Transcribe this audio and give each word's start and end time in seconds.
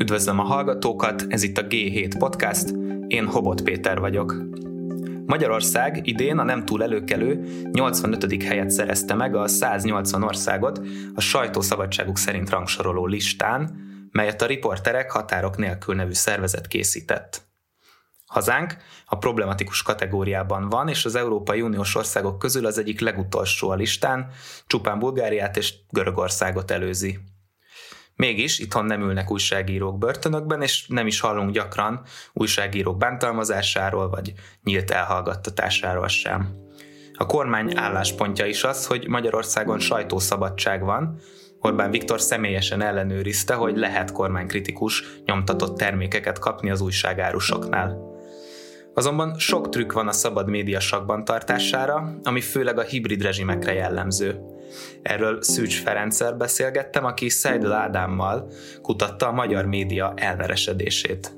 Üdvözlöm 0.00 0.38
a 0.38 0.42
hallgatókat, 0.42 1.24
ez 1.28 1.42
itt 1.42 1.58
a 1.58 1.66
G7 1.66 2.14
Podcast, 2.18 2.74
én 3.06 3.26
Hobot 3.26 3.62
Péter 3.62 3.98
vagyok. 3.98 4.34
Magyarország 5.26 6.06
idén 6.06 6.38
a 6.38 6.42
nem 6.42 6.64
túl 6.64 6.82
előkelő 6.82 7.62
85. 7.72 8.42
helyet 8.42 8.70
szerezte 8.70 9.14
meg 9.14 9.34
a 9.34 9.48
180 9.48 10.22
országot 10.22 10.80
a 11.14 11.20
sajtószabadságuk 11.20 12.18
szerint 12.18 12.50
rangsoroló 12.50 13.06
listán, 13.06 13.76
melyet 14.10 14.42
a 14.42 14.46
Riporterek 14.46 15.10
Határok 15.10 15.56
nélkül 15.56 15.94
nevű 15.94 16.12
szervezet 16.12 16.66
készített. 16.66 17.42
Hazánk 18.26 18.76
a 19.06 19.18
problematikus 19.18 19.82
kategóriában 19.82 20.68
van, 20.68 20.88
és 20.88 21.04
az 21.04 21.14
Európai 21.14 21.60
Uniós 21.60 21.94
országok 21.94 22.38
közül 22.38 22.66
az 22.66 22.78
egyik 22.78 23.00
legutolsó 23.00 23.70
a 23.70 23.74
listán, 23.74 24.30
csupán 24.66 24.98
Bulgáriát 24.98 25.56
és 25.56 25.74
Görögországot 25.90 26.70
előzi. 26.70 27.18
Mégis 28.18 28.58
itthon 28.58 28.84
nem 28.84 29.02
ülnek 29.02 29.30
újságírók 29.30 29.98
börtönökben, 29.98 30.62
és 30.62 30.86
nem 30.88 31.06
is 31.06 31.20
hallunk 31.20 31.50
gyakran 31.50 32.02
újságírók 32.32 32.96
bántalmazásáról 32.96 34.08
vagy 34.08 34.32
nyílt 34.62 34.90
elhallgattatásáról 34.90 36.08
sem. 36.08 36.48
A 37.14 37.26
kormány 37.26 37.76
álláspontja 37.76 38.46
is 38.46 38.64
az, 38.64 38.86
hogy 38.86 39.08
Magyarországon 39.08 39.78
sajtószabadság 39.78 40.84
van, 40.84 41.20
Orbán 41.60 41.90
Viktor 41.90 42.20
személyesen 42.20 42.80
ellenőrizte, 42.80 43.54
hogy 43.54 43.76
lehet 43.76 44.12
kormánykritikus, 44.12 45.04
nyomtatott 45.24 45.76
termékeket 45.76 46.38
kapni 46.38 46.70
az 46.70 46.80
újságárusoknál. 46.80 48.16
Azonban 48.94 49.38
sok 49.38 49.68
trükk 49.68 49.92
van 49.92 50.08
a 50.08 50.12
szabad 50.12 50.48
média 50.48 50.80
sakban 50.80 51.24
tartására, 51.24 52.18
ami 52.22 52.40
főleg 52.40 52.78
a 52.78 52.82
hibrid 52.82 53.22
rezsimekre 53.22 53.72
jellemző. 53.72 54.40
Erről 55.02 55.42
Szűcs 55.42 55.82
Ferenccel 55.82 56.32
beszélgettem, 56.32 57.04
aki 57.04 57.28
Szeidel 57.28 57.72
Ádámmal 57.72 58.50
kutatta 58.82 59.28
a 59.28 59.32
magyar 59.32 59.66
média 59.66 60.12
elveresedését. 60.16 61.36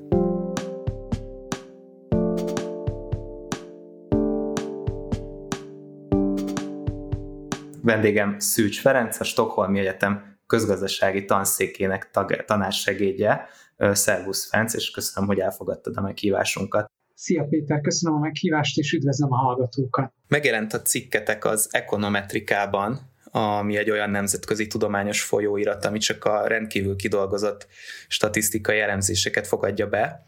Vendégem 7.83 8.39
Szűcs 8.39 8.81
Ferenc, 8.81 9.19
a 9.19 9.23
Stockholmi 9.23 9.79
Egyetem 9.79 10.37
közgazdasági 10.47 11.25
tanszékének 11.25 12.09
tag, 12.11 12.45
tanársegédje. 12.45 13.47
Szervusz 13.77 14.49
Ferenc, 14.49 14.73
és 14.73 14.91
köszönöm, 14.91 15.29
hogy 15.29 15.39
elfogadtad 15.39 15.97
a 15.97 16.01
meghívásunkat. 16.01 16.91
Szia 17.13 17.43
Péter, 17.43 17.81
köszönöm 17.81 18.17
a 18.17 18.19
meghívást, 18.19 18.77
és 18.77 18.91
üdvözlöm 18.91 19.31
a 19.31 19.35
hallgatókat. 19.35 20.13
Megjelent 20.27 20.73
a 20.73 20.81
cikketek 20.81 21.45
az 21.45 21.67
Ekonometrikában, 21.71 23.10
ami 23.31 23.77
egy 23.77 23.89
olyan 23.89 24.09
nemzetközi 24.09 24.67
tudományos 24.67 25.21
folyóirat, 25.21 25.85
ami 25.85 25.97
csak 25.97 26.25
a 26.25 26.47
rendkívül 26.47 26.95
kidolgozott 26.95 27.67
statisztikai 28.07 28.79
elemzéseket 28.79 29.47
fogadja 29.47 29.87
be. 29.87 30.25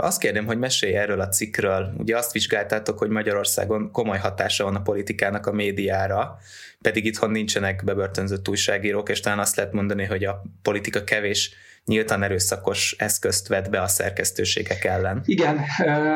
Azt 0.00 0.20
kérdem, 0.20 0.46
hogy 0.46 0.58
mesélj 0.58 0.94
erről 0.94 1.20
a 1.20 1.28
cikkről. 1.28 1.94
Ugye 1.98 2.16
azt 2.16 2.32
vizsgáltátok, 2.32 2.98
hogy 2.98 3.08
Magyarországon 3.08 3.90
komoly 3.90 4.18
hatása 4.18 4.64
van 4.64 4.74
a 4.74 4.82
politikának 4.82 5.46
a 5.46 5.52
médiára, 5.52 6.38
pedig 6.80 7.04
itthon 7.04 7.30
nincsenek 7.30 7.84
bebörtönzött 7.84 8.48
újságírók, 8.48 9.08
és 9.08 9.20
talán 9.20 9.38
azt 9.38 9.56
lehet 9.56 9.72
mondani, 9.72 10.04
hogy 10.04 10.24
a 10.24 10.42
politika 10.62 11.04
kevés 11.04 11.54
nyíltan 11.84 12.22
erőszakos 12.22 12.94
eszközt 12.98 13.48
vett 13.48 13.70
be 13.70 13.80
a 13.80 13.88
szerkesztőségek 13.88 14.84
ellen. 14.84 15.22
Igen, 15.24 15.58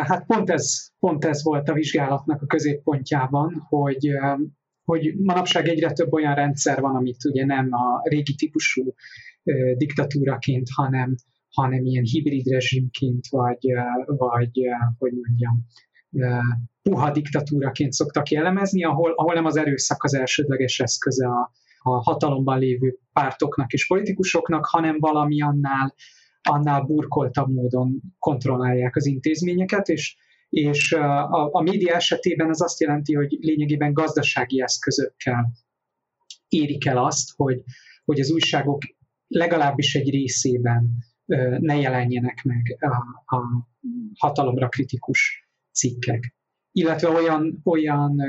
hát 0.03 0.25
pont 0.27 0.51
ez, 0.51 0.87
pont 1.01 1.25
ez 1.25 1.43
volt 1.43 1.69
a 1.69 1.73
vizsgálatnak 1.73 2.43
a 2.43 2.47
középpontjában, 2.47 3.67
hogy 3.69 4.11
hogy 4.85 5.15
manapság 5.19 5.69
egyre 5.69 5.93
több 5.93 6.13
olyan 6.13 6.35
rendszer 6.35 6.81
van, 6.81 6.97
amit 6.97 7.25
ugye 7.25 7.45
nem 7.45 7.69
a 7.73 8.01
régi 8.09 8.35
típusú 8.35 8.95
diktatúraként, 9.77 10.69
hanem, 10.75 11.15
hanem 11.55 11.85
ilyen 11.85 12.05
hibrid 12.05 12.47
rezsimként, 12.47 13.27
vagy, 13.31 13.67
vagy 14.07 14.51
hogy 14.99 15.13
mondjam, 15.13 15.67
puha 16.83 17.11
diktatúraként 17.11 17.93
szoktak 17.93 18.29
jellemezni, 18.29 18.85
ahol, 18.85 19.13
ahol 19.17 19.35
nem 19.35 19.45
az 19.45 19.57
erőszak 19.57 20.05
az 20.05 20.15
elsődleges 20.15 20.81
eszköze 20.81 21.27
a, 21.27 21.53
a 21.83 22.03
hatalomban 22.03 22.59
lévő 22.59 22.99
pártoknak 23.13 23.73
és 23.73 23.87
politikusoknak, 23.87 24.67
hanem 24.67 24.97
valami 24.99 25.43
annál, 25.43 25.95
annál 26.43 26.83
burkoltabb 26.83 27.53
módon 27.53 28.01
kontrollálják 28.19 28.97
az 28.97 29.07
intézményeket, 29.07 29.89
és, 29.89 30.17
és 30.51 30.93
a, 30.93 31.53
a 31.53 31.63
média 31.63 31.95
esetében 31.95 32.49
az 32.49 32.63
azt 32.63 32.81
jelenti, 32.81 33.15
hogy 33.15 33.37
lényegében 33.41 33.93
gazdasági 33.93 34.63
eszközökkel 34.63 35.51
érik 36.49 36.87
el 36.87 37.05
azt, 37.05 37.31
hogy, 37.37 37.63
hogy 38.05 38.21
az 38.21 38.31
újságok 38.31 38.83
legalábbis 39.27 39.95
egy 39.95 40.11
részében 40.11 40.91
ne 41.59 41.77
jelenjenek 41.77 42.43
meg 42.43 42.77
a, 42.81 43.37
a 43.37 43.67
hatalomra 44.19 44.69
kritikus 44.69 45.49
cikkek 45.73 46.35
illetve 46.73 47.09
olyan, 47.09 47.61
olyan 47.65 48.21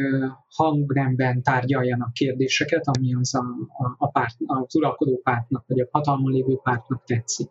hangnemben 0.47 1.43
tárgyaljanak 1.43 2.13
kérdéseket, 2.13 2.87
ami 2.87 3.15
az 3.15 3.35
a, 3.35 3.43
a, 3.67 3.95
a 3.97 4.11
párt, 4.11 4.35
az 4.45 4.75
uralkodó 4.75 5.17
pártnak, 5.23 5.63
vagy 5.67 5.79
a 5.79 5.87
hatalmon 5.91 6.31
lévő 6.31 6.59
pártnak 6.63 7.03
tetszik. 7.03 7.49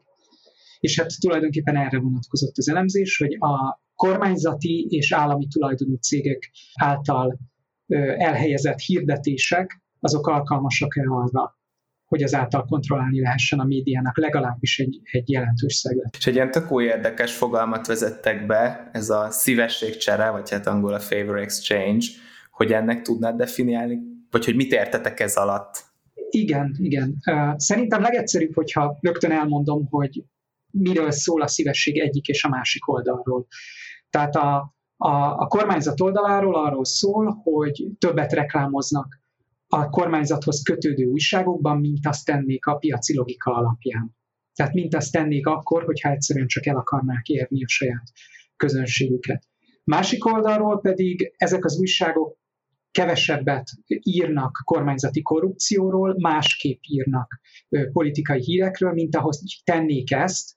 És 0.81 1.01
hát 1.01 1.21
tulajdonképpen 1.21 1.77
erre 1.77 1.99
vonatkozott 1.99 2.57
az 2.57 2.69
elemzés, 2.69 3.17
hogy 3.17 3.37
a 3.39 3.83
kormányzati 3.95 4.87
és 4.89 5.13
állami 5.13 5.47
tulajdonú 5.47 5.95
cégek 5.95 6.51
által 6.75 7.39
elhelyezett 8.19 8.79
hirdetések, 8.79 9.83
azok 10.01 10.27
alkalmasak-e 10.27 11.03
arra, 11.09 11.59
hogy 12.05 12.23
ezáltal 12.23 12.65
kontrollálni 12.65 13.21
lehessen 13.21 13.59
a 13.59 13.65
médiának 13.65 14.19
legalábbis 14.19 14.79
egy, 14.79 15.01
egy 15.11 15.31
jelentős 15.31 15.75
szeglet. 15.75 16.17
És 16.19 16.27
egy 16.27 16.35
ilyen 16.35 16.51
tök 16.51 16.71
új 16.73 16.85
érdekes 16.85 17.35
fogalmat 17.35 17.87
vezettek 17.87 18.47
be, 18.47 18.91
ez 18.93 19.11
a 19.11 19.31
szívességcsere, 19.31 20.31
vagy 20.31 20.51
hát 20.51 20.67
angol 20.67 20.95
a 20.95 21.01
favor 21.01 21.39
exchange, 21.39 22.07
hogy 22.51 22.73
ennek 22.73 23.03
tudnád 23.03 23.37
definiálni, 23.37 23.99
vagy 24.31 24.45
hogy 24.45 24.55
mit 24.55 24.73
értetek 24.73 25.21
ez 25.21 25.37
alatt? 25.37 25.85
Igen, 26.31 26.77
igen. 26.79 27.17
Szerintem 27.57 28.03
legegyszerűbb, 28.03 28.55
hogyha 28.55 28.99
rögtön 29.01 29.31
elmondom, 29.31 29.87
hogy 29.91 30.25
miről 30.71 31.11
szól 31.11 31.43
a 31.43 31.49
szívesség 31.49 31.99
egyik 31.99 32.29
és 32.29 32.45
a 32.45 32.49
másik 32.49 32.89
oldalról. 32.89 33.47
Tehát 34.11 34.37
a, 34.37 34.75
a, 34.97 35.13
a 35.39 35.47
kormányzat 35.47 36.01
oldaláról 36.01 36.55
arról 36.55 36.85
szól, 36.85 37.41
hogy 37.43 37.87
többet 37.99 38.33
reklámoznak 38.33 39.21
a 39.67 39.89
kormányzathoz 39.89 40.63
kötődő 40.63 41.05
újságokban, 41.05 41.79
mint 41.81 42.07
azt 42.07 42.25
tennék 42.25 42.67
a 42.67 42.75
piaci 42.75 43.15
logika 43.15 43.55
alapján. 43.55 44.17
Tehát 44.55 44.75
mint 44.75 44.95
azt 44.95 45.13
tennék 45.13 45.47
akkor, 45.47 45.85
hogyha 45.85 46.11
egyszerűen 46.11 46.47
csak 46.47 46.67
el 46.67 46.77
akarnák 46.77 47.29
érni 47.29 47.65
a 47.65 47.69
saját 47.69 48.11
közönségüket. 48.57 49.49
Másik 49.85 50.25
oldalról 50.25 50.81
pedig 50.81 51.33
ezek 51.37 51.65
az 51.65 51.79
újságok 51.79 52.39
kevesebbet 52.91 53.71
írnak 53.87 54.63
kormányzati 54.65 55.23
korrupcióról, 55.23 56.15
másképp 56.19 56.81
írnak 56.89 57.41
politikai 57.93 58.41
hírekről, 58.41 58.93
mint 58.93 59.17
ahhoz 59.17 59.43
tennék 59.65 60.13
ezt, 60.13 60.57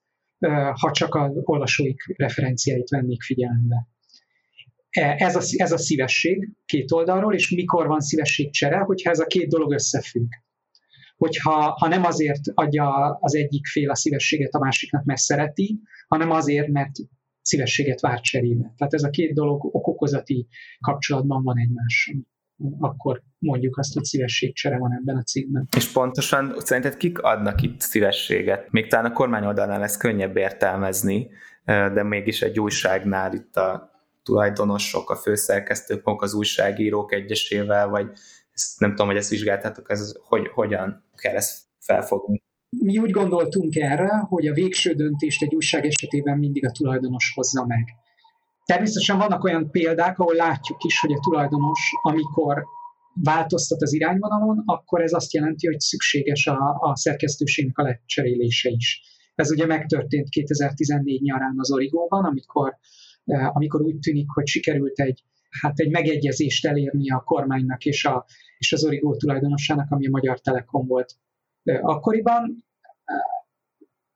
ha 0.74 0.92
csak 0.92 1.16
az 1.16 1.32
olvasóik 1.44 2.04
referenciáit 2.18 2.90
vennék 2.90 3.22
figyelembe. 3.22 3.88
E, 4.90 5.16
ez 5.18 5.36
a, 5.36 5.42
ez 5.64 5.72
a 5.72 5.78
szívesség 5.78 6.50
két 6.66 6.92
oldalról, 6.92 7.34
és 7.34 7.50
mikor 7.50 7.88
van 7.88 8.00
szívességcsere, 8.00 8.78
hogyha 8.78 9.10
ez 9.10 9.20
a 9.20 9.26
két 9.26 9.48
dolog 9.48 9.72
összefügg. 9.72 10.30
Hogyha 11.18 11.76
ha 11.80 11.88
nem 11.88 12.04
azért 12.04 12.42
adja 12.54 13.18
az 13.22 13.36
egyik 13.36 13.66
fél 13.66 13.90
a 13.90 13.96
szívességet 13.96 14.54
a 14.54 14.60
másiknak, 14.60 15.04
mert 15.04 15.20
szereti, 15.20 15.80
hanem 16.08 16.32
azért, 16.32 16.68
mert 16.68 16.92
szívességet 17.42 18.02
vár 18.02 18.20
cserébe. 18.20 18.74
Tehát 18.78 18.94
ez 18.94 19.04
a 19.04 19.10
két 19.10 19.34
dolog 19.34 19.76
okokozati 19.76 20.48
kapcsolatban 20.80 21.44
van 21.44 21.60
egymással 21.60 22.16
akkor 22.80 23.22
mondjuk 23.40 23.78
azt, 23.78 23.94
hogy 23.94 24.04
szívességcsere 24.04 24.78
van 24.78 24.92
ebben 24.94 25.16
a 25.16 25.22
címben. 25.24 25.68
És 25.78 25.92
pontosan 25.92 26.54
szerinted 26.58 26.98
kik 26.98 27.20
adnak 27.22 27.62
itt 27.62 27.80
szívességet? 27.80 28.72
Még 28.72 28.88
talán 28.88 29.06
a 29.06 29.14
kormány 29.14 29.46
oldalán 29.46 29.84
ez 29.84 29.98
könnyebb 29.98 30.38
értelmezni, 30.38 31.30
de 31.66 32.04
mégis 32.04 32.42
egy 32.42 32.60
újságnál 32.60 33.34
itt 33.34 33.56
a 33.56 33.92
tulajdonosok, 34.24 35.10
a 35.10 35.16
főszerkesztők, 35.16 36.04
maguk 36.04 36.22
az 36.22 36.34
újságírók 36.34 37.14
egyesével, 37.14 37.88
vagy 37.88 38.08
ezt 38.54 38.80
nem 38.80 38.90
tudom, 38.90 39.08
hogy 39.08 39.16
ezt 39.16 39.30
vizsgáltátok, 39.30 39.92
ez, 39.92 40.14
hogy 40.24 40.48
hogyan 40.48 41.04
kell 41.16 41.36
ezt 41.36 41.62
felfogni. 41.80 42.44
Mi 42.70 42.98
úgy 42.98 43.12
gondoltunk 43.12 43.76
erre, 43.76 44.26
hogy 44.30 44.48
a 44.48 44.54
végső 44.54 44.94
döntést 44.94 45.42
egy 45.42 45.56
újság 45.56 45.86
esetében 45.86 46.38
mindig 46.38 46.66
a 46.66 46.72
tulajdonos 46.72 47.32
hozza 47.36 47.66
meg. 47.66 47.84
Természetesen 48.66 49.18
vannak 49.18 49.44
olyan 49.44 49.72
példák, 49.72 50.20
ahol 50.20 50.36
látjuk 50.36 50.84
is, 50.84 51.00
hogy 51.00 51.12
a 51.12 51.20
tulajdonos, 51.20 51.92
amikor 52.02 52.64
változtat 53.14 53.82
az 53.82 53.94
irányvonalon, 53.94 54.64
akkor 54.66 55.02
ez 55.02 55.14
azt 55.14 55.34
jelenti, 55.34 55.68
hogy 55.68 55.80
szükséges 55.80 56.48
a, 56.48 56.78
a 56.80 56.96
szerkesztőségnek 56.96 57.78
a 57.78 57.84
lecserélése 57.84 58.70
is. 58.70 59.02
Ez 59.36 59.52
ugye 59.52 59.66
megtörtént 59.66 60.30
2014 60.30 61.22
nyarán 61.22 61.56
az 61.58 61.72
Origóban, 61.72 62.26
amikor 62.26 62.78
amikor 63.26 63.82
úgy 63.82 64.00
tűnik, 64.00 64.30
hogy 64.30 64.48
sikerült 64.48 65.00
egy, 65.00 65.24
hát 65.62 65.80
egy 65.80 65.92
megegyezést 65.92 66.66
elérni 66.66 67.12
a 67.12 67.20
kormánynak 67.20 67.86
és, 67.86 68.06
a, 68.06 68.26
és 68.58 68.74
az 68.74 68.86
Origó 68.86 69.16
tulajdonosának, 69.16 69.92
ami 69.92 70.08
a 70.08 70.10
Magyar 70.10 70.40
Telekom 70.40 70.88
volt 70.88 71.16
akkoriban. 71.82 72.66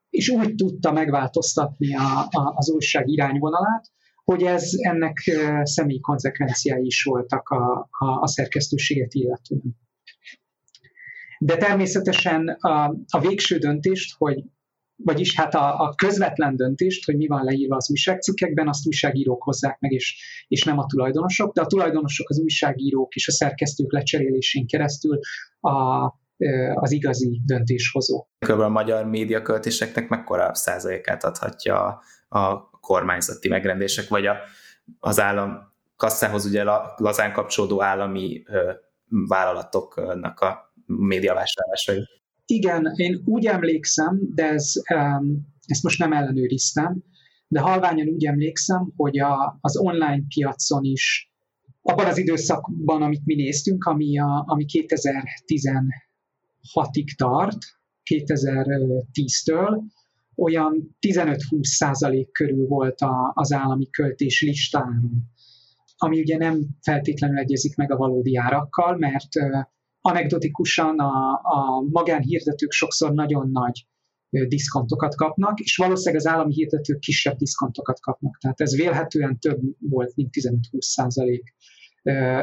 és 0.10 0.30
úgy 0.30 0.56
tudta 0.56 0.92
megváltoztatni 0.92 1.96
a, 1.96 2.20
a, 2.20 2.54
az 2.56 2.70
újság 2.70 3.08
irányvonalát, 3.08 3.92
hogy 4.32 4.44
ez 4.44 4.70
ennek 4.78 5.18
személyi 5.64 6.00
konzekvenciái 6.00 6.86
is 6.86 7.04
voltak 7.04 7.50
a, 7.50 7.90
a, 7.92 8.22
a 8.22 8.28
szerkesztőséget 8.28 9.14
illetően. 9.14 9.78
De 11.40 11.58
természetesen 11.58 12.48
a, 12.48 12.96
a 13.10 13.20
végső 13.20 13.58
döntést, 13.58 14.16
hogy 14.18 14.44
vagyis 14.96 15.36
hát 15.36 15.56
a, 15.56 15.82
a 15.82 15.94
közvetlen 15.96 16.56
döntést, 16.56 17.06
hogy 17.06 17.16
mi 17.18 17.28
van 17.28 17.44
leírva 17.44 17.76
az 17.76 17.90
újságcikkekben, 17.90 18.68
azt 18.68 18.88
újságírók 18.88 19.44
hozzák 19.44 19.80
meg, 19.80 19.92
és, 19.92 20.24
és 20.48 20.64
nem 20.64 20.78
a 20.78 20.86
tulajdonosok, 20.86 21.54
de 21.54 21.62
a 21.62 21.66
tulajdonosok, 21.66 22.30
az 22.30 22.40
újságírók 22.40 23.16
és 23.16 23.28
a 23.28 23.32
szerkesztők 23.32 23.92
lecserélésén 23.92 24.68
keresztül 24.68 25.20
a, 25.60 26.06
az 26.74 26.92
igazi 26.92 27.42
döntéshozó. 27.46 28.28
Kb. 28.48 28.60
a 28.60 28.70
magyar 28.70 29.06
médiaköltéseknek 29.06 30.10
mekkora 30.10 30.56
százalékát 30.56 31.24
adhatja 31.24 32.02
a 32.28 32.70
kormányzati 32.70 33.48
megrendések, 33.48 34.08
vagy 34.08 34.26
a, 34.26 34.38
az 35.00 35.20
állam 35.20 35.74
kasszához 35.96 36.46
ugye 36.46 36.64
lazán 36.98 37.34
kapcsolódó 37.34 37.84
állami 37.84 38.44
vállalatoknak 39.08 40.40
a 40.40 40.74
médiavásárlásai. 40.86 42.08
Igen, 42.46 42.94
én 42.96 43.22
úgy 43.26 43.46
emlékszem, 43.46 44.20
de 44.36 44.50
ez, 44.50 44.74
ezt 45.66 45.84
most 45.84 46.00
nem 46.00 46.14
ellenőriztem, 46.14 47.04
de 47.48 47.60
halványan 47.60 48.08
úgy 48.08 48.26
emlékszem, 48.26 48.94
hogy 48.96 49.20
a, 49.20 49.58
az 49.62 49.78
online 49.78 50.22
piacon 50.36 50.84
is 50.84 51.32
abban 51.82 52.06
az 52.06 52.18
időszakban, 52.18 53.02
amit 53.02 53.26
mi 53.26 53.36
néztünk, 53.36 53.84
ami, 53.84 54.20
a, 54.20 54.44
ami 54.48 54.66
2016-ig 54.68 57.16
tart, 57.16 57.58
2010-től, 58.10 59.82
olyan 60.38 60.98
15-20 61.08 61.38
százalék 61.62 62.32
körül 62.32 62.68
volt 62.68 63.00
a, 63.00 63.32
az 63.36 63.52
állami 63.52 63.90
költés 63.90 64.42
listán, 64.42 65.12
ami 65.98 66.20
ugye 66.20 66.38
nem 66.38 66.68
feltétlenül 66.82 67.38
egyezik 67.38 67.76
meg 67.76 67.92
a 67.92 67.98
valódi 67.98 68.38
árakkal, 68.38 68.98
mert 68.98 69.28
anekdotikusan 70.02 71.00
a, 71.00 71.32
a 71.32 71.82
magánhirdetők 71.92 72.72
sokszor 72.72 73.14
nagyon 73.14 73.52
nagy 73.52 73.88
diszkontokat 74.30 75.16
kapnak, 75.16 75.60
és 75.60 75.76
valószínűleg 75.76 76.26
az 76.26 76.32
állami 76.32 76.54
hirdetők 76.54 77.00
kisebb 77.00 77.38
diszkontokat 77.38 78.00
kapnak. 78.00 78.38
Tehát 78.38 78.62
ez 78.62 78.76
vélhetően 78.76 79.40
több 79.40 79.60
volt, 79.80 80.16
mint 80.16 80.30
15-20 80.40 80.60
százalék. 80.80 81.56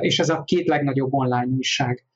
És 0.00 0.18
ez 0.18 0.28
a 0.28 0.42
két 0.42 0.68
legnagyobb 0.68 1.12
online 1.12 1.46
újság 1.46 2.06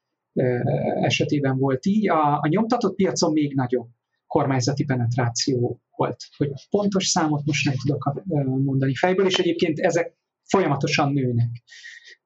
esetében 1.03 1.59
volt 1.59 1.87
így. 1.87 2.09
A, 2.09 2.39
a 2.41 2.49
nyomtatott 2.49 2.95
piacon 2.95 3.33
még 3.33 3.55
nagyobb 3.55 3.89
kormányzati 4.29 4.85
penetráció 4.85 5.81
volt. 5.97 6.25
Hogy 6.37 6.51
pontos 6.71 7.07
számot 7.07 7.45
most 7.45 7.65
nem 7.65 7.75
tudok 7.75 8.23
mondani 8.65 8.95
fejből, 8.95 9.27
és 9.27 9.39
egyébként 9.39 9.79
ezek 9.79 10.17
folyamatosan 10.45 11.13
nőnek. 11.13 11.51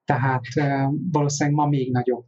Tehát 0.05 0.45
valószínűleg 1.13 1.59
ma 1.59 1.67
még 1.67 1.93
nagyobb, 1.93 2.25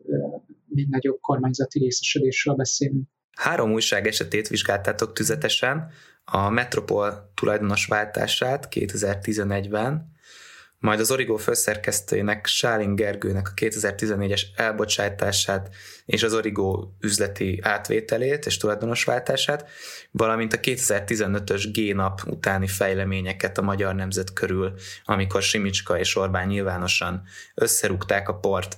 még 0.67 0.89
nagyobb 0.89 1.21
kormányzati 1.21 1.79
részesedésről 1.79 2.55
beszélünk. 2.55 3.09
Három 3.37 3.73
újság 3.73 4.07
esetét 4.07 4.49
vizsgáltátok 4.49 5.13
tüzetesen, 5.13 5.91
a 6.25 6.49
Metropol 6.49 7.33
tulajdonos 7.35 7.87
váltását 7.87 8.69
2011-ben, 8.71 10.13
majd 10.85 11.01
az 11.01 11.11
Origo 11.11 11.37
főszerkesztőjének 11.37 12.47
Sálin 12.47 12.95
Gergőnek 12.95 13.49
a 13.49 13.53
2014-es 13.61 14.43
elbocsátását 14.57 15.75
és 16.07 16.23
az 16.23 16.35
Origo 16.35 16.89
üzleti 17.01 17.61
átvételét 17.63 18.47
és 18.47 18.57
tulajdonosváltását, 18.57 19.69
valamint 20.11 20.53
a 20.53 20.61
2015-ös 20.61 21.69
G-nap 21.73 22.21
utáni 22.27 22.67
fejleményeket 22.67 23.59
a 23.59 23.63
magyar 23.63 23.95
nemzet 23.95 24.33
körül, 24.33 24.73
amikor 25.05 25.43
Simicska 25.43 25.99
és 25.99 26.17
Orbán 26.17 26.47
nyilvánosan 26.47 27.23
összerúgták 27.55 28.29
a 28.29 28.35
port. 28.35 28.77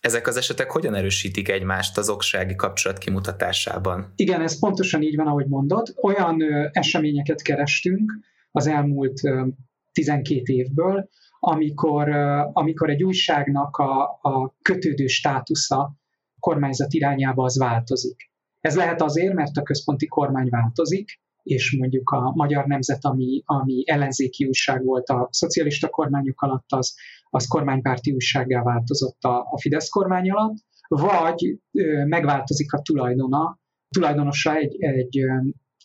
Ezek 0.00 0.26
az 0.26 0.36
esetek 0.36 0.70
hogyan 0.70 0.94
erősítik 0.94 1.48
egymást 1.48 1.98
az 1.98 2.08
oksági 2.08 2.54
kapcsolat 2.54 2.98
kimutatásában? 2.98 4.12
Igen, 4.16 4.40
ez 4.40 4.58
pontosan 4.58 5.02
így 5.02 5.16
van, 5.16 5.26
ahogy 5.26 5.46
mondod. 5.46 5.94
Olyan 6.02 6.42
ö, 6.42 6.66
eseményeket 6.72 7.42
kerestünk 7.42 8.12
az 8.50 8.66
elmúlt 8.66 9.24
ö, 9.24 9.46
12 9.92 10.52
évből, 10.52 11.08
amikor, 11.40 12.08
amikor 12.52 12.90
egy 12.90 13.02
újságnak 13.02 13.76
a, 13.76 14.02
a 14.22 14.54
kötődő 14.62 15.06
státusza 15.06 15.96
kormányzat 16.38 16.92
irányába 16.92 17.44
az 17.44 17.58
változik. 17.58 18.30
Ez 18.60 18.76
lehet 18.76 19.02
azért, 19.02 19.34
mert 19.34 19.56
a 19.56 19.62
központi 19.62 20.06
kormány 20.06 20.48
változik, 20.48 21.20
és 21.42 21.76
mondjuk 21.78 22.10
a 22.10 22.32
magyar 22.34 22.66
nemzet, 22.66 23.04
ami, 23.04 23.42
ami 23.44 23.82
ellenzéki 23.86 24.46
újság 24.46 24.84
volt 24.84 25.08
a 25.08 25.28
szocialista 25.30 25.88
kormányok 25.88 26.42
alatt, 26.42 26.72
az, 26.72 26.94
az 27.30 27.46
kormánypárti 27.46 28.12
újsággá 28.12 28.62
változott 28.62 29.22
a, 29.22 29.38
a 29.50 29.58
Fidesz 29.60 29.88
kormány 29.88 30.30
alatt, 30.30 30.56
vagy 30.88 31.58
ö, 31.72 32.04
megváltozik 32.04 32.72
a 32.72 32.82
tulajdona, 32.82 33.58
tulajdonosa 33.88 34.54
egy, 34.54 34.82
egy, 34.82 35.20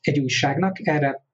egy 0.02 0.20
újságnak. 0.20 0.88
Erre 0.88 1.26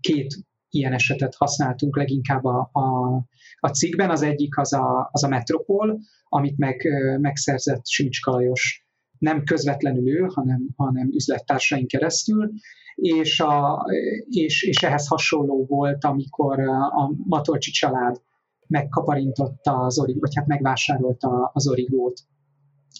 két 0.00 0.47
ilyen 0.70 0.92
esetet 0.92 1.34
használtunk 1.34 1.96
leginkább 1.96 2.44
a, 2.44 2.70
a, 2.72 3.16
a 3.60 3.68
cikkben. 3.68 4.10
Az 4.10 4.22
egyik 4.22 4.58
az 4.58 4.72
a, 4.72 5.08
az 5.12 5.24
a 5.24 5.28
Metropol, 5.28 6.00
amit 6.24 6.58
meg, 6.58 6.88
megszerzett 7.20 7.86
Simicska 7.86 8.30
Lajos 8.30 8.86
nem 9.18 9.44
közvetlenül 9.44 10.08
ő, 10.08 10.26
hanem, 10.34 10.68
hanem 10.76 11.08
üzlettársaink 11.12 11.88
keresztül, 11.88 12.50
és, 12.94 13.40
a, 13.40 13.84
és, 14.28 14.62
és 14.62 14.82
ehhez 14.82 15.06
hasonló 15.06 15.66
volt, 15.68 16.04
amikor 16.04 16.60
a 16.70 17.12
Matolcsi 17.24 17.70
család 17.70 18.20
megkaparintotta 18.66 19.72
az 19.72 19.98
origót, 19.98 20.20
vagy 20.20 20.34
hát 20.34 20.46
megvásárolta 20.46 21.50
az 21.54 21.68
origót. 21.68 22.20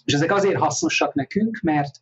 És 0.04 0.12
ezek 0.12 0.32
azért 0.32 0.58
hasznosak 0.58 1.14
nekünk, 1.14 1.60
mert 1.62 2.00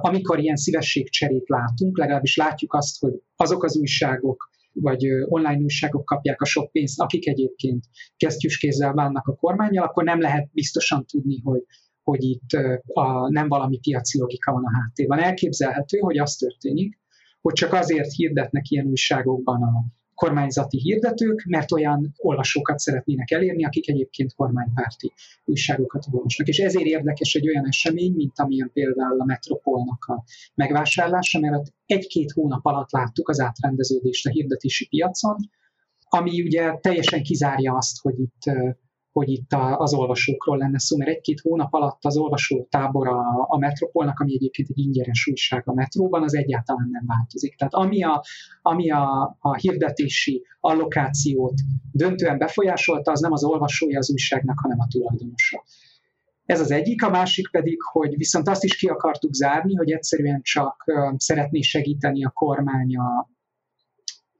amikor 0.00 0.38
ilyen 0.38 0.56
szívességcserét 0.56 1.48
látunk, 1.48 1.98
legalábbis 1.98 2.36
látjuk 2.36 2.74
azt, 2.74 3.00
hogy 3.00 3.22
azok 3.36 3.64
az 3.64 3.76
újságok, 3.76 4.50
vagy 4.74 5.06
online 5.28 5.62
újságok 5.62 6.04
kapják 6.04 6.40
a 6.40 6.44
sok 6.44 6.72
pénzt, 6.72 7.00
akik 7.00 7.28
egyébként 7.28 7.84
kesztyűs 8.16 8.58
kézzel 8.58 8.92
bánnak 8.92 9.26
a 9.26 9.34
kormányjal, 9.34 9.84
akkor 9.84 10.04
nem 10.04 10.20
lehet 10.20 10.48
biztosan 10.52 11.06
tudni, 11.06 11.40
hogy, 11.40 11.62
hogy 12.02 12.22
itt 12.22 12.50
a, 12.86 13.30
nem 13.30 13.48
valami 13.48 13.78
piaci 13.78 14.18
logika 14.18 14.52
van 14.52 14.64
a 14.64 14.80
háttérben. 14.80 15.18
Elképzelhető, 15.18 15.98
hogy 15.98 16.18
az 16.18 16.36
történik, 16.36 16.98
hogy 17.40 17.54
csak 17.54 17.72
azért 17.72 18.12
hirdetnek 18.12 18.70
ilyen 18.70 18.86
újságokban 18.86 19.62
a 19.62 19.84
kormányzati 20.14 20.78
hirdetők, 20.78 21.44
mert 21.48 21.72
olyan 21.72 22.14
olvasókat 22.16 22.78
szeretnének 22.78 23.30
elérni, 23.30 23.64
akik 23.64 23.88
egyébként 23.88 24.34
kormánypárti 24.34 25.12
újságokat 25.44 26.04
olvasnak. 26.10 26.48
És 26.48 26.58
ezért 26.58 26.86
érdekes 26.86 27.34
egy 27.34 27.48
olyan 27.48 27.66
esemény, 27.66 28.12
mint 28.12 28.38
amilyen 28.38 28.70
például 28.72 29.20
a 29.20 29.24
Metropolnak 29.24 30.04
a 30.04 30.24
megvásárlása, 30.54 31.40
mert 31.40 31.72
egy-két 31.86 32.30
hónap 32.30 32.64
alatt 32.64 32.90
láttuk 32.90 33.28
az 33.28 33.40
átrendeződést 33.40 34.26
a 34.26 34.30
hirdetési 34.30 34.88
piacon, 34.88 35.36
ami 36.08 36.42
ugye 36.42 36.78
teljesen 36.80 37.22
kizárja 37.22 37.74
azt, 37.74 38.00
hogy 38.00 38.20
itt 38.20 38.42
hogy 39.14 39.28
itt 39.28 39.52
az 39.76 39.94
olvasókról 39.94 40.56
lenne 40.56 40.78
szó, 40.78 40.96
mert 40.96 41.10
egy-két 41.10 41.40
hónap 41.40 41.72
alatt 41.72 42.04
az 42.04 42.16
olvasó 42.16 42.66
tábor 42.70 43.08
a, 43.08 43.46
a 43.48 43.58
Metropolnak, 43.58 44.20
ami 44.20 44.34
egyébként 44.34 44.68
egy 44.68 44.78
ingyenes 44.78 45.26
újság 45.30 45.62
a 45.68 45.74
metróban, 45.74 46.22
az 46.22 46.34
egyáltalán 46.34 46.88
nem 46.90 47.04
változik. 47.06 47.56
Tehát 47.56 47.74
ami 47.74 48.02
a, 48.02 48.24
ami 48.62 48.90
a, 48.90 49.36
a 49.40 49.54
hirdetési 49.54 50.42
allokációt 50.60 51.54
döntően 51.92 52.38
befolyásolta, 52.38 53.10
az 53.10 53.20
nem 53.20 53.32
az 53.32 53.44
olvasója 53.44 53.98
az 53.98 54.10
újságnak, 54.10 54.58
hanem 54.58 54.80
a 54.80 54.86
tulajdonosa. 54.90 55.64
Ez 56.44 56.60
az 56.60 56.70
egyik, 56.70 57.02
a 57.02 57.10
másik 57.10 57.50
pedig, 57.50 57.82
hogy 57.82 58.16
viszont 58.16 58.48
azt 58.48 58.64
is 58.64 58.76
ki 58.76 58.86
akartuk 58.86 59.32
zárni, 59.32 59.74
hogy 59.74 59.92
egyszerűen 59.92 60.40
csak 60.42 60.84
szeretné 61.16 61.60
segíteni 61.60 62.24
a 62.24 62.30
kormány 62.30 62.96
a, 62.96 63.28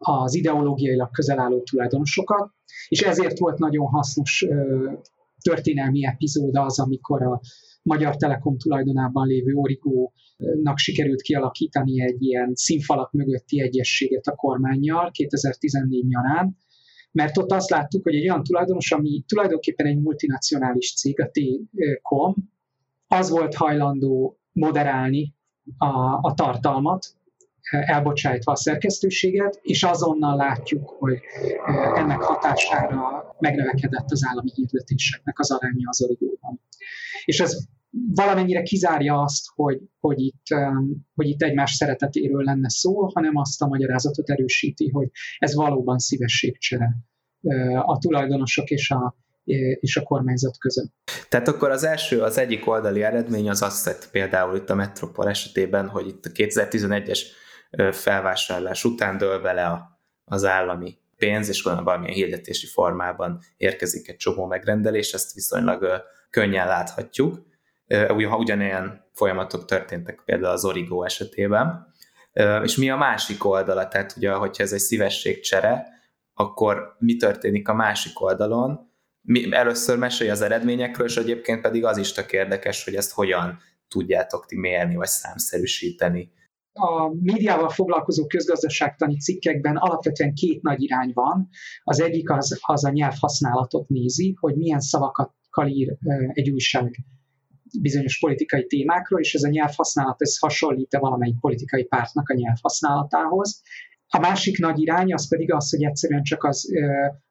az 0.06 0.34
ideológiailag 0.34 1.11
közel 1.11 1.38
álló 1.38 1.62
tulajdonosokat, 1.62 2.50
és 2.88 3.00
ezért 3.00 3.38
volt 3.38 3.58
nagyon 3.58 3.87
hasznos 3.87 4.46
történelmi 5.40 6.06
epizód 6.06 6.56
az, 6.56 6.78
amikor 6.78 7.23
a 7.23 7.40
Magyar 7.82 8.16
Telekom 8.16 8.58
tulajdonában 8.58 9.26
lévő 9.26 9.52
Origónak 9.54 10.78
sikerült 10.78 11.23
kialakítani 11.23 12.02
egy 12.02 12.23
ilyen 12.23 12.50
színfalak 12.54 13.12
mögötti 13.12 13.61
egyességet 13.61 14.26
a 14.26 14.34
kormányjal 14.34 15.11
2014 15.11 16.06
nyarán, 16.06 16.56
mert 17.12 17.38
ott 17.38 17.52
azt 17.52 17.70
láttuk, 17.70 18.02
hogy 18.02 18.14
egy 18.14 18.28
olyan 18.28 18.42
tulajdonos, 18.42 18.92
ami 18.92 19.25
tulajdonképpen 19.26 19.87
egy 19.87 20.00
multinacionális 20.00 20.94
cég, 20.94 21.20
a 21.20 21.30
T-Com, 21.30 22.34
az 23.06 23.30
volt 23.30 23.54
hajlandó 23.54 24.38
moderálni 24.52 25.34
a, 25.78 26.18
a 26.20 26.34
tartalmat, 26.34 27.06
elbocsájtva 27.71 28.52
a 28.52 28.56
szerkesztőséget, 28.56 29.59
és 29.62 29.83
azonnal 29.83 30.37
látjuk, 30.37 30.88
hogy 30.99 31.18
ennek 31.94 32.21
hatására 32.21 33.35
megnövekedett 33.38 34.11
az 34.11 34.26
állami 34.28 34.50
hirdetéseknek 34.54 35.38
az 35.38 35.50
aránya 35.50 35.88
az 35.88 36.02
origóban. 36.02 36.61
És 37.25 37.40
ez 37.40 37.56
valamennyire 38.14 38.62
kizárja 38.62 39.23
azt, 39.23 39.47
hogy, 39.54 39.80
hogy, 40.00 40.21
itt, 40.21 40.47
hogy 41.14 41.28
itt 41.28 41.42
egymás 41.42 41.73
szeretetéről 41.73 42.42
lenne 42.42 42.68
szó, 42.68 43.06
hanem 43.14 43.37
azt 43.37 43.62
a 43.62 43.66
magyarázatot 43.66 44.30
erősíti, 44.30 44.88
hogy 44.88 45.09
ez 45.38 45.54
valóban 45.54 45.99
szívességcsere 45.99 46.97
a 47.85 47.99
tulajdonosok 47.99 48.71
és 48.71 48.90
a, 48.90 49.16
és 49.80 49.97
a 49.97 50.02
kormányzat 50.02 50.59
között. 50.59 50.92
Tehát 51.28 51.49
akkor 51.49 51.71
az 51.71 51.85
első, 51.85 52.21
az 52.21 52.38
egyik 52.38 52.66
oldali 52.66 53.02
eredmény 53.02 53.49
az 53.49 53.62
azt 53.62 53.85
hogy 53.85 54.11
például 54.11 54.56
itt 54.56 54.71
a 54.71 54.75
Metropol 54.75 55.28
esetében, 55.28 55.88
hogy 55.88 56.06
itt 56.06 56.25
a 56.25 56.30
2011-es 56.30 57.21
felvásárlás 57.93 58.85
után 58.85 59.19
dől 59.19 59.40
bele 59.40 59.66
a, 59.66 60.00
az 60.25 60.45
állami 60.45 60.99
pénz, 61.16 61.49
és 61.49 61.62
valamilyen 61.62 62.14
hirdetési 62.14 62.66
formában 62.66 63.40
érkezik 63.57 64.09
egy 64.09 64.16
csomó 64.16 64.47
megrendelés, 64.47 65.12
ezt 65.12 65.33
viszonylag 65.33 66.02
könnyen 66.31 66.66
láthatjuk. 66.66 67.47
Ha 68.28 68.37
ugyanilyen 68.37 69.04
folyamatok 69.12 69.64
történtek 69.64 70.23
például 70.25 70.52
az 70.52 70.64
Origo 70.64 71.02
esetében. 71.02 71.93
És 72.62 72.76
mi 72.76 72.90
a 72.90 72.97
másik 72.97 73.45
oldala? 73.45 73.88
Tehát 73.88 74.14
ugye, 74.16 74.33
hogyha 74.33 74.62
ez 74.62 74.73
egy 74.73 74.78
szívességcsere, 74.78 75.87
akkor 76.35 76.97
mi 76.99 77.16
történik 77.16 77.69
a 77.69 77.75
másik 77.75 78.21
oldalon? 78.21 78.93
Mi, 79.21 79.52
először 79.52 79.99
mesélj 79.99 80.31
az 80.31 80.40
eredményekről, 80.40 81.07
és 81.07 81.16
egyébként 81.16 81.61
pedig 81.61 81.85
az 81.85 81.97
is 81.97 82.12
tök 82.12 82.33
érdekes, 82.33 82.85
hogy 82.85 82.95
ezt 82.95 83.12
hogyan 83.12 83.59
tudjátok 83.88 84.47
ti 84.47 84.59
mérni, 84.59 84.95
vagy 84.95 85.07
számszerűsíteni 85.07 86.33
a 86.75 87.14
médiával 87.21 87.69
foglalkozó 87.69 88.26
közgazdaságtani 88.26 89.19
cikkekben 89.19 89.76
alapvetően 89.76 90.35
két 90.35 90.62
nagy 90.62 90.83
irány 90.83 91.11
van. 91.14 91.49
Az 91.85 92.00
egyik 92.00 92.31
az, 92.31 92.59
az 92.61 92.85
a 92.85 92.90
nyelvhasználatot 92.90 93.88
nézi, 93.88 94.37
hogy 94.40 94.57
milyen 94.57 94.81
szavakat 94.81 95.33
ír 95.66 95.97
egy 96.33 96.50
újság 96.50 96.97
bizonyos 97.81 98.19
politikai 98.19 98.66
témákról, 98.66 99.21
és 99.21 99.35
ez 99.35 99.43
a 99.43 99.49
nyelvhasználat 99.49 100.23
ez 100.23 100.38
hasonlít-e 100.38 100.99
valamelyik 100.99 101.40
politikai 101.40 101.85
pártnak 101.85 102.28
a 102.28 102.35
nyelvhasználatához. 102.35 103.62
A 104.07 104.19
másik 104.19 104.59
nagy 104.59 104.81
irány 104.81 105.12
az 105.12 105.28
pedig 105.28 105.52
az, 105.52 105.71
hogy 105.71 105.85
egyszerűen 105.85 106.23
csak 106.23 106.45
az, 106.45 106.69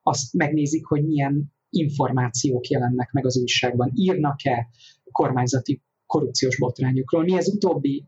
azt 0.02 0.34
megnézik, 0.34 0.86
hogy 0.86 1.06
milyen 1.06 1.54
információk 1.70 2.68
jelennek 2.68 3.12
meg 3.12 3.26
az 3.26 3.38
újságban. 3.38 3.92
Írnak-e 3.96 4.68
kormányzati 5.12 5.82
korrupciós 6.14 6.58
botrányokról. 6.58 7.24
Mi 7.24 7.36
ez 7.36 7.48
utóbbi 7.48 8.06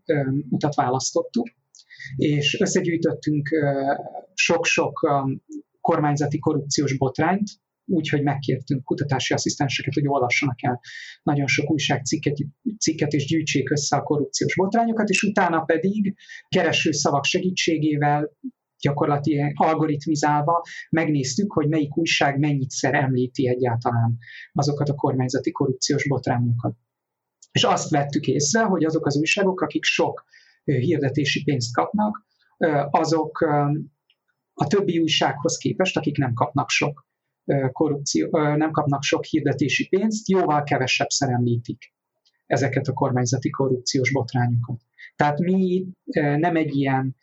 utat 0.50 0.76
választottuk, 0.76 1.48
és 2.16 2.60
összegyűjtöttünk 2.60 3.50
sok-sok 4.34 5.10
kormányzati 5.82 6.40
korrupciós 6.40 6.98
botrányt, 6.98 7.50
úgyhogy 7.86 8.24
megkértünk 8.24 8.84
kutatási 8.84 9.34
asszisztenseket, 9.34 9.94
hogy 9.94 10.08
olvassanak 10.08 10.64
el 10.64 10.80
nagyon 11.24 11.48
sok 11.48 11.72
újságcikket 11.72 12.38
cikket, 12.80 13.14
és 13.14 13.26
gyűjtsék 13.26 13.70
össze 13.70 13.96
a 13.98 14.04
korrupciós 14.04 14.56
botrányokat, 14.56 15.10
és 15.10 15.24
utána 15.24 15.60
pedig 15.62 16.16
kereső 16.48 16.92
szavak 16.92 17.24
segítségével 17.24 18.32
gyakorlatilag 18.80 19.52
algoritmizálva 19.56 20.62
megnéztük, 20.90 21.52
hogy 21.52 21.68
melyik 21.68 21.98
újság 21.98 22.40
mennyitszer 22.40 22.94
említi 22.94 23.48
egyáltalán 23.48 24.18
azokat 24.54 24.90
a 24.90 24.96
kormányzati 24.96 25.52
korrupciós 25.52 26.08
botrányokat. 26.08 26.76
És 27.56 27.64
azt 27.64 27.90
vettük 27.90 28.28
észre, 28.28 28.64
hogy 28.64 28.84
azok 28.84 29.06
az 29.06 29.18
újságok, 29.18 29.62
akik 29.62 29.84
sok 29.84 30.26
hirdetési 30.64 31.44
pénzt 31.44 31.74
kapnak, 31.74 32.26
azok 32.90 33.42
a 34.54 34.68
többi 34.68 35.00
újsághoz 35.00 35.58
képest, 35.58 35.98
akik 35.98 36.18
nem 36.18 36.34
kapnak 36.34 36.70
sok 36.70 37.08
korrupció, 37.72 38.30
nem 38.32 38.72
kapnak 38.72 39.04
sok 39.04 39.24
hirdetési 39.24 39.88
pénzt, 39.88 40.30
jóval 40.30 40.64
kevesebb 40.64 41.08
említik 41.18 41.94
ezeket 42.46 42.88
a 42.88 42.94
kormányzati 42.94 43.50
korrupciós 43.50 44.12
botrányokat. 44.12 44.82
Tehát 45.16 45.40
mi 45.40 45.86
nem 46.38 46.56
egy 46.56 46.76
ilyen 46.76 47.16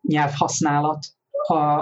nyelvhasználat 0.00 1.06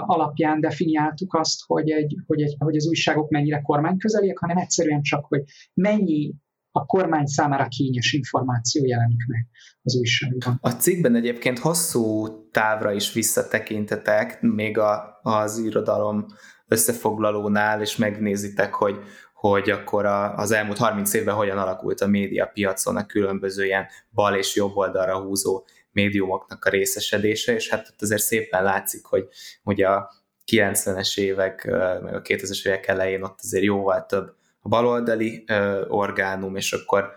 alapján 0.05 0.59
definiáltuk 0.59 1.33
azt, 1.33 1.63
hogy, 1.65 1.89
egy, 1.89 2.15
hogy, 2.27 2.41
egy, 2.41 2.55
hogy 2.59 2.75
az 2.75 2.87
újságok 2.87 3.29
mennyire 3.29 3.61
kormányközeliek, 3.61 4.37
hanem 4.37 4.57
egyszerűen 4.57 5.01
csak, 5.01 5.25
hogy 5.25 5.43
mennyi 5.73 6.33
a 6.79 6.85
kormány 6.85 7.25
számára 7.25 7.67
kényes 7.67 8.13
információ 8.13 8.85
jelenik 8.85 9.25
meg 9.27 9.47
az 9.83 9.95
újságban. 9.95 10.57
A 10.61 10.69
cikkben 10.69 11.15
egyébként 11.15 11.59
hosszú 11.59 12.27
távra 12.51 12.91
is 12.91 13.13
visszatekintetek, 13.13 14.41
még 14.41 14.77
a, 14.77 15.19
az 15.21 15.57
irodalom 15.57 16.25
összefoglalónál, 16.67 17.81
és 17.81 17.95
megnézitek, 17.95 18.73
hogy, 18.73 18.97
hogy 19.33 19.69
akkor 19.69 20.05
a, 20.05 20.35
az 20.35 20.51
elmúlt 20.51 20.77
30 20.77 21.13
évben 21.13 21.35
hogyan 21.35 21.57
alakult 21.57 22.01
a 22.01 22.07
médiapiacon 22.07 22.95
a 22.95 23.05
különböző 23.05 23.65
ilyen 23.65 23.87
bal 24.11 24.35
és 24.35 24.55
jobb 24.55 24.75
oldalra 24.75 25.21
húzó 25.21 25.65
médiumoknak 25.91 26.65
a 26.65 26.69
részesedése, 26.69 27.53
és 27.53 27.69
hát 27.69 27.87
ott 27.91 28.01
azért 28.01 28.21
szépen 28.21 28.63
látszik, 28.63 29.05
hogy 29.05 29.27
ugye 29.63 29.87
a 29.87 30.11
90-es 30.51 31.19
évek, 31.19 31.65
meg 32.01 32.15
a 32.15 32.21
2000-es 32.21 32.67
évek 32.67 32.87
elején 32.87 33.23
ott 33.23 33.39
azért 33.41 33.63
jóval 33.63 34.05
több 34.05 34.37
baloldali 34.69 35.43
orgánum, 35.87 36.55
és 36.55 36.73
akkor 36.73 37.11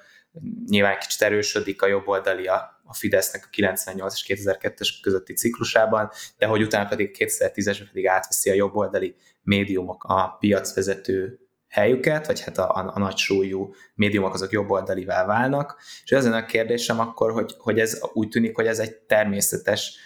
nyilván 0.67 0.99
kicsit 0.99 1.23
erősödik 1.23 1.83
a 1.83 1.87
jobboldali 1.87 2.47
a, 2.47 2.81
a 2.85 2.95
Fidesznek 2.95 3.45
a 3.45 3.49
98 3.51 4.15
és 4.15 4.25
2002-es 4.29 4.89
közötti 5.03 5.33
ciklusában, 5.33 6.11
de 6.39 6.47
hogy 6.47 6.63
utána 6.63 6.89
pedig 6.89 7.17
2010-es 7.19 7.83
pedig 7.93 8.07
átveszi 8.07 8.51
a 8.51 8.55
jobboldali 8.55 9.15
médiumok 9.43 10.05
a 10.05 10.37
piacvezető 10.41 11.43
helyüket, 11.69 12.27
vagy 12.27 12.41
hát 12.41 12.59
a, 12.59 12.71
a, 12.71 12.93
a 12.95 12.99
nagy 12.99 13.17
súlyú 13.17 13.75
médiumok 13.95 14.35
azok 14.35 14.53
jobboldalivá 14.53 15.27
válnak, 15.27 15.77
és 16.05 16.13
az 16.13 16.25
a 16.25 16.45
kérdésem 16.45 17.01
akkor, 17.01 17.33
hogy, 17.33 17.55
hogy 17.59 17.81
ez 17.81 18.01
úgy 18.13 18.29
tűnik, 18.29 18.57
hogy 18.57 18.67
ez 18.67 18.79
egy 18.79 18.95
természetes 18.97 19.97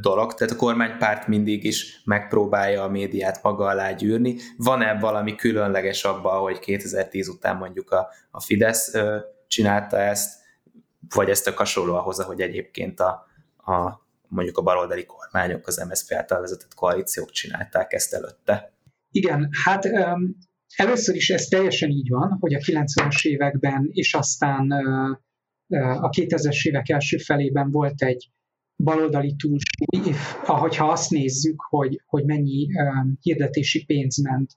dolog, 0.00 0.34
tehát 0.34 0.52
a 0.52 0.56
kormánypárt 0.56 1.26
mindig 1.26 1.64
is 1.64 2.02
megpróbálja 2.04 2.82
a 2.82 2.88
médiát 2.88 3.42
maga 3.42 3.64
alá 3.64 3.92
gyűrni. 3.92 4.36
Van-e 4.56 4.98
valami 4.98 5.34
különleges 5.34 6.04
abban, 6.04 6.40
hogy 6.40 6.58
2010 6.58 7.28
után 7.28 7.56
mondjuk 7.56 7.90
a, 7.90 8.08
a 8.30 8.40
Fidesz 8.40 8.92
csinálta 9.46 9.98
ezt, 9.98 10.44
vagy 11.14 11.30
ezt 11.30 11.46
a 11.46 11.52
hasonló 11.56 11.94
ahhoz, 11.94 12.18
ahogy 12.18 12.40
egyébként 12.40 13.00
a, 13.00 13.26
a 13.56 14.04
mondjuk 14.28 14.58
a 14.58 14.62
baloldali 14.62 15.04
kormányok, 15.06 15.66
az 15.66 15.84
MSZP 15.88 16.12
által 16.12 16.40
vezetett 16.40 16.74
koalíciók 16.74 17.30
csinálták 17.30 17.92
ezt 17.92 18.14
előtte? 18.14 18.72
Igen, 19.10 19.48
hát 19.64 19.84
um, 19.84 20.36
először 20.76 21.14
is 21.14 21.30
ez 21.30 21.44
teljesen 21.44 21.90
így 21.90 22.08
van, 22.08 22.36
hogy 22.40 22.54
a 22.54 22.58
90-es 22.58 23.26
években 23.26 23.88
és 23.92 24.14
aztán 24.14 24.72
uh, 24.72 26.04
a 26.04 26.08
2000-es 26.08 26.66
évek 26.66 26.88
első 26.88 27.16
felében 27.16 27.70
volt 27.70 28.02
egy 28.02 28.30
baloldali 28.76 29.34
túlsúly, 29.36 30.14
ahogyha 30.46 30.90
azt 30.90 31.10
nézzük, 31.10 31.60
hogy, 31.68 32.02
hogy 32.06 32.24
mennyi 32.24 32.66
um, 32.72 33.18
hirdetési 33.20 33.84
pénz 33.84 34.22
ment 34.22 34.50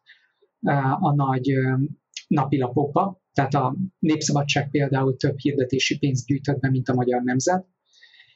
uh, 0.62 1.04
a 1.04 1.16
nagy 1.16 1.58
um, 1.58 2.00
napilapokba, 2.28 3.22
tehát 3.34 3.54
a 3.54 3.76
Népszabadság 4.00 4.70
például 4.70 5.16
több 5.16 5.38
hirdetési 5.38 5.98
pénzt 5.98 6.26
gyűjtött 6.26 6.60
be, 6.60 6.70
mint 6.70 6.90
a 6.90 6.94
Magyar 6.94 7.22
Nemzet, 7.22 7.66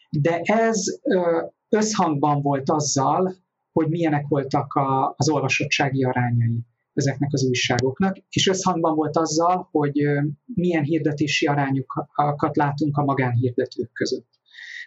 de 0.09 0.39
ez 0.43 0.83
uh, 1.03 1.51
összhangban 1.69 2.41
volt 2.41 2.69
azzal, 2.69 3.35
hogy 3.71 3.89
milyenek 3.89 4.27
voltak 4.27 4.73
a, 4.73 5.13
az 5.17 5.29
olvasottsági 5.29 6.03
arányai 6.03 6.65
ezeknek 6.93 7.29
az 7.33 7.43
újságoknak, 7.43 8.17
és 8.29 8.47
összhangban 8.47 8.95
volt 8.95 9.17
azzal, 9.17 9.67
hogy 9.71 10.03
milyen 10.45 10.83
hirdetési 10.83 11.45
arányokat 11.45 12.55
látunk 12.55 12.97
a 12.97 13.03
magánhirdetők 13.03 13.91
között. 13.93 14.27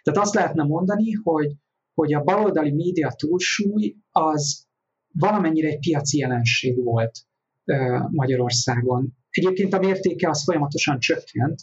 Tehát 0.07 0.21
azt 0.21 0.35
lehetne 0.35 0.63
mondani, 0.63 1.11
hogy, 1.11 1.51
hogy 1.93 2.13
a 2.13 2.23
baloldali 2.23 2.71
média 2.71 3.13
túlsúly 3.17 3.95
az 4.11 4.65
valamennyire 5.13 5.67
egy 5.67 5.79
piaci 5.79 6.17
jelenség 6.17 6.83
volt 6.83 7.19
Magyarországon. 8.09 9.17
Egyébként 9.29 9.73
a 9.73 9.79
mértéke 9.79 10.29
az 10.29 10.43
folyamatosan 10.43 10.99
csökkent, 10.99 11.61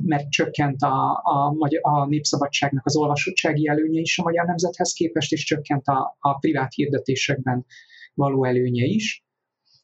mert 0.00 0.28
csökkent 0.28 0.82
a, 0.82 1.22
a, 1.24 1.56
a 1.80 2.06
népszabadságnak 2.06 2.86
az 2.86 2.96
olvasottsági 2.96 3.68
előnye 3.68 4.00
is 4.00 4.18
a 4.18 4.22
magyar 4.22 4.46
nemzethez 4.46 4.92
képest, 4.92 5.32
és 5.32 5.44
csökkent 5.44 5.86
a, 5.86 6.16
a 6.20 6.38
privát 6.38 6.74
hirdetésekben 6.74 7.66
való 8.14 8.44
előnye 8.44 8.84
is. 8.84 9.24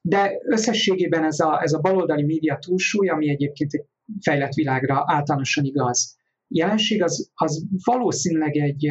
De 0.00 0.32
összességében 0.44 1.25
ez 1.25 1.40
a, 1.40 1.62
ez 1.62 1.72
a 1.72 1.80
baloldali 1.80 2.22
média 2.22 2.58
túlsúly, 2.58 3.08
ami 3.08 3.28
egyébként 3.28 3.72
egy 3.72 3.84
fejlett 4.20 4.54
világra 4.54 5.04
általánosan 5.06 5.64
igaz, 5.64 6.17
jelenség 6.48 7.02
az, 7.02 7.30
az 7.34 7.66
valószínűleg 7.84 8.56
egy, 8.56 8.86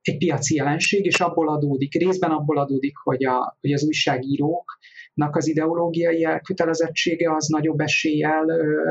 egy 0.00 0.16
piaci 0.18 0.54
jelenség, 0.54 1.04
és 1.04 1.20
abból 1.20 1.48
adódik, 1.48 1.94
részben 1.94 2.30
abból 2.30 2.58
adódik, 2.58 2.96
hogy, 2.96 3.24
a, 3.24 3.56
hogy 3.60 3.72
az 3.72 3.84
újságíróknak 3.84 5.36
az 5.36 5.48
ideológiai 5.48 6.24
elkötelezettsége 6.24 7.34
az 7.34 7.46
nagyobb 7.46 7.80
eséllyel 7.80 8.44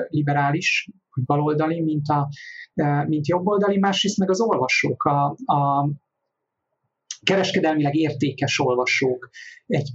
liberális, 0.10 0.90
baloldali, 1.26 1.82
mint, 1.82 2.08
a, 2.08 2.30
mint 3.08 3.28
jobboldali, 3.28 3.78
másrészt 3.78 4.18
meg 4.18 4.30
az 4.30 4.42
olvasók, 4.42 5.04
a, 5.04 5.26
a 5.46 5.90
kereskedelmileg 7.24 7.96
értékes 7.96 8.60
olvasók 8.60 9.30
egy 9.68 9.90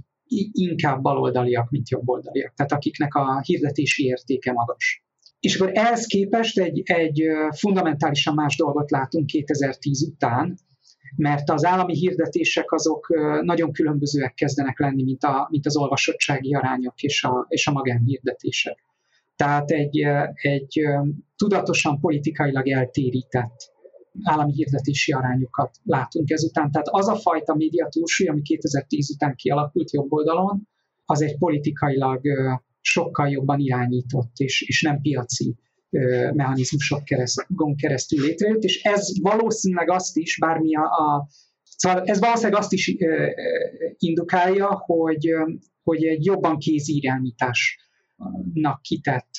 inkább 0.51 1.01
baloldaliak, 1.01 1.69
mint 1.69 1.89
jobboldaliak, 1.89 2.53
tehát 2.53 2.71
akiknek 2.71 3.15
a 3.15 3.41
hirdetési 3.41 4.03
értéke 4.03 4.51
magas. 4.51 5.03
És 5.41 5.55
akkor 5.55 5.71
ehhez 5.73 6.05
képest 6.05 6.59
egy, 6.59 6.81
egy 6.83 7.23
fundamentálisan 7.55 8.33
más 8.33 8.55
dolgot 8.55 8.91
látunk 8.91 9.25
2010 9.25 10.03
után, 10.03 10.57
mert 11.15 11.49
az 11.49 11.65
állami 11.65 11.93
hirdetések 11.93 12.71
azok 12.71 13.07
nagyon 13.41 13.71
különbözőek 13.71 14.33
kezdenek 14.33 14.79
lenni, 14.79 15.03
mint, 15.03 15.23
a, 15.23 15.47
mint 15.49 15.65
az 15.65 15.77
olvasottsági 15.77 16.55
arányok 16.55 17.01
és 17.01 17.23
a, 17.23 17.45
és 17.49 17.67
a 17.67 17.71
magánhirdetések. 17.71 18.77
Tehát 19.35 19.71
egy, 19.71 19.99
egy 20.33 20.81
tudatosan 21.35 21.99
politikailag 21.99 22.67
eltérített 22.67 23.71
állami 24.23 24.53
hirdetési 24.53 25.11
arányokat 25.11 25.77
látunk 25.83 26.29
ezután. 26.29 26.71
Tehát 26.71 26.87
az 26.89 27.07
a 27.07 27.15
fajta 27.15 27.55
média 27.55 27.87
túlsúly, 27.87 28.27
ami 28.27 28.41
2010 28.41 29.11
után 29.11 29.35
kialakult 29.35 29.91
jobb 29.91 30.11
oldalon, 30.11 30.67
az 31.05 31.21
egy 31.21 31.37
politikailag 31.37 32.21
sokkal 32.81 33.29
jobban 33.29 33.59
irányított 33.59 34.31
és, 34.35 34.61
és 34.61 34.81
nem 34.81 35.01
piaci 35.01 35.55
mechanizmusok 36.33 37.03
keresztül, 37.03 37.75
keresztül 37.75 38.25
létrejött, 38.25 38.63
és 38.63 38.81
ez 38.81 39.21
valószínűleg 39.21 39.89
azt 39.89 40.17
is, 40.17 40.37
bármi 40.37 40.75
a, 40.75 40.83
a 40.83 41.27
Szóval 41.81 42.03
ez 42.03 42.19
valószínűleg 42.19 42.59
azt 42.59 42.73
is 42.73 42.95
indukálja, 43.97 44.83
hogy, 44.85 45.33
hogy 45.83 46.03
egy 46.03 46.25
jobban 46.25 46.57
kézirányításnak 46.57 48.81
kitett 48.81 49.29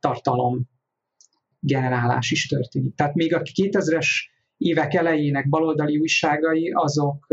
tartalom 0.00 0.68
generálás 1.60 2.30
is 2.30 2.46
történik. 2.46 2.94
Tehát 2.94 3.14
még 3.14 3.34
a 3.34 3.42
2000-es 3.42 4.06
évek 4.56 4.94
elejének 4.94 5.48
baloldali 5.48 5.98
újságai, 5.98 6.70
azok 6.70 7.26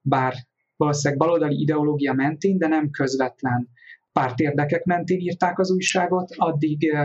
bár 0.00 0.34
valószínűleg 0.76 1.18
baloldali 1.18 1.60
ideológia 1.60 2.12
mentén, 2.12 2.58
de 2.58 2.66
nem 2.66 2.90
közvetlen 2.90 3.68
pártérdekek 4.12 4.84
mentén 4.84 5.20
írták 5.20 5.58
az 5.58 5.70
újságot, 5.70 6.34
addig, 6.36 6.96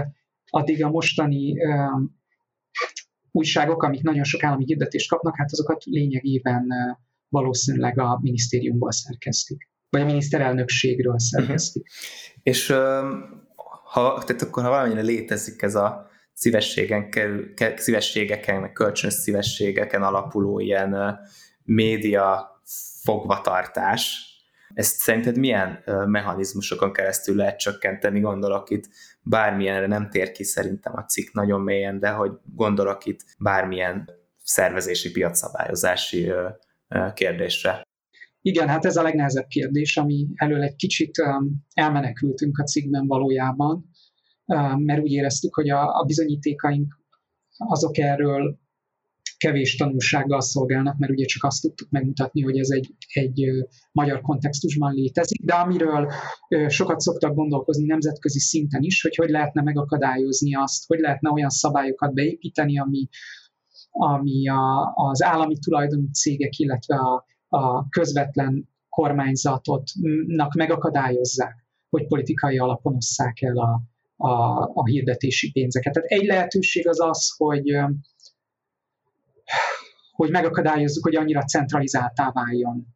addig 0.50 0.84
a 0.84 0.90
mostani 0.90 1.56
újságok, 3.32 3.84
amik 3.84 4.02
nagyon 4.02 4.24
sok 4.24 4.44
állami 4.44 4.66
hirdetést 4.66 5.10
kapnak, 5.10 5.38
hát 5.38 5.52
azokat 5.52 5.84
lényegében 5.84 6.68
valószínűleg 7.30 8.00
a 8.00 8.20
minisztériumból 8.22 8.92
szerkesztik, 8.92 9.70
vagy 9.90 10.02
a 10.02 10.06
miniszterelnökségről 10.06 11.20
szerkesztik. 11.20 11.88
Uh-huh. 11.88 12.44
És 12.44 12.68
ha, 13.84 14.24
tehát 14.26 14.42
akkor 14.42 14.64
ha 14.64 14.70
valamennyire 14.70 15.02
létezik 15.02 15.62
ez 15.62 15.76
a 15.76 16.10
szívességen 16.34 17.10
kerül, 17.10 17.54
szívességeken, 17.76 18.62
meg 18.62 18.72
kölcsönös 18.72 19.16
szívességeken 19.16 20.04
alapuló 20.04 20.60
ilyen 20.60 21.20
média 21.64 22.62
fogvatartás, 23.04 24.27
ezt 24.78 24.96
szerinted 24.96 25.38
milyen 25.38 25.84
mechanizmusokon 26.06 26.94
keresztül 26.94 27.36
lehet 27.36 27.60
csökkenteni? 27.60 28.20
Gondolok 28.20 28.70
itt 28.70 28.90
bármilyenre 29.22 29.88
nem 29.88 30.10
tér 30.10 30.32
ki 30.32 30.44
szerintem 30.44 30.94
a 30.96 31.02
cikk 31.02 31.34
nagyon 31.34 31.62
mélyen, 31.62 32.00
de 32.00 32.10
hogy 32.10 32.32
gondolok 32.56 33.06
itt 33.06 33.20
bármilyen 33.40 34.10
szervezési, 34.44 35.12
piacszabályozási 35.12 36.32
kérdésre. 37.14 37.82
Igen, 38.42 38.68
hát 38.68 38.86
ez 38.86 38.96
a 38.96 39.02
legnehezebb 39.02 39.48
kérdés, 39.48 39.98
ami 39.98 40.28
elől 40.36 40.62
egy 40.62 40.76
kicsit 40.76 41.12
elmenekültünk 41.74 42.58
a 42.60 42.64
cikkben 42.64 43.08
valójában, 43.08 43.90
mert 44.76 45.02
úgy 45.02 45.12
éreztük, 45.12 45.56
hogy 45.56 45.70
a, 45.70 46.04
bizonyítékaink 46.06 47.00
azok 47.58 47.98
erről 47.98 48.60
kevés 49.38 49.76
tanulsággal 49.76 50.42
szolgálnak, 50.42 50.98
mert 50.98 51.12
ugye 51.12 51.26
csak 51.26 51.44
azt 51.44 51.62
tudtuk 51.62 51.90
megmutatni, 51.90 52.42
hogy 52.42 52.58
ez 52.58 52.70
egy, 52.70 52.96
egy 53.14 53.46
magyar 53.92 54.22
kontextusban 54.22 54.94
létezik, 54.94 55.46
de 55.46 55.54
amiről 55.54 56.12
sokat 56.68 57.00
szoktak 57.00 57.36
gondolkozni 57.36 57.86
nemzetközi 57.86 58.40
szinten 58.40 58.82
is, 58.84 59.02
hogy 59.02 59.16
hogy 59.16 59.30
lehetne 59.30 59.62
megakadályozni 59.62 60.56
azt, 60.56 60.88
hogy 60.88 61.00
lehetne 61.00 61.32
olyan 61.32 61.50
szabályokat 61.50 62.14
beépíteni, 62.14 62.80
ami, 62.80 63.08
ami 63.90 64.48
a, 64.48 64.94
az 64.96 65.24
állami 65.24 65.58
tulajdonú 65.58 66.10
cégek, 66.12 66.58
illetve 66.58 66.96
a, 66.96 67.26
a 67.48 67.90
közvetlen 67.90 68.70
kormányzatotnak 68.90 70.54
megakadályozzák, 70.54 71.66
hogy 71.90 72.08
politikai 72.08 72.58
alapon 72.58 72.96
osszák 72.96 73.42
el 73.42 73.58
a, 73.58 73.82
a, 74.16 74.62
a 74.74 74.86
hirdetési 74.86 75.52
pénzeket. 75.52 75.94
Tehát 75.94 76.10
egy 76.10 76.26
lehetőség 76.26 76.88
az 76.88 77.02
az, 77.02 77.34
hogy, 77.38 77.76
hogy 80.18 80.30
megakadályozzuk, 80.30 81.04
hogy 81.04 81.16
annyira 81.16 81.44
centralizáltá 81.44 82.32
váljon 82.32 82.88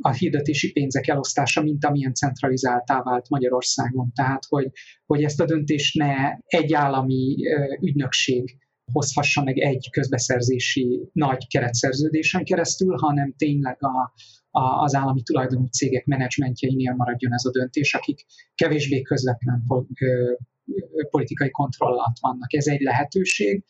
a 0.00 0.12
hirdetési 0.12 0.72
pénzek 0.72 1.08
elosztása, 1.08 1.62
mint 1.62 1.84
amilyen 1.84 2.14
centralizáltá 2.14 3.02
vált 3.02 3.28
Magyarországon. 3.28 4.12
Tehát, 4.14 4.42
hogy, 4.48 4.70
hogy 5.06 5.22
ezt 5.22 5.40
a 5.40 5.44
döntést 5.44 5.98
ne 5.98 6.14
egy 6.46 6.72
állami 6.72 7.36
ügynökség 7.80 8.58
hozhassa 8.92 9.42
meg 9.42 9.58
egy 9.58 9.88
közbeszerzési 9.90 11.08
nagy 11.12 11.46
keretszerződésen 11.46 12.44
keresztül, 12.44 12.96
hanem 12.96 13.34
tényleg 13.36 13.76
a, 13.80 14.12
a, 14.50 14.82
az 14.82 14.94
állami 14.94 15.22
tulajdonú 15.22 15.66
cégek 15.66 16.04
menedzsmentjeinél 16.04 16.94
maradjon 16.94 17.32
ez 17.32 17.44
a 17.44 17.50
döntés, 17.50 17.94
akik 17.94 18.24
kevésbé 18.54 19.02
közvetlen 19.02 19.64
politikai 21.10 21.50
kontroll 21.50 21.92
alatt 21.92 22.16
vannak. 22.20 22.54
Ez 22.54 22.66
egy 22.66 22.80
lehetőség. 22.80 23.64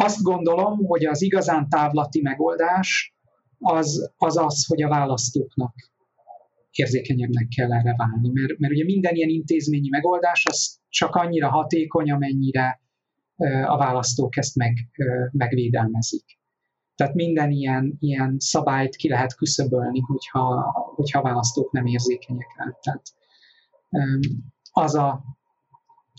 Azt 0.00 0.22
gondolom, 0.22 0.84
hogy 0.84 1.04
az 1.04 1.22
igazán 1.22 1.68
távlati 1.68 2.20
megoldás 2.20 3.14
az 3.58 4.12
az, 4.16 4.36
az 4.36 4.66
hogy 4.66 4.82
a 4.82 4.88
választóknak 4.88 5.74
érzékenyebbnek 6.70 7.48
kell 7.56 7.72
erre 7.72 7.94
válni. 7.96 8.30
Mert, 8.32 8.58
mert 8.58 8.72
ugye 8.72 8.84
minden 8.84 9.14
ilyen 9.14 9.28
intézményi 9.28 9.88
megoldás 9.88 10.44
az 10.50 10.78
csak 10.88 11.14
annyira 11.14 11.50
hatékony, 11.50 12.10
amennyire 12.10 12.80
a 13.66 13.76
választók 13.76 14.36
ezt 14.36 14.56
meg, 14.56 14.74
megvédelmezik. 15.32 16.38
Tehát 16.94 17.14
minden 17.14 17.50
ilyen, 17.50 17.96
ilyen 17.98 18.36
szabályt 18.38 18.96
ki 18.96 19.08
lehet 19.08 19.34
küszöbölni, 19.34 20.00
hogyha, 20.00 20.72
hogyha 20.94 21.18
a 21.18 21.22
választók 21.22 21.72
nem 21.72 21.86
érzékenyek 21.86 22.54
rá. 22.56 22.78
Tehát 22.82 23.02
az 24.70 24.94
a 24.94 25.22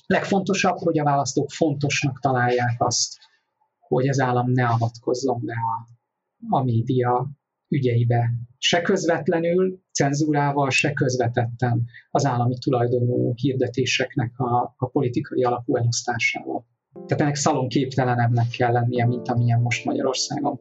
legfontosabb, 0.05 0.77
hogy 0.77 0.99
a 0.99 1.03
választók 1.03 1.51
fontosnak 1.51 2.19
találják 2.19 2.75
azt, 2.77 3.28
hogy 3.89 4.07
az 4.07 4.19
állam 4.19 4.51
ne 4.51 4.65
avatkozzon 4.65 5.41
be 5.45 5.53
a, 5.53 5.87
a 6.57 6.63
média 6.63 7.29
ügyeibe, 7.67 8.31
se 8.57 8.81
közvetlenül, 8.81 9.79
cenzúrával, 9.91 10.69
se 10.69 10.93
közvetetten 10.93 11.85
az 12.09 12.25
állami 12.25 12.55
tulajdonú 12.57 13.33
hirdetéseknek 13.35 14.39
a, 14.39 14.75
a 14.77 14.89
politikai 14.89 15.43
alapú 15.43 15.75
elosztásával. 15.75 16.65
Tehát 16.93 17.21
ennek 17.21 17.35
szalonképtelenebbnek 17.35 18.47
kell 18.57 18.71
lennie, 18.71 19.05
mint 19.05 19.27
amilyen 19.27 19.61
most 19.61 19.85
Magyarországon. 19.85 20.59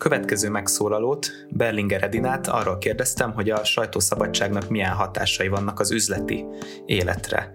Következő 0.00 0.50
megszólalót, 0.50 1.30
Berlinger 1.48 2.02
Edinát 2.02 2.48
arról 2.48 2.78
kérdeztem, 2.78 3.32
hogy 3.32 3.50
a 3.50 3.64
sajtószabadságnak 3.64 4.68
milyen 4.68 4.92
hatásai 4.92 5.48
vannak 5.48 5.80
az 5.80 5.90
üzleti 5.90 6.44
életre. 6.86 7.52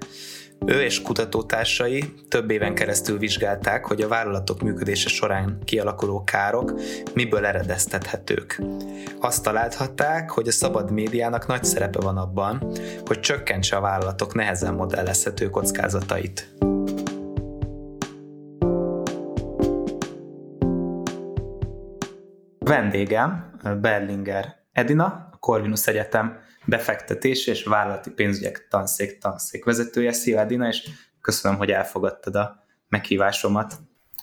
Ő 0.66 0.82
és 0.82 1.02
kutatótársai 1.02 2.14
több 2.28 2.52
éven 2.52 2.76
keresztül 2.76 3.18
vizsgálták, 3.18 3.86
hogy 3.86 4.02
a 4.02 4.08
vállalatok 4.08 4.62
működése 4.62 5.10
során 5.10 5.58
kialakuló 5.64 6.24
károk 6.24 6.74
miből 7.14 7.46
eredeztethetők. 7.46 8.62
Azt 9.20 9.44
találhatták, 9.44 10.30
hogy 10.30 10.48
a 10.48 10.52
szabad 10.52 10.92
médiának 10.92 11.48
nagy 11.48 11.64
szerepe 11.64 12.00
van 12.00 12.18
abban, 12.18 12.72
hogy 13.06 13.20
csökkentse 13.20 13.76
a 13.76 13.82
vállalatok 13.82 14.34
nehezen 14.34 14.74
modellezhető 14.74 15.50
kockázatait. 15.50 16.56
Vendégem 22.66 23.60
Berlinger 23.82 24.56
Edina, 24.72 25.30
a 25.32 25.38
Corvinus 25.40 25.88
Egyetem 25.88 26.40
befektetés 26.66 27.48
és 27.48 27.64
vállalati 27.64 28.10
pénzügyek 28.10 28.68
tanszék 28.70 29.18
tanszék 29.18 29.66
vezetője. 29.66 30.12
Szia 30.12 30.40
Edina, 30.40 30.68
és 30.68 30.90
köszönöm, 31.22 31.58
hogy 31.58 31.70
elfogadtad 31.70 32.36
a 32.36 32.64
meghívásomat. 32.90 33.74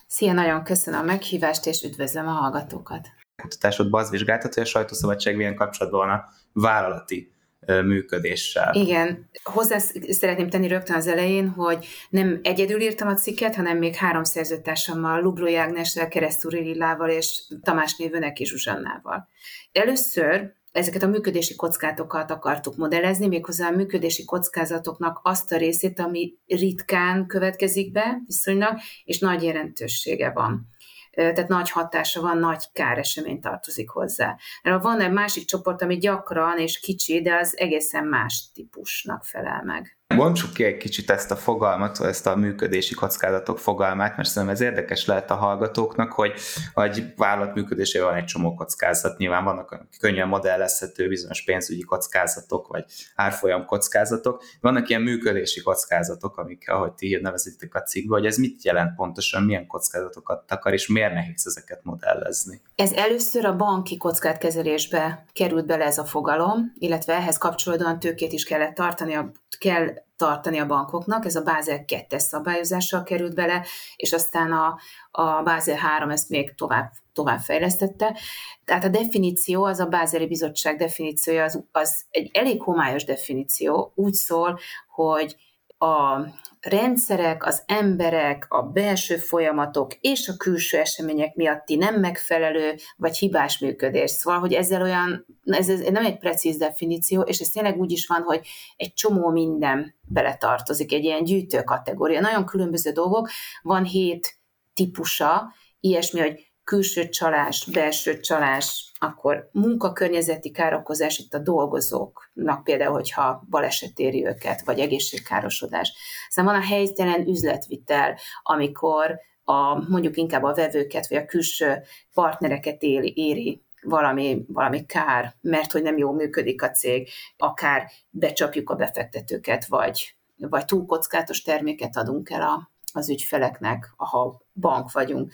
Szia, 0.07 0.33
nagyon 0.33 0.63
köszönöm 0.63 0.99
a 0.99 1.03
meghívást, 1.03 1.65
és 1.65 1.83
üdvözlöm 1.83 2.27
a 2.27 2.31
hallgatókat. 2.31 3.07
Kutatásodban 3.41 4.01
az 4.01 4.09
vizsgáltat, 4.09 4.53
hogy 4.53 4.63
a 4.63 4.65
sajtószabadság 4.65 5.35
milyen 5.35 5.55
kapcsolatban 5.55 6.07
van 6.07 6.15
a 6.15 6.25
vállalati 6.53 7.32
működéssel. 7.67 8.73
Igen, 8.73 9.29
hozzá 9.43 9.77
szeretném 10.09 10.49
tenni 10.49 10.67
rögtön 10.67 10.95
az 10.95 11.07
elején, 11.07 11.49
hogy 11.49 11.85
nem 12.09 12.39
egyedül 12.43 12.81
írtam 12.81 13.07
a 13.07 13.13
cikket, 13.13 13.55
hanem 13.55 13.77
még 13.77 13.95
három 13.95 14.23
szerzőtársammal, 14.23 15.21
Lubró 15.21 15.47
Jágnessel, 15.47 16.07
Keresztúri 16.07 16.59
Lillával 16.59 17.09
és 17.09 17.41
Tamás 17.61 17.95
Névőnek 17.95 18.37
Zsuzsannával. 18.37 19.27
Először 19.71 20.53
ezeket 20.73 21.03
a 21.03 21.07
működési 21.07 21.55
kockátokat 21.55 22.31
akartuk 22.31 22.75
modellezni, 22.75 23.27
méghozzá 23.27 23.67
a 23.67 23.75
működési 23.75 24.25
kockázatoknak 24.25 25.19
azt 25.23 25.51
a 25.51 25.57
részét, 25.57 25.99
ami 25.99 26.33
ritkán 26.45 27.27
következik 27.27 27.91
be 27.91 28.21
viszonylag, 28.25 28.77
és 29.03 29.19
nagy 29.19 29.43
jelentősége 29.43 30.31
van. 30.31 30.67
Tehát 31.15 31.47
nagy 31.47 31.69
hatása 31.69 32.21
van, 32.21 32.37
nagy 32.37 32.71
káresemény 32.71 33.39
tartozik 33.39 33.89
hozzá. 33.89 34.37
Van 34.63 35.01
egy 35.01 35.11
másik 35.11 35.45
csoport, 35.45 35.81
ami 35.81 35.97
gyakran 35.97 36.57
és 36.57 36.79
kicsi, 36.79 37.21
de 37.21 37.35
az 37.35 37.57
egészen 37.57 38.05
más 38.05 38.51
típusnak 38.53 39.25
felel 39.25 39.63
meg. 39.63 39.97
Bontsuk 40.15 40.53
ki 40.53 40.63
egy 40.63 40.77
kicsit 40.77 41.09
ezt 41.09 41.31
a 41.31 41.35
fogalmat, 41.35 41.99
ezt 41.99 42.27
a 42.27 42.35
működési 42.35 42.93
kockázatok 42.93 43.59
fogalmát, 43.59 44.17
mert 44.17 44.29
szerintem 44.29 44.53
ez 44.55 44.61
érdekes 44.61 45.05
lehet 45.05 45.31
a 45.31 45.35
hallgatóknak, 45.35 46.11
hogy 46.11 46.33
egy 46.73 47.13
vállalat 47.15 47.55
működésében 47.55 48.07
van 48.07 48.17
egy 48.17 48.25
csomó 48.25 48.53
kockázat. 48.53 49.17
Nyilván 49.17 49.43
vannak 49.43 49.87
könnyen 49.99 50.27
modellezhető 50.27 51.07
bizonyos 51.07 51.43
pénzügyi 51.43 51.81
kockázatok, 51.81 52.67
vagy 52.67 52.85
árfolyam 53.15 53.65
kockázatok. 53.65 54.43
Vannak 54.61 54.89
ilyen 54.89 55.01
működési 55.01 55.61
kockázatok, 55.61 56.37
amik, 56.37 56.69
ahogy 56.69 56.93
ti 56.93 57.19
nevezitek 57.21 57.75
a 57.75 57.81
cikkbe, 57.81 58.15
hogy 58.15 58.25
ez 58.25 58.37
mit 58.37 58.63
jelent 58.63 58.95
pontosan, 58.95 59.43
milyen 59.43 59.67
kockázatokat 59.67 60.45
takar, 60.47 60.73
és 60.73 60.87
miért 60.87 61.13
nehéz 61.13 61.43
ezeket 61.47 61.79
modellezni. 61.83 62.61
Ez 62.75 62.91
először 62.91 63.45
a 63.45 63.55
banki 63.55 63.97
kockázatkezelésbe 63.97 65.25
került 65.33 65.65
bele 65.65 65.85
ez 65.85 65.97
a 65.97 66.05
fogalom, 66.05 66.73
illetve 66.77 67.13
ehhez 67.13 67.37
kapcsolódóan 67.37 67.99
tőkét 67.99 68.31
is 68.31 68.43
kellett 68.43 68.73
tartani, 68.73 69.13
a, 69.13 69.31
kell 69.57 69.93
tartani 70.15 70.57
a 70.57 70.65
bankoknak, 70.65 71.25
ez 71.25 71.35
a 71.35 71.41
Bázel 71.41 71.85
2-es 71.87 72.19
szabályozással 72.19 73.03
került 73.03 73.35
bele, 73.35 73.65
és 73.95 74.13
aztán 74.13 74.51
a, 74.51 74.79
a 75.11 75.41
Bázel 75.41 75.75
3 75.75 76.09
ezt 76.09 76.29
még 76.29 76.55
tovább, 76.55 76.91
tovább 77.13 77.39
fejlesztette. 77.39 78.17
Tehát 78.65 78.83
a 78.83 78.89
definíció, 78.89 79.63
az 79.63 79.79
a 79.79 79.85
Bázeli 79.85 80.27
Bizottság 80.27 80.77
definíciója, 80.77 81.43
az, 81.43 81.63
az 81.71 82.03
egy 82.09 82.29
elég 82.33 82.61
homályos 82.61 83.03
definíció, 83.03 83.91
úgy 83.95 84.13
szól, 84.13 84.59
hogy 84.87 85.35
a 85.83 86.25
rendszerek, 86.61 87.45
az 87.45 87.63
emberek, 87.65 88.45
a 88.49 88.61
belső 88.61 89.17
folyamatok 89.17 89.93
és 90.01 90.27
a 90.27 90.37
külső 90.37 90.77
események 90.77 91.35
miatti 91.35 91.75
nem 91.75 91.99
megfelelő 91.99 92.75
vagy 92.97 93.17
hibás 93.17 93.59
működés. 93.59 94.11
Szóval, 94.11 94.39
hogy 94.39 94.53
ezzel 94.53 94.81
olyan, 94.81 95.25
ez, 95.43 95.69
ez 95.69 95.79
nem 95.79 96.05
egy 96.05 96.17
precíz 96.17 96.57
definíció, 96.57 97.21
és 97.21 97.39
ez 97.39 97.49
tényleg 97.49 97.79
úgy 97.79 97.91
is 97.91 98.07
van, 98.07 98.21
hogy 98.21 98.47
egy 98.75 98.93
csomó 98.93 99.29
minden 99.29 99.95
beletartozik, 100.01 100.93
egy 100.93 101.03
ilyen 101.03 101.23
gyűjtő 101.23 101.61
kategória. 101.61 102.21
Nagyon 102.21 102.45
különböző 102.45 102.91
dolgok, 102.91 103.29
van 103.61 103.83
hét 103.83 104.37
típusa, 104.73 105.53
ilyesmi, 105.79 106.19
hogy 106.19 106.52
külső 106.63 107.09
csalás, 107.09 107.65
belső 107.71 108.19
csalás, 108.19 108.91
akkor 108.99 109.49
munkakörnyezeti 109.51 110.51
károkozás 110.51 111.17
itt 111.17 111.33
a 111.33 111.39
dolgozóknak, 111.39 112.63
például, 112.63 112.93
hogyha 112.93 113.43
baleset 113.49 113.99
éri 113.99 114.25
őket, 114.25 114.61
vagy 114.65 114.79
egészségkárosodás. 114.79 115.93
Szóval 116.29 116.53
van 116.53 116.61
a 116.61 116.65
helytelen 116.65 117.27
üzletvitel, 117.27 118.17
amikor 118.43 119.19
a, 119.43 119.89
mondjuk 119.89 120.17
inkább 120.17 120.43
a 120.43 120.53
vevőket, 120.53 121.07
vagy 121.07 121.17
a 121.17 121.25
külső 121.25 121.81
partnereket 122.13 122.81
éli, 122.81 123.13
éri 123.15 123.63
valami, 123.81 124.45
valami 124.47 124.85
kár, 124.85 125.35
mert 125.41 125.71
hogy 125.71 125.81
nem 125.81 125.97
jól 125.97 126.13
működik 126.13 126.61
a 126.61 126.69
cég, 126.71 127.09
akár 127.37 127.91
becsapjuk 128.09 128.69
a 128.69 128.75
befektetőket, 128.75 129.65
vagy, 129.65 130.15
vagy 130.37 130.65
túl 130.65 130.85
kockázatos 130.85 131.41
terméket 131.41 131.97
adunk 131.97 132.29
el 132.29 132.41
a, 132.41 132.71
az 132.93 133.09
ügyfeleknek, 133.09 133.93
ha 133.97 134.41
bank 134.53 134.91
vagyunk. 134.91 135.31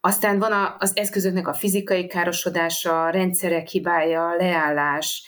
Aztán 0.00 0.38
van 0.38 0.52
a, 0.52 0.76
az 0.78 0.96
eszközöknek 0.96 1.48
a 1.48 1.54
fizikai 1.54 2.06
károsodása, 2.06 3.04
a 3.04 3.10
rendszerek 3.10 3.68
hibája, 3.68 4.34
leállás, 4.36 5.24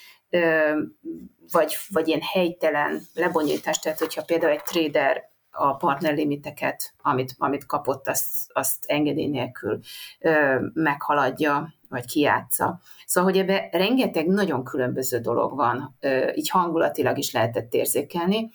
vagy, 1.51 1.77
vagy 1.89 2.09
ilyen 2.09 2.21
helytelen 2.33 3.03
lebonyolítás, 3.15 3.79
tehát 3.79 3.99
hogyha 3.99 4.23
például 4.23 4.53
egy 4.53 4.63
trader 4.63 5.31
a 5.51 5.77
partnerlimiteket, 5.77 6.95
amit, 7.03 7.35
amit 7.39 7.67
kapott, 7.67 8.09
azt, 8.09 8.29
azt 8.53 8.85
engedély 8.87 9.27
nélkül 9.27 9.79
ö, 10.21 10.57
meghaladja, 10.75 11.75
vagy 11.89 12.05
kiátsza. 12.05 12.81
Szóval, 13.07 13.31
hogy 13.31 13.41
ebben 13.41 13.69
rengeteg 13.71 14.27
nagyon 14.27 14.65
különböző 14.65 15.19
dolog 15.19 15.57
van, 15.57 15.97
ö, 16.01 16.31
így 16.35 16.49
hangulatilag 16.49 17.19
is 17.19 17.33
lehetett 17.33 17.75
érzékelni, 17.75 18.51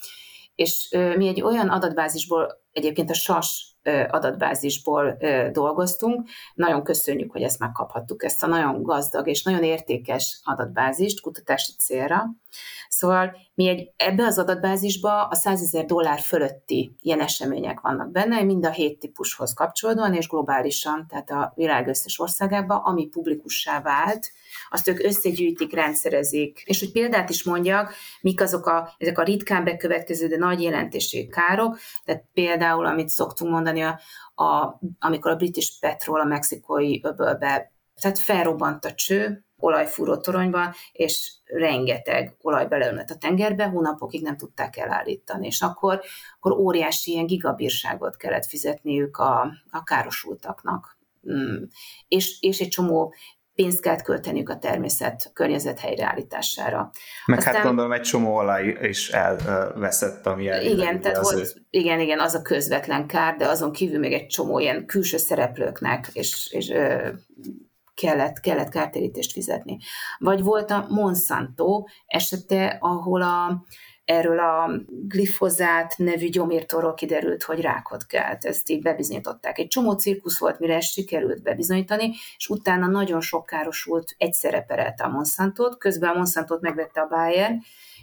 és 0.55 0.87
ö, 0.91 1.17
mi 1.17 1.27
egy 1.27 1.41
olyan 1.41 1.69
adatbázisból, 1.69 2.63
egyébként 2.71 3.09
a 3.09 3.13
SAS 3.13 3.76
adatbázisból 4.09 5.17
dolgoztunk. 5.51 6.27
Nagyon 6.53 6.83
köszönjük, 6.83 7.31
hogy 7.31 7.41
ezt 7.41 7.59
megkaphattuk, 7.59 8.23
ezt 8.23 8.43
a 8.43 8.47
nagyon 8.47 8.83
gazdag 8.83 9.27
és 9.27 9.43
nagyon 9.43 9.63
értékes 9.63 10.39
adatbázist 10.43 11.21
kutatási 11.21 11.71
célra. 11.77 12.23
Szóval 12.89 13.35
mi 13.57 13.67
egy, 13.67 13.91
ebbe 13.95 14.25
az 14.25 14.39
adatbázisba 14.39 15.27
a 15.27 15.35
100 15.35 15.61
ezer 15.61 15.85
dollár 15.85 16.19
fölötti 16.19 16.95
ilyen 17.01 17.19
események 17.19 17.79
vannak 17.79 18.11
benne, 18.11 18.43
mind 18.43 18.65
a 18.65 18.69
hét 18.69 18.99
típushoz 18.99 19.53
kapcsolódóan, 19.53 20.13
és 20.13 20.27
globálisan, 20.27 21.05
tehát 21.09 21.29
a 21.29 21.51
világ 21.55 21.87
összes 21.87 22.19
országában, 22.19 22.77
ami 22.77 23.07
publikussá 23.07 23.81
vált, 23.81 24.31
azt 24.69 24.87
ők 24.87 25.03
összegyűjtik, 25.03 25.73
rendszerezik. 25.73 26.61
És 26.65 26.79
hogy 26.79 26.91
példát 26.91 27.29
is 27.29 27.43
mondjak, 27.43 27.93
mik 28.21 28.41
azok 28.41 28.65
a, 28.65 28.93
ezek 28.97 29.17
a 29.17 29.23
ritkán 29.23 29.63
bekövetkező, 29.63 30.27
de 30.27 30.37
nagy 30.37 30.61
jelentésű 30.61 31.27
károk, 31.27 31.77
tehát 32.05 32.25
például, 32.33 32.85
amit 32.85 33.09
szoktunk 33.09 33.51
mondani, 33.51 33.81
a, 33.81 33.99
a, 34.43 34.79
amikor 34.99 35.31
a 35.31 35.35
British 35.35 35.79
Petrol 35.79 36.19
a 36.19 36.25
mexikói 36.25 36.99
öbölbe, 37.03 37.71
tehát 38.01 38.19
felrobbant 38.19 38.85
a 38.85 38.93
cső, 38.93 39.46
olajfúró 39.59 40.17
toronyban, 40.17 40.73
és 40.91 41.31
rengeteg 41.45 42.35
olaj 42.41 42.67
beleönött 42.67 43.09
a 43.09 43.17
tengerbe, 43.17 43.65
hónapokig 43.65 44.23
nem 44.23 44.37
tudták 44.37 44.77
elállítani, 44.77 45.45
és 45.45 45.61
akkor, 45.61 46.01
akkor 46.39 46.51
óriási 46.51 47.11
ilyen 47.11 47.25
gigabírságot 47.25 48.17
kellett 48.17 48.45
fizetniük 48.45 49.17
a, 49.17 49.53
a 49.69 49.83
károsultaknak. 49.83 50.97
Mm. 51.31 51.63
És, 52.07 52.37
és 52.39 52.59
egy 52.59 52.67
csomó 52.67 53.13
pénzt 53.57 53.81
kellett 53.81 54.01
költeniük 54.01 54.49
a 54.49 54.57
természet 54.57 55.31
környezet 55.33 55.79
helyreállítására. 55.79 56.91
Meg 57.25 57.37
hát 57.37 57.37
Aztán, 57.37 57.53
hát 57.53 57.63
gondolom 57.63 57.91
egy 57.91 58.01
csomó 58.01 58.35
olaj 58.35 58.77
is 58.81 59.09
elveszett, 59.09 60.25
ami 60.25 60.47
el. 60.47 60.65
Igen, 60.65 61.01
tehát 61.01 61.19
volt, 61.21 61.37
ő... 61.37 61.61
igen, 61.69 61.99
igen, 61.99 62.19
az 62.19 62.33
a 62.33 62.41
közvetlen 62.41 63.07
kár, 63.07 63.35
de 63.35 63.47
azon 63.47 63.71
kívül 63.71 63.99
még 63.99 64.13
egy 64.13 64.27
csomó 64.27 64.59
ilyen 64.59 64.85
külső 64.85 65.17
szereplőknek 65.17 66.09
és, 66.13 66.51
és 66.51 66.69
ö, 66.69 67.09
kellett, 68.01 68.39
kellett 68.39 68.69
kártérítést 68.69 69.31
fizetni. 69.31 69.77
Vagy 70.17 70.43
volt 70.43 70.71
a 70.71 70.85
Monsanto 70.89 71.83
esete, 72.05 72.77
ahol 72.79 73.21
a 73.21 73.65
erről 74.07 74.39
a 74.39 74.71
glifozát 74.87 75.97
nevű 75.97 76.29
gyomírtóról 76.29 76.93
kiderült, 76.93 77.43
hogy 77.43 77.61
rákot 77.61 78.05
kelt. 78.05 78.45
Ezt 78.45 78.69
így 78.69 78.81
bebizonyították. 78.81 79.59
Egy 79.59 79.67
csomó 79.67 79.91
cirkusz 79.91 80.39
volt, 80.39 80.59
mire 80.59 80.75
ezt 80.75 80.91
sikerült 80.91 81.43
bebizonyítani, 81.43 82.13
és 82.37 82.47
utána 82.49 82.87
nagyon 82.87 83.21
sok 83.21 83.45
károsult 83.45 84.15
egyszerre 84.17 84.61
perelte 84.61 85.03
a 85.03 85.09
Monsantot, 85.09 85.77
közben 85.77 86.09
a 86.09 86.17
Monsantot 86.17 86.61
megvette 86.61 87.01
a 87.01 87.07
Bayer, 87.07 87.55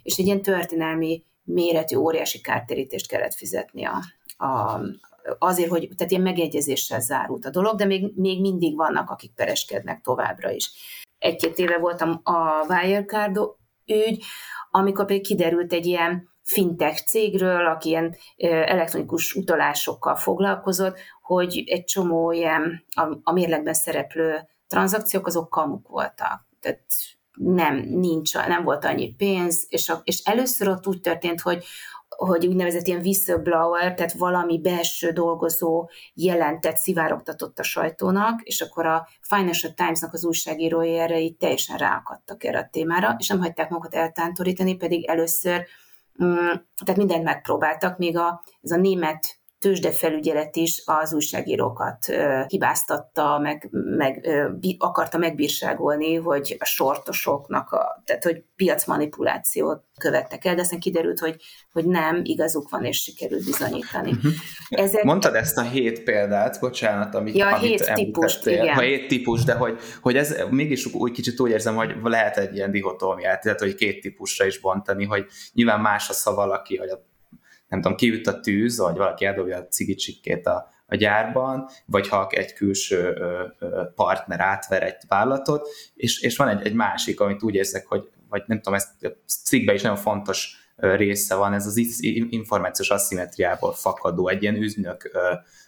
és 0.03 0.17
egy 0.17 0.27
ilyen 0.27 0.43
történelmi 0.43 1.25
méretű 1.43 1.97
óriási 1.97 2.41
kártérítést 2.41 3.09
kellett 3.09 3.35
fizetni 3.35 3.85
a, 3.85 4.03
a, 4.45 4.81
azért, 5.39 5.71
hogy 5.71 5.89
tehát 5.97 6.13
ilyen 6.13 6.23
megegyezéssel 6.23 7.01
zárult 7.01 7.45
a 7.45 7.51
dolog, 7.51 7.77
de 7.77 7.85
még, 7.85 8.13
még 8.17 8.41
mindig 8.41 8.77
vannak, 8.77 9.11
akik 9.11 9.35
pereskednek 9.35 10.01
továbbra 10.01 10.51
is. 10.51 10.71
Egy-két 11.19 11.59
éve 11.59 11.79
voltam 11.79 12.21
a 12.23 12.65
Wirecard 12.69 13.39
ügy, 13.87 14.25
amikor 14.71 15.07
pedig 15.07 15.27
kiderült 15.27 15.73
egy 15.73 15.87
ilyen 15.87 16.33
fintech 16.43 17.05
cégről, 17.07 17.67
aki 17.67 17.89
ilyen 17.89 18.17
elektronikus 18.37 19.35
utalásokkal 19.35 20.17
foglalkozott, 20.17 20.99
hogy 21.23 21.63
egy 21.67 21.85
csomó 21.85 22.33
ilyen 22.33 22.85
a, 22.95 23.19
a 23.23 23.33
mérlegben 23.33 23.75
szereplő 23.75 24.49
tranzakciók 24.69 25.27
azok 25.27 25.49
kamuk 25.51 25.89
voltak. 25.89 26.47
Tehát 26.61 26.85
nem, 27.33 27.77
nincs, 27.77 28.35
nem 28.35 28.65
volt 28.65 28.85
annyi 28.85 29.15
pénz, 29.15 29.67
és, 29.69 29.89
a, 29.89 30.01
és 30.05 30.23
először 30.25 30.69
ott 30.69 30.87
úgy 30.87 31.01
történt, 31.01 31.41
hogy 31.41 31.65
hogy 32.17 32.47
úgynevezett 32.47 32.87
ilyen 32.87 33.01
whistleblower, 33.01 33.95
tehát 33.95 34.13
valami 34.13 34.61
belső 34.61 35.11
dolgozó 35.11 35.89
jelentett, 36.15 36.77
szivárogtatott 36.77 37.59
a 37.59 37.63
sajtónak, 37.63 38.43
és 38.43 38.61
akkor 38.61 38.87
a 38.87 39.09
Financial 39.21 39.73
Times-nak 39.73 40.13
az 40.13 40.25
újságírói 40.25 40.99
erre 40.99 41.21
így 41.21 41.37
teljesen 41.37 41.77
ráakadtak 41.77 42.45
erre 42.45 42.59
a 42.59 42.69
témára, 42.73 43.15
és 43.19 43.29
nem 43.29 43.41
hagyták 43.41 43.69
magukat 43.69 43.95
eltántorítani, 43.95 44.77
pedig 44.77 45.05
először, 45.05 45.67
mm, 46.25 46.37
tehát 46.85 46.97
mindent 46.97 47.25
megpróbáltak, 47.25 47.99
még 47.99 48.17
a, 48.17 48.45
ez 48.63 48.71
a 48.71 48.77
német 48.77 49.39
tőzsdefelügyelet 49.65 50.57
is 50.57 50.83
az 50.85 51.15
újságírókat 51.15 52.07
hibáztatta, 52.47 53.39
meg, 53.39 53.69
meg 53.97 54.29
akarta 54.79 55.19
megbírságolni, 55.19 56.15
hogy 56.15 56.57
a 56.59 56.65
sortosoknak, 56.65 57.73
a, 57.73 58.03
tehát 58.05 58.25
hogy 58.25 58.43
piacmanipulációt 58.57 59.83
követtek 60.01 60.45
el, 60.45 60.55
de 60.55 60.61
aztán 60.61 60.81
kiderült, 60.81 61.19
hogy, 61.19 61.37
hogy 61.73 61.85
nem, 61.85 62.21
igazuk 62.23 62.71
van, 62.71 62.85
és 62.85 63.03
sikerült 63.03 63.45
bizonyítani. 63.45 64.11
Uh-huh. 64.11 64.33
Ezek... 64.69 65.03
Mondtad 65.03 65.35
ezt 65.35 65.59
a 65.59 65.63
hét 65.63 66.03
példát, 66.03 66.61
bocsánat, 66.61 67.15
amit, 67.15 67.37
ja, 67.37 67.47
amit 67.47 67.61
hét 67.61 67.95
típust, 67.95 68.47
igen. 68.47 68.77
A 68.77 68.81
hét 68.81 69.09
típus, 69.09 69.45
de 69.45 69.55
hogy, 69.55 69.79
hogy 70.03 70.17
ez 70.17 70.37
mégis 70.51 70.95
úgy 70.95 71.13
kicsit 71.13 71.41
úgy 71.41 71.51
érzem, 71.51 71.75
hogy 71.75 71.95
lehet 72.03 72.37
egy 72.37 72.55
ilyen 72.55 72.71
dihotómiát, 72.71 73.41
tehát 73.41 73.61
hogy 73.61 73.75
két 73.75 74.01
típusra 74.01 74.45
is 74.45 74.61
bontani, 74.61 75.05
hogy 75.05 75.27
nyilván 75.53 75.81
más 75.81 76.09
a 76.09 76.13
szava 76.13 76.37
valaki, 76.37 76.77
hogy 76.77 76.89
a 76.89 77.13
nem 77.75 77.83
tudom, 77.83 77.97
kiüt 77.97 78.27
a 78.27 78.41
tűz, 78.41 78.79
vagy 78.79 78.97
valaki 78.97 79.25
eldobja 79.25 79.57
a 79.57 79.69
cigicsikét 79.69 80.47
a, 80.47 80.71
a 80.87 80.97
gyárban, 80.97 81.69
vagy 81.87 82.09
ha 82.09 82.29
egy 82.31 82.53
külső 82.53 83.15
partner 83.95 84.41
átver 84.41 84.83
egy 84.83 84.97
vállalatot, 85.09 85.69
és, 85.95 86.21
és 86.21 86.37
van 86.37 86.49
egy, 86.49 86.67
egy 86.67 86.75
másik, 86.75 87.21
amit 87.21 87.43
úgy 87.43 87.55
érzek, 87.55 87.87
hogy 87.87 88.09
vagy 88.29 88.43
nem 88.47 88.57
tudom, 88.57 88.75
ez 88.75 88.87
cikkben 89.27 89.75
is 89.75 89.83
nagyon 89.83 89.97
fontos 89.97 90.57
része 90.77 91.35
van, 91.35 91.53
ez 91.53 91.67
az 91.67 91.77
információs 92.29 92.91
aszimetriából 92.91 93.73
fakadó, 93.73 94.29
egy 94.29 94.43
ilyen 94.43 94.55
üznök 94.55 95.11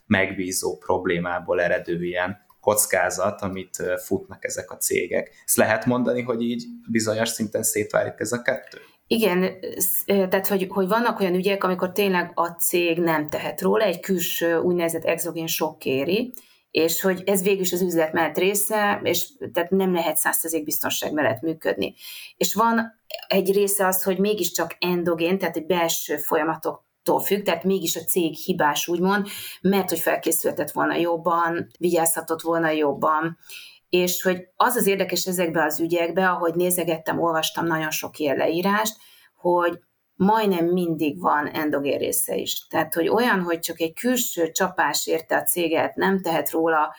megbízó 0.06 0.76
problémából 0.76 1.60
eredő 1.60 2.04
ilyen 2.04 2.44
kockázat, 2.60 3.40
amit 3.40 3.82
futnak 4.04 4.44
ezek 4.44 4.70
a 4.70 4.76
cégek. 4.76 5.30
Ezt 5.44 5.56
lehet 5.56 5.86
mondani, 5.86 6.22
hogy 6.22 6.42
így 6.42 6.64
bizonyos 6.90 7.28
szinten 7.28 7.62
szétválik 7.62 8.14
ez 8.16 8.32
a 8.32 8.42
kettő? 8.42 8.78
Igen, 9.06 9.60
tehát 10.06 10.46
hogy, 10.46 10.66
hogy 10.68 10.88
vannak 10.88 11.20
olyan 11.20 11.34
ügyek, 11.34 11.64
amikor 11.64 11.92
tényleg 11.92 12.32
a 12.34 12.46
cég 12.46 12.98
nem 12.98 13.28
tehet 13.28 13.60
róla, 13.60 13.84
egy 13.84 14.00
külső 14.00 14.56
úgynevezett 14.56 15.04
exogén 15.04 15.46
sok 15.46 15.78
kéri, 15.78 16.32
és 16.70 17.00
hogy 17.00 17.22
ez 17.26 17.42
végül 17.42 17.60
is 17.60 17.72
az 17.72 17.82
üzletmenet 17.82 18.38
része, 18.38 19.00
és 19.02 19.28
tehát 19.52 19.70
nem 19.70 19.92
lehet 19.92 20.16
százszerzék 20.16 20.64
biztonság 20.64 21.12
mellett 21.12 21.40
működni. 21.40 21.94
És 22.36 22.54
van 22.54 23.00
egy 23.28 23.52
része 23.52 23.86
az, 23.86 24.02
hogy 24.02 24.18
mégiscsak 24.18 24.76
endogén, 24.78 25.38
tehát 25.38 25.56
egy 25.56 25.66
belső 25.66 26.16
folyamatoktól 26.16 27.20
függ, 27.20 27.42
tehát 27.42 27.64
mégis 27.64 27.96
a 27.96 28.04
cég 28.04 28.34
hibás, 28.34 28.88
úgymond, 28.88 29.26
mert 29.60 29.88
hogy 29.88 29.98
felkészülhetett 29.98 30.70
volna 30.70 30.96
jobban, 30.96 31.66
vigyázhatott 31.78 32.40
volna 32.40 32.70
jobban, 32.70 33.38
és 33.96 34.22
hogy 34.22 34.48
az 34.56 34.76
az 34.76 34.86
érdekes 34.86 35.26
ezekben 35.26 35.66
az 35.66 35.80
ügyekben, 35.80 36.28
ahogy 36.28 36.54
nézegettem, 36.54 37.20
olvastam 37.20 37.66
nagyon 37.66 37.90
sok 37.90 38.18
ilyen 38.18 38.36
leírást, 38.36 38.96
hogy 39.36 39.78
majdnem 40.14 40.66
mindig 40.66 41.20
van 41.20 41.46
endogén 41.46 41.98
része 41.98 42.36
is. 42.36 42.66
Tehát, 42.66 42.94
hogy 42.94 43.08
olyan, 43.08 43.40
hogy 43.40 43.58
csak 43.58 43.80
egy 43.80 43.94
külső 43.94 44.50
csapás 44.50 45.06
érte 45.06 45.36
a 45.36 45.42
céget, 45.42 45.94
nem 45.94 46.20
tehet 46.20 46.50
róla 46.50 46.94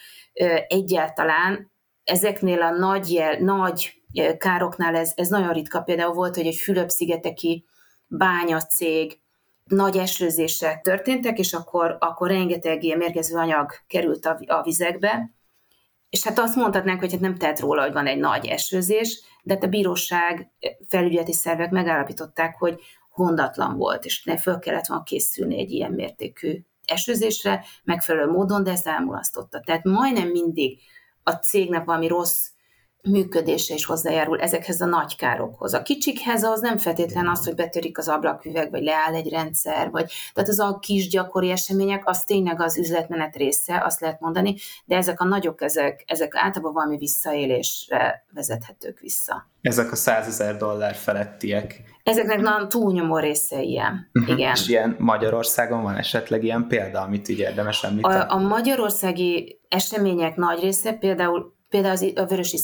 egyáltalán, 0.68 1.72
ezeknél 2.04 2.62
a 2.62 2.70
nagy, 2.70 3.12
jel, 3.12 3.38
nagy 3.40 4.02
károknál 4.38 4.96
ez, 4.96 5.12
ez 5.16 5.28
nagyon 5.28 5.54
ritka. 5.54 5.82
Például 5.82 6.14
volt, 6.14 6.36
hogy 6.36 6.46
egy 6.46 6.56
Fülöp-szigeteki 6.56 7.66
bányacég 8.08 9.20
nagy 9.64 9.98
esőzések 9.98 10.82
történtek, 10.82 11.40
és 11.40 11.54
akkor, 11.54 11.98
akkor 12.00 12.30
rengeteg 12.30 12.84
ilyen 12.84 12.98
mérgező 12.98 13.38
anyag 13.38 13.72
került 13.88 14.26
a, 14.26 14.40
a 14.46 14.64
vizekbe, 14.64 15.32
és 16.10 16.24
hát 16.24 16.39
azt 16.39 16.56
mondhatnánk, 16.56 17.00
hogy 17.00 17.12
hát 17.12 17.20
nem 17.22 17.38
tehet 17.38 17.60
róla, 17.60 17.82
hogy 17.82 17.93
van 17.93 18.08
egy 18.08 18.20
nagy 18.20 18.46
esőzés, 18.46 19.22
de 19.43 19.54
hát 19.54 19.63
a 19.63 19.67
bíróság 19.67 20.52
felügyeleti 20.88 21.34
szervek 21.34 21.72
megállapították, 21.72 22.58
hogy 22.58 22.80
gondatlan 23.15 23.78
volt, 23.78 24.06
és 24.06 24.24
ne 24.24 24.38
föl 24.38 24.60
kellett 24.60 24.86
volna 24.88 25.04
készülni 25.04 25.60
egy 25.60 25.72
ilyen 25.72 25.91
mértékű 25.91 26.60
esőzésre, 26.86 27.65
megfelelő 27.84 28.32
módon, 28.32 28.63
de 28.63 28.72
ezt 28.72 28.88
elmulasztotta. 28.88 29.60
Tehát 29.60 29.84
majdnem 29.84 30.28
mindig 30.28 30.80
a 31.24 31.32
cégnek 31.32 31.86
valami 31.86 32.08
rossz 32.08 32.48
működése 33.10 33.74
is 33.74 33.86
hozzájárul 33.86 34.39
ezekhez 34.39 34.82
a 34.82 34.86
nagy 34.86 35.15
károkhoz. 35.15 35.74
A 35.74 35.82
kicsikhez 35.82 36.43
az 36.43 36.62
nem 36.62 36.78
feltétlen 36.78 37.28
az, 37.28 37.46
hogy 37.46 37.56
betörik 37.56 37.98
az 37.98 38.08
ablaküveg, 38.08 38.72
vagy 38.72 38.84
leáll 38.84 39.13
egy 39.13 39.30
rendszer, 39.30 39.89
vagy 39.91 40.12
tehát 40.34 40.50
az 40.50 40.60
a 40.60 40.80
kis 40.80 41.08
gyakori 41.08 41.50
események, 41.50 42.08
az 42.08 42.24
tényleg 42.24 42.62
az 42.62 42.78
üzletmenet 42.78 43.36
része, 43.36 43.82
azt 43.86 44.00
lehet 44.00 44.20
mondani, 44.20 44.56
de 44.86 44.96
ezek 44.96 45.22
a 45.22 45.26
nagyok, 45.26 45.62
ezek, 45.62 46.04
ezek 46.08 46.36
általában 46.36 46.74
valami 46.74 46.98
visszaélésre 46.98 48.26
vezethetők 48.34 49.00
vissza. 49.00 49.50
Ezek 49.62 49.91
a 49.91 49.96
százezer 49.96 50.58
dollár 50.58 50.96
felettiek. 50.96 51.82
Ezeknek 52.04 52.41
nagyon 52.41 52.70
túlnyomó 52.70 53.17
része 53.17 53.62
ilyen. 53.62 54.10
Uh-huh. 54.13 54.38
Igen. 54.38 54.52
És 54.54 54.67
ilyen 54.67 54.96
Magyarországon 55.00 55.84
van 55.84 55.96
esetleg 55.96 56.43
ilyen 56.43 56.67
példa, 56.67 57.02
amit 57.02 57.28
így 57.28 57.39
érdemes 57.39 57.84
említeni? 57.84 58.15
A, 58.15 58.32
a 58.32 58.38
magyarországi 58.38 59.60
események 59.70 60.36
nagy 60.36 60.60
része 60.60 60.93
például 60.93 61.57
Például 61.69 61.93
az, 61.93 62.12
a 62.15 62.25
vörösi 62.25 62.60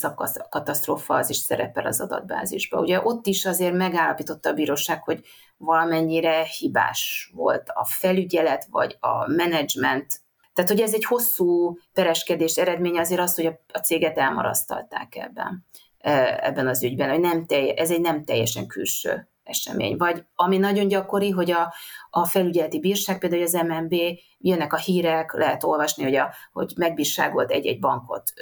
katasztrófa 0.49 1.15
az 1.15 1.29
is 1.29 1.37
szerepel 1.37 1.85
az 1.85 2.01
adatbázisban. 2.01 2.81
Ugye 2.81 3.01
ott 3.03 3.27
is 3.27 3.45
azért 3.45 3.73
megállapította 3.73 4.49
a 4.49 4.53
bíróság, 4.53 5.03
hogy 5.03 5.25
valamennyire 5.57 6.43
hibás 6.43 7.31
volt 7.33 7.69
a 7.73 7.85
felügyelet, 7.85 8.67
vagy 8.69 8.97
a 8.99 9.27
menedzsment. 9.27 10.21
Tehát, 10.53 10.69
hogy 10.69 10.81
ez 10.81 10.93
egy 10.93 11.05
hosszú 11.05 11.77
pereskedés 11.93 12.57
eredménye 12.57 12.99
azért 12.99 13.21
az, 13.21 13.35
hogy 13.35 13.45
a, 13.73 13.77
céget 13.77 14.17
elmarasztalták 14.17 15.15
ebben, 15.15 15.65
e, 15.97 16.39
ebben 16.41 16.67
az 16.67 16.83
ügyben, 16.83 17.09
hogy 17.09 17.19
nem 17.19 17.45
telj, 17.45 17.73
ez 17.77 17.91
egy 17.91 18.01
nem 18.01 18.25
teljesen 18.25 18.67
külső 18.67 19.27
esemény. 19.43 19.97
Vagy 19.97 20.25
ami 20.35 20.57
nagyon 20.57 20.87
gyakori, 20.87 21.29
hogy 21.29 21.51
a, 21.51 21.73
a 22.09 22.25
felügyeleti 22.25 22.79
bírság, 22.79 23.19
például 23.19 23.41
az 23.41 23.53
MNB, 23.53 23.95
jönnek 24.37 24.73
a 24.73 24.77
hírek, 24.77 25.33
lehet 25.33 25.63
olvasni, 25.63 26.03
hogy, 26.03 26.15
a, 26.15 26.33
hogy 26.51 26.73
megbírságolt 26.75 27.51
egy-egy 27.51 27.79
bankot 27.79 28.33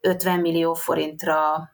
50 0.00 0.40
millió 0.40 0.74
forintra, 0.74 1.70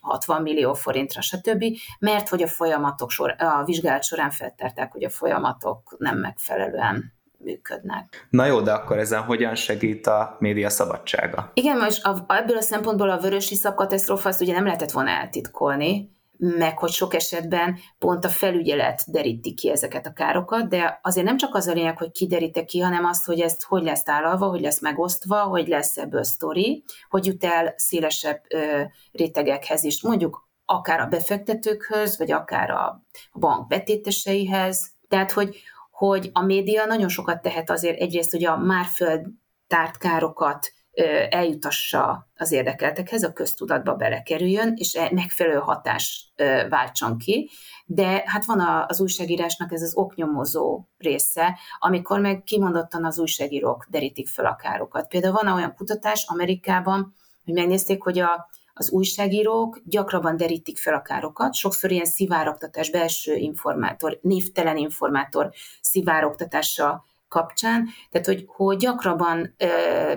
60 0.00 0.42
millió 0.42 0.74
forintra, 0.74 1.20
stb., 1.20 1.64
mert 1.98 2.28
hogy 2.28 2.42
a 2.42 2.46
folyamatok 2.46 3.10
sor, 3.10 3.34
a 3.38 3.64
vizsgálat 3.64 4.04
során 4.04 4.30
feltárták, 4.30 4.92
hogy 4.92 5.04
a 5.04 5.10
folyamatok 5.10 5.96
nem 5.98 6.18
megfelelően 6.18 7.14
működnek. 7.38 8.26
Na 8.30 8.46
jó, 8.46 8.60
de 8.60 8.72
akkor 8.72 8.98
ezen 8.98 9.22
hogyan 9.22 9.54
segít 9.54 10.06
a 10.06 10.36
média 10.38 10.70
szabadsága? 10.70 11.50
Igen, 11.54 11.78
most 11.78 12.08
ebből 12.28 12.56
a 12.56 12.60
szempontból 12.60 13.10
a 13.10 13.18
vörösi 13.18 13.54
szabkatasztrófa 13.54 14.28
azt 14.28 14.40
ugye 14.40 14.52
nem 14.52 14.64
lehetett 14.64 14.90
volna 14.90 15.10
eltitkolni, 15.10 16.15
meg 16.38 16.78
hogy 16.78 16.90
sok 16.90 17.14
esetben 17.14 17.78
pont 17.98 18.24
a 18.24 18.28
felügyelet 18.28 19.02
deríti 19.06 19.54
ki 19.54 19.70
ezeket 19.70 20.06
a 20.06 20.12
károkat, 20.12 20.68
de 20.68 21.00
azért 21.02 21.26
nem 21.26 21.36
csak 21.36 21.54
az 21.54 21.66
a 21.66 21.72
lényeg, 21.72 21.98
hogy 21.98 22.10
kideríte 22.10 22.64
ki, 22.64 22.80
hanem 22.80 23.04
azt, 23.04 23.26
hogy 23.26 23.40
ezt 23.40 23.64
hogy 23.64 23.82
lesz 23.82 24.02
tálalva, 24.02 24.46
hogy 24.46 24.60
lesz 24.60 24.80
megosztva, 24.80 25.42
hogy 25.42 25.68
lesz 25.68 25.96
ebből 25.96 26.24
sztori, 26.24 26.84
hogy 27.08 27.26
jut 27.26 27.44
el 27.44 27.74
szélesebb 27.76 28.40
ö, 28.48 28.82
rétegekhez 29.12 29.84
is, 29.84 30.02
mondjuk 30.02 30.48
akár 30.64 31.00
a 31.00 31.06
befektetőkhöz, 31.06 32.18
vagy 32.18 32.30
akár 32.30 32.70
a 32.70 33.02
bank 33.32 33.66
betéteseihez. 33.66 34.90
Tehát, 35.08 35.32
hogy, 35.32 35.56
hogy 35.90 36.30
a 36.32 36.42
média 36.42 36.84
nagyon 36.84 37.08
sokat 37.08 37.42
tehet 37.42 37.70
azért 37.70 38.00
egyrészt, 38.00 38.30
hogy 38.30 38.44
a 38.44 38.56
már 38.56 38.84
föld 38.84 39.26
tárt 39.66 39.98
károkat 39.98 40.72
eljutassa 41.28 42.28
az 42.36 42.52
érdekeltekhez, 42.52 43.22
a 43.22 43.32
köztudatba 43.32 43.94
belekerüljön, 43.94 44.72
és 44.76 44.94
e 44.94 45.08
megfelelő 45.12 45.58
hatás 45.58 46.32
váltson 46.68 47.18
ki. 47.18 47.50
De 47.86 48.22
hát 48.26 48.44
van 48.44 48.84
az 48.88 49.00
újságírásnak 49.00 49.72
ez 49.72 49.82
az 49.82 49.96
oknyomozó 49.96 50.84
része, 50.98 51.58
amikor 51.78 52.20
meg 52.20 52.42
kimondottan 52.42 53.04
az 53.04 53.18
újságírók 53.18 53.86
derítik 53.90 54.28
föl 54.28 54.46
a 54.46 54.56
károkat. 54.56 55.08
Például 55.08 55.32
van 55.42 55.52
olyan 55.52 55.74
kutatás 55.74 56.24
Amerikában, 56.28 57.14
hogy 57.44 57.54
megnézték, 57.54 58.02
hogy 58.02 58.18
a, 58.18 58.48
az 58.74 58.90
újságírók 58.90 59.80
gyakrabban 59.84 60.36
derítik 60.36 60.78
fel 60.78 60.94
a 60.94 61.02
károkat, 61.02 61.54
sokszor 61.54 61.90
ilyen 61.90 62.04
szivároktatás, 62.04 62.90
belső 62.90 63.34
informátor, 63.34 64.18
névtelen 64.22 64.76
informátor 64.76 65.50
szivároktatása 65.80 67.04
kapcsán, 67.36 67.88
tehát 68.10 68.26
hogy, 68.26 68.44
hogy 68.46 68.76
gyakrabban 68.76 69.54
ö, 69.58 69.66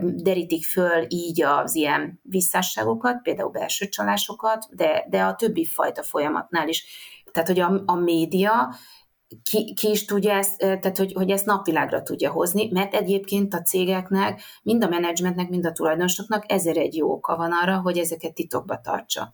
derítik 0.02 0.66
föl 0.66 1.06
így 1.08 1.44
az 1.44 1.76
ilyen 1.76 2.20
visszásságokat, 2.24 3.22
például 3.22 3.50
belső 3.50 3.88
csalásokat, 3.88 4.66
de, 4.72 5.06
de 5.10 5.24
a 5.24 5.36
többi 5.36 5.66
fajta 5.66 6.04
folyamatnál 6.04 6.68
is. 6.68 6.86
Tehát, 7.32 7.48
hogy 7.48 7.60
a, 7.60 7.82
a 7.86 7.96
média 7.96 8.76
ki, 9.44 9.74
ki 9.74 9.90
is 9.90 10.06
tudja 10.06 10.34
ezt, 10.34 10.58
tehát 10.58 10.98
hogy, 10.98 11.14
hogy 11.14 11.30
ezt 11.30 11.46
napvilágra 11.46 12.02
tudja 12.02 12.32
hozni, 12.32 12.70
mert 12.72 12.94
egyébként 12.94 13.54
a 13.54 13.62
cégeknek, 13.62 14.42
mind 14.64 14.84
a 14.84 14.88
menedzsmentnek, 14.88 15.50
mind 15.50 15.66
a 15.66 15.72
tulajdonosoknak 15.72 16.52
ezer 16.52 16.78
egy 16.78 16.96
jó 16.96 17.12
oka 17.12 17.36
van 17.36 17.52
arra, 17.52 17.82
hogy 17.82 17.98
ezeket 17.98 18.34
titokba 18.34 18.80
tartsa. 18.82 19.32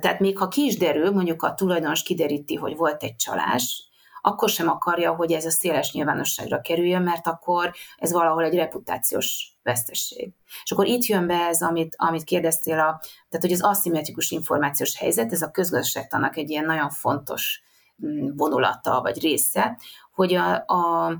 Tehát 0.00 0.20
még 0.20 0.38
ha 0.38 0.48
ki 0.48 0.64
is 0.64 0.76
derül, 0.76 1.10
mondjuk 1.10 1.42
a 1.42 1.54
tulajdonos 1.54 2.02
kideríti, 2.02 2.54
hogy 2.54 2.76
volt 2.76 3.02
egy 3.02 3.16
csalás, 3.16 3.88
akkor 4.26 4.48
sem 4.48 4.68
akarja, 4.68 5.14
hogy 5.14 5.32
ez 5.32 5.44
a 5.44 5.50
széles 5.50 5.92
nyilvánosságra 5.92 6.60
kerüljön, 6.60 7.02
mert 7.02 7.26
akkor 7.26 7.72
ez 7.96 8.12
valahol 8.12 8.44
egy 8.44 8.54
reputációs 8.54 9.56
vesztesség. 9.62 10.32
És 10.64 10.72
akkor 10.72 10.86
itt 10.86 11.04
jön 11.04 11.26
be 11.26 11.34
ez, 11.34 11.62
amit, 11.62 11.94
amit 11.98 12.24
kérdeztél, 12.24 12.78
a, 12.78 13.00
tehát 13.28 13.40
hogy 13.40 13.52
az 13.52 13.62
aszimmetrikus 13.62 14.30
információs 14.30 14.98
helyzet, 14.98 15.32
ez 15.32 15.42
a 15.42 15.50
közgazdaságtannak 15.50 16.36
egy 16.36 16.50
ilyen 16.50 16.64
nagyon 16.64 16.90
fontos 16.90 17.62
mm, 18.06 18.36
vonulata 18.36 19.00
vagy 19.02 19.20
része, 19.20 19.78
hogy 20.12 20.34
a, 20.34 20.54
a 20.54 21.12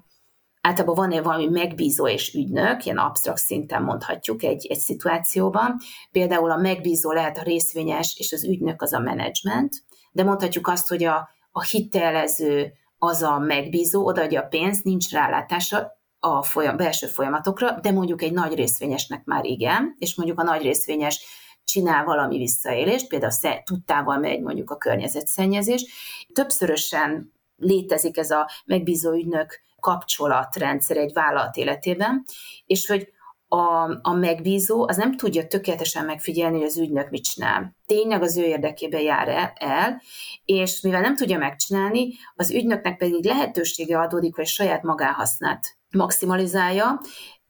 általában 0.60 0.94
van-e 0.94 1.22
valami 1.22 1.48
megbízó 1.48 2.08
és 2.08 2.34
ügynök, 2.34 2.84
ilyen 2.84 2.98
absztrakt 2.98 3.38
szinten 3.38 3.82
mondhatjuk 3.82 4.42
egy, 4.42 4.66
egy 4.66 4.78
szituációban. 4.78 5.76
Például 6.12 6.50
a 6.50 6.56
megbízó 6.56 7.12
lehet 7.12 7.38
a 7.38 7.42
részvényes, 7.42 8.16
és 8.18 8.32
az 8.32 8.44
ügynök 8.44 8.82
az 8.82 8.92
a 8.92 8.98
menedzsment, 8.98 9.72
de 10.12 10.22
mondhatjuk 10.22 10.68
azt, 10.68 10.88
hogy 10.88 11.04
a, 11.04 11.28
a 11.52 11.62
hitelező 11.62 12.72
az 13.04 13.22
a 13.22 13.38
megbízó 13.38 14.06
odaadja 14.06 14.40
a 14.40 14.46
pénzt, 14.46 14.84
nincs 14.84 15.10
rálátása 15.10 15.98
a 16.20 16.42
folyam, 16.42 16.76
belső 16.76 17.06
folyamatokra, 17.06 17.80
de 17.80 17.92
mondjuk 17.92 18.22
egy 18.22 18.32
nagy 18.32 18.54
részvényesnek 18.54 19.24
már 19.24 19.44
igen, 19.44 19.96
és 19.98 20.16
mondjuk 20.16 20.38
a 20.38 20.42
nagy 20.42 20.62
részvényes 20.62 21.24
csinál 21.64 22.04
valami 22.04 22.38
visszaélést, 22.38 23.08
például 23.08 23.62
tudtával 23.64 24.18
megy 24.18 24.40
mondjuk 24.40 24.70
a 24.70 24.76
környezetszennyezés. 24.76 25.84
Többszörösen 26.32 27.32
létezik 27.56 28.16
ez 28.16 28.30
a 28.30 28.50
megbízó 28.64 29.12
ügynök 29.12 29.60
kapcsolatrendszer 29.80 30.96
egy 30.96 31.12
vállalat 31.12 31.56
életében, 31.56 32.24
és 32.66 32.86
hogy 32.86 33.12
a, 33.54 33.98
a 34.02 34.12
megbízó 34.12 34.88
az 34.88 34.96
nem 34.96 35.16
tudja 35.16 35.46
tökéletesen 35.46 36.04
megfigyelni, 36.04 36.56
hogy 36.56 36.66
az 36.66 36.78
ügynök 36.78 37.10
mit 37.10 37.24
csinál. 37.24 37.76
Tényleg 37.86 38.22
az 38.22 38.36
ő 38.36 38.44
érdekében 38.44 39.00
jár 39.00 39.28
el, 39.28 39.52
el, 39.54 40.02
és 40.44 40.80
mivel 40.80 41.00
nem 41.00 41.16
tudja 41.16 41.38
megcsinálni, 41.38 42.12
az 42.34 42.50
ügynöknek 42.50 42.96
pedig 42.96 43.24
lehetősége 43.24 43.98
adódik, 43.98 44.34
hogy 44.34 44.46
saját 44.46 44.82
magánhasznát 44.82 45.76
maximalizálja, 45.90 47.00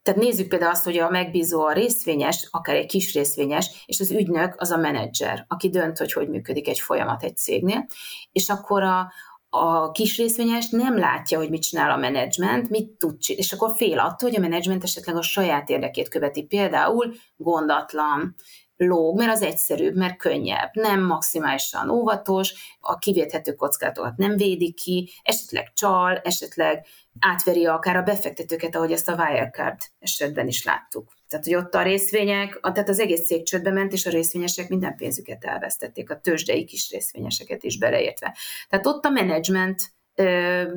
tehát 0.03 0.21
nézzük 0.21 0.49
például 0.49 0.71
azt, 0.71 0.85
hogy 0.85 0.99
a 0.99 1.11
megbízó 1.11 1.65
a 1.65 1.73
részvényes, 1.73 2.49
akár 2.51 2.77
egy 2.77 2.87
kis 2.87 3.15
részvényes, 3.15 3.85
és 3.87 4.01
az 4.01 4.11
ügynök 4.11 4.55
az 4.57 4.71
a 4.71 4.77
menedzser, 4.77 5.45
aki 5.49 5.71
dönt, 5.71 5.99
hogy 5.99 6.13
hogy 6.13 6.29
működik 6.29 6.69
egy 6.69 6.81
folyamat 6.81 7.23
egy 7.23 7.37
cégnél, 7.37 7.87
és 8.33 8.49
akkor 8.49 8.83
a, 8.83 9.13
a 9.57 9.91
kis 9.91 10.17
részvényes 10.17 10.69
nem 10.69 10.99
látja, 10.99 11.39
hogy 11.39 11.51
mit 11.51 11.63
csinál 11.63 11.91
a 11.91 11.97
menedzsment, 11.97 12.71
mit 12.71 12.89
tud 12.89 13.19
csinálni, 13.19 13.47
és 13.47 13.53
akkor 13.53 13.73
fél 13.77 13.99
attól, 13.99 14.29
hogy 14.29 14.39
a 14.39 14.41
menedzsment 14.41 14.83
esetleg 14.83 15.17
a 15.17 15.23
saját 15.23 15.69
érdekét 15.69 16.09
követi. 16.09 16.43
Például 16.43 17.15
gondatlan, 17.37 18.35
lóg, 18.77 19.17
mert 19.17 19.31
az 19.31 19.43
egyszerűbb, 19.43 19.95
mert 19.95 20.17
könnyebb, 20.17 20.71
nem 20.73 21.03
maximálisan 21.05 21.91
óvatos, 21.91 22.77
a 22.81 22.99
kivéthető 22.99 23.55
kockázatokat 23.55 24.17
nem 24.17 24.37
védi 24.37 24.73
ki, 24.73 25.11
esetleg 25.23 25.73
csal, 25.73 26.17
esetleg 26.17 26.87
átveri 27.19 27.67
akár 27.67 27.97
a 27.97 28.03
befektetőket, 28.03 28.77
ahogy 28.77 28.93
ezt 28.93 29.09
a 29.09 29.15
Wirecard 29.15 29.79
esetben 29.99 30.47
is 30.47 30.65
láttuk. 30.65 31.13
Tehát, 31.29 31.45
hogy 31.45 31.55
ott 31.55 31.75
a 31.75 31.83
részvények, 31.83 32.61
tehát 32.63 32.89
az 32.89 33.01
egész 33.01 33.27
cég 33.27 33.45
csődbe 33.45 33.71
ment, 33.71 33.93
és 33.93 34.07
a 34.07 34.11
részvényesek 34.11 34.69
minden 34.69 34.97
pénzüket 34.97 35.45
elvesztették, 35.45 36.11
a 36.11 36.21
tőzsdei 36.21 36.65
kis 36.65 36.91
részvényeseket 36.91 37.63
is 37.63 37.79
beleértve. 37.79 38.37
Tehát 38.69 38.87
ott 38.87 39.05
a 39.05 39.11
menedzsment 39.11 39.83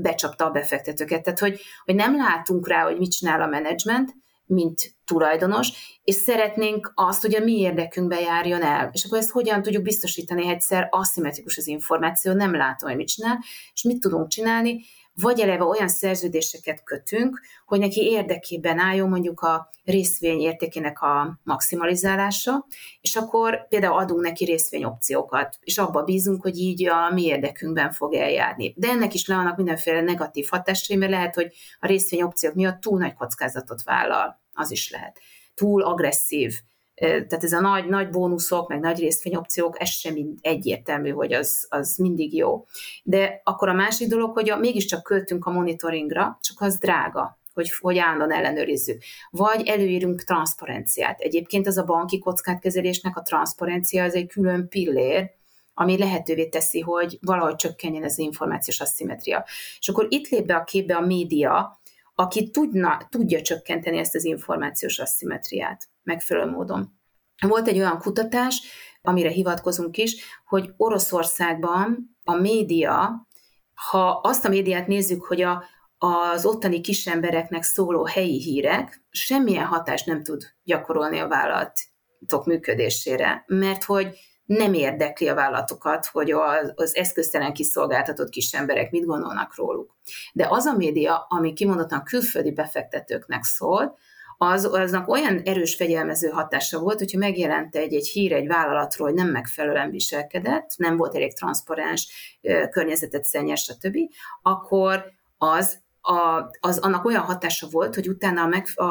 becsapta 0.02 0.46
a 0.46 0.52
befektetőket. 0.52 1.24
Tehát, 1.24 1.40
hogy, 1.40 1.62
hogy 1.86 1.96
nem 1.96 2.16
látunk 2.16 2.68
rá, 2.68 2.84
hogy 2.84 2.98
mit 2.98 3.12
csinál 3.12 3.42
a 3.42 3.48
menedzsment, 3.48 4.14
mint 4.46 4.96
tulajdonos, 5.06 6.00
és 6.04 6.16
szeretnénk 6.16 6.92
azt, 6.96 7.22
hogy 7.22 7.36
a 7.36 7.44
mi 7.44 7.60
érdekünkbe 7.60 8.20
járjon 8.20 8.62
el. 8.62 8.90
És 8.94 9.04
akkor 9.04 9.18
ezt 9.18 9.30
hogyan 9.30 9.62
tudjuk 9.62 9.84
biztosítani 9.84 10.48
egyszer 10.48 10.88
aszimmetrikus 10.92 11.58
az 11.58 11.68
információ, 11.68 12.34
nem 12.34 12.56
látom, 12.56 12.90
hogy 12.90 12.98
mit 12.98 13.08
csinál, 13.08 13.38
és 13.74 13.82
mit 13.84 14.00
tudunk 14.00 14.28
csinálni, 14.28 14.82
vagy 15.22 15.40
eleve 15.40 15.64
olyan 15.64 15.88
szerződéseket 15.88 16.84
kötünk, 16.84 17.42
hogy 17.66 17.80
neki 17.80 18.02
érdekében 18.02 18.80
álljon 18.80 19.10
mondjuk 19.10 19.40
a 19.40 19.70
részvény 19.84 20.40
értékének 20.40 21.02
a 21.02 21.40
maximalizálása, 21.44 22.66
és 23.02 23.16
akkor 23.16 23.68
például 23.68 23.98
adunk 23.98 24.22
neki 24.22 24.46
részvényopciókat, 24.46 25.58
és 25.62 25.78
abba 25.78 26.04
bízunk, 26.04 26.42
hogy 26.42 26.58
így 26.58 26.88
a 26.88 27.14
mi 27.14 27.24
érdekünkben 27.24 27.92
fog 27.92 28.14
eljárni. 28.14 28.74
De 28.78 28.88
ennek 28.88 29.14
is 29.14 29.28
le 29.28 29.36
vannak 29.36 29.58
mindenféle 29.58 30.02
negatív 30.02 30.48
hatásai, 30.50 30.96
mert 30.96 31.12
lehet, 31.12 31.36
hogy 31.36 31.54
a 31.80 31.88
részvényopciók 31.88 32.54
miatt 32.54 32.82
túl 32.82 33.00
nagy 33.00 33.14
kockázatot 33.14 33.84
vállal, 33.84 34.42
az 34.54 34.72
is 34.72 34.92
lehet. 34.92 35.20
Túl 35.56 35.82
agresszív, 35.84 36.54
tehát 37.00 37.44
ez 37.44 37.54
a 37.54 37.60
nagy, 37.60 37.86
nagy 37.86 38.10
bónuszok, 38.10 38.68
meg 38.68 38.80
nagy 38.80 39.00
részvényopciók, 39.00 39.82
ez 39.82 39.90
sem 39.90 40.16
egyértelmű, 40.42 41.10
hogy 41.10 41.34
az, 41.34 41.68
az 41.70 41.96
mindig 41.98 42.36
jó. 42.36 42.66
De 43.04 43.42
akkor 43.44 43.70
a 43.70 43.74
másik 43.74 44.08
dolog, 44.08 44.34
hogy 44.34 44.50
a, 44.50 44.58
mégiscsak 44.58 45.04
költünk 45.04 45.46
a 45.46 45.52
monitoringra, 45.52 46.38
csak 46.42 46.62
az 46.62 46.78
drága, 46.78 47.40
hogy, 47.54 47.72
hogy 47.80 47.98
állandóan 47.98 48.32
ellenőrizzük. 48.32 49.02
Vagy 49.30 49.68
előírunk 49.68 50.24
transzparenciát. 50.24 51.20
Egyébként 51.20 51.68
az 51.68 51.78
a 51.78 51.84
banki 51.84 52.20
kockátkezelésnek 52.20 53.18
a 53.18 53.22
transzparencia 53.22 54.04
az 54.04 54.14
egy 54.14 54.28
külön 54.28 54.68
pillér, 54.70 55.32
ami 55.74 55.98
lehetővé 55.98 56.46
teszi, 56.46 56.80
hogy 56.80 57.18
valahogy 57.22 57.56
csökkenjen 57.56 58.04
ez 58.04 58.12
az 58.12 58.20
információs 58.20 58.80
aszimetria. 58.80 59.46
És 59.80 59.90
akkor 59.90 60.06
itt 60.10 60.28
lép 60.28 60.46
be 60.46 60.56
a 60.56 60.64
képbe 60.64 60.96
a 60.96 61.06
média, 61.06 61.80
aki 62.16 62.50
tudna, 62.50 63.08
tudja 63.10 63.42
csökkenteni 63.42 63.98
ezt 63.98 64.16
az 64.16 64.26
információs 64.26 65.00
asszimetriát 65.00 65.88
megfelelő 66.08 66.52
módon. 66.52 67.00
Volt 67.48 67.68
egy 67.68 67.78
olyan 67.78 68.00
kutatás, 68.00 68.62
amire 69.02 69.30
hivatkozunk 69.30 69.98
is, 69.98 70.16
hogy 70.46 70.74
Oroszországban 70.78 72.18
a 72.24 72.34
média, 72.34 73.28
ha 73.74 74.10
azt 74.24 74.46
a 74.46 74.50
médiát 74.50 74.88
nézzük, 74.88 75.24
hogy 75.26 75.42
a, 75.42 75.64
az 75.98 76.46
ottani 76.46 76.82
kisembereknek 76.82 77.64
szóló 77.64 78.06
helyi 78.06 78.42
hírek 78.42 79.06
semmilyen 79.10 79.66
hatást 79.66 80.06
nem 80.06 80.24
tud 80.24 80.44
gyakorolni 80.64 81.20
a 81.20 81.28
vállalatok 81.28 82.46
működésére, 82.46 83.44
mert 83.48 83.84
hogy 83.84 84.18
nem 84.46 84.74
érdekli 84.74 85.28
a 85.28 85.36
vállalatokat, 85.36 86.06
hogy 86.06 86.32
az, 86.32 86.72
az 86.76 86.96
eszköztelen 86.96 87.54
kiszolgáltatott 87.54 88.30
kis 88.30 88.54
emberek 88.54 88.92
mit 88.92 89.06
gondolnak 89.06 89.56
róluk. 89.56 89.98
De 90.34 90.48
az 90.50 90.66
a 90.66 90.74
média, 90.74 91.26
ami 91.30 91.54
kimondottan 91.54 92.04
külföldi 92.04 92.52
befektetőknek 92.52 93.44
szól, 93.44 93.98
az, 94.38 94.66
aznak 94.66 95.08
olyan 95.08 95.42
erős 95.46 95.76
fegyelmező 95.76 96.30
hatása 96.30 96.80
volt, 96.80 96.98
hogyha 96.98 97.18
megjelent 97.18 97.76
egy, 97.76 97.94
egy 97.94 98.08
hír 98.08 98.34
egy 98.34 98.48
vállalatról, 98.48 99.08
hogy 99.08 99.18
nem 99.18 99.32
megfelelően 99.32 99.92
viselkedett, 99.92 100.74
nem 100.78 100.98
volt 100.98 101.16
elég 101.16 101.34
transzparens, 101.34 102.38
környezetet 102.70 103.24
szennyes, 103.24 103.62
stb., 103.62 103.98
akkor 104.42 105.06
az, 105.38 105.80
a, 106.02 106.50
az 106.60 106.78
annak 106.78 107.06
olyan 107.06 107.24
hatása 107.24 107.68
volt, 107.72 107.96
hogy 107.96 108.10
utána 108.10 108.42
a, 108.42 108.48
meg, 108.48 108.68
a, 108.76 108.84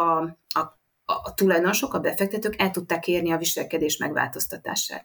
a, 0.49 0.77
a 1.05 1.35
tulajdonosok, 1.35 1.95
a 1.95 1.99
befektetők 1.99 2.61
el 2.61 2.71
tudták 2.71 3.07
érni 3.09 3.33
a 3.33 3.39
viselkedés 3.39 3.97
megváltoztatását. 3.97 5.05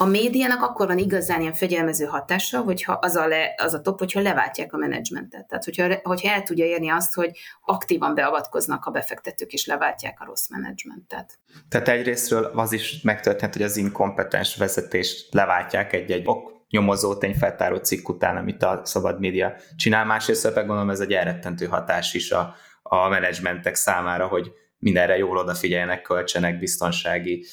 A 0.00 0.04
médiának 0.04 0.62
akkor 0.62 0.86
van 0.86 0.98
igazán 0.98 1.40
ilyen 1.40 1.52
fegyelmező 1.52 2.04
hatása, 2.04 2.60
hogyha 2.60 2.92
az 2.92 3.16
a, 3.16 3.26
le, 3.26 3.54
az 3.56 3.74
a 3.74 3.80
top, 3.80 3.98
hogyha 3.98 4.20
leváltják 4.20 4.72
a 4.72 4.76
menedzsmentet. 4.76 5.46
Tehát, 5.46 5.64
hogyha, 5.64 5.94
hogyha 6.02 6.30
el 6.30 6.42
tudja 6.42 6.64
érni 6.64 6.88
azt, 6.88 7.14
hogy 7.14 7.30
aktívan 7.64 8.14
beavatkoznak 8.14 8.84
a 8.84 8.90
befektetők, 8.90 9.52
és 9.52 9.66
leváltják 9.66 10.20
a 10.20 10.24
rossz 10.24 10.48
menedzsmentet. 10.48 11.38
Tehát 11.68 11.88
egyrésztről 11.88 12.44
az 12.44 12.72
is 12.72 13.00
megtörtént, 13.02 13.52
hogy 13.52 13.62
az 13.62 13.76
inkompetens 13.76 14.56
vezetést 14.56 15.34
leváltják 15.34 15.92
egy-egy 15.92 16.26
ok 16.26 16.56
nyomozó 16.70 17.14
tényfeltáró 17.14 17.76
cikk 17.76 18.08
után, 18.08 18.36
amit 18.36 18.62
a 18.62 18.80
szabad 18.84 19.18
média 19.18 19.54
csinál. 19.76 20.04
Másrészt 20.04 20.54
meg 20.54 20.66
gondolom 20.66 20.90
ez 20.90 21.00
egy 21.00 21.12
elrettentő 21.12 21.66
hatás 21.66 22.14
is 22.14 22.30
a, 22.30 22.54
a 22.82 23.08
menedzsmentek 23.08 23.74
számára, 23.74 24.26
hogy 24.26 24.52
mindenre 24.78 25.16
jól 25.16 25.36
odafigyeljenek, 25.36 26.02
költsenek 26.02 26.58
biztonsági 26.58 27.46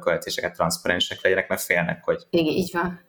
költéseket 0.00 0.54
transzparensek 0.54 1.22
legyenek, 1.22 1.48
mert 1.48 1.62
félnek, 1.62 2.04
hogy... 2.04 2.22
Igen, 2.30 2.54
így 2.54 2.70
van. 2.72 3.00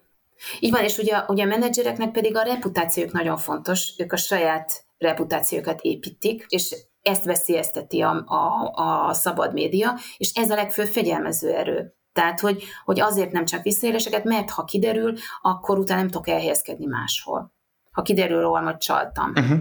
Így 0.60 0.72
van, 0.72 0.84
és 0.84 0.98
ugye, 0.98 1.24
ugye 1.28 1.44
a 1.44 1.48
menedzsereknek 1.48 2.12
pedig 2.12 2.36
a 2.36 2.44
reputációk 2.44 3.12
nagyon 3.12 3.38
fontos, 3.38 3.94
ők 3.98 4.14
a 4.14 4.18
saját 4.18 4.86
reputációkat 4.98 5.82
építik, 5.82 6.46
és 6.48 6.76
ezt 7.02 7.26
veszélyezteti 7.26 8.02
a, 8.02 8.24
a, 8.26 9.08
a 9.08 9.14
szabad 9.14 9.54
média, 9.54 9.98
és 10.18 10.32
ez 10.34 10.50
a 10.50 10.56
legfőbb 10.56 10.88
fegyelmező 10.88 11.54
erő. 11.54 11.96
Tehát, 12.14 12.40
hogy, 12.40 12.64
hogy 12.86 13.00
azért 13.00 13.32
nem 13.32 13.46
csak 13.46 13.64
visszaéléseket, 13.64 14.24
mert 14.24 14.50
ha 14.50 14.64
kiderül, 14.64 15.14
akkor 15.42 15.78
utána 15.78 16.00
nem 16.00 16.10
tudok 16.10 16.28
elhelyezkedni 16.28 16.86
máshol 16.86 17.56
ha 17.98 18.04
kiderül 18.04 18.42
rólam, 18.42 18.66
hogy 18.66 18.78
csaltam. 18.78 19.32
Uh-huh. 19.36 19.60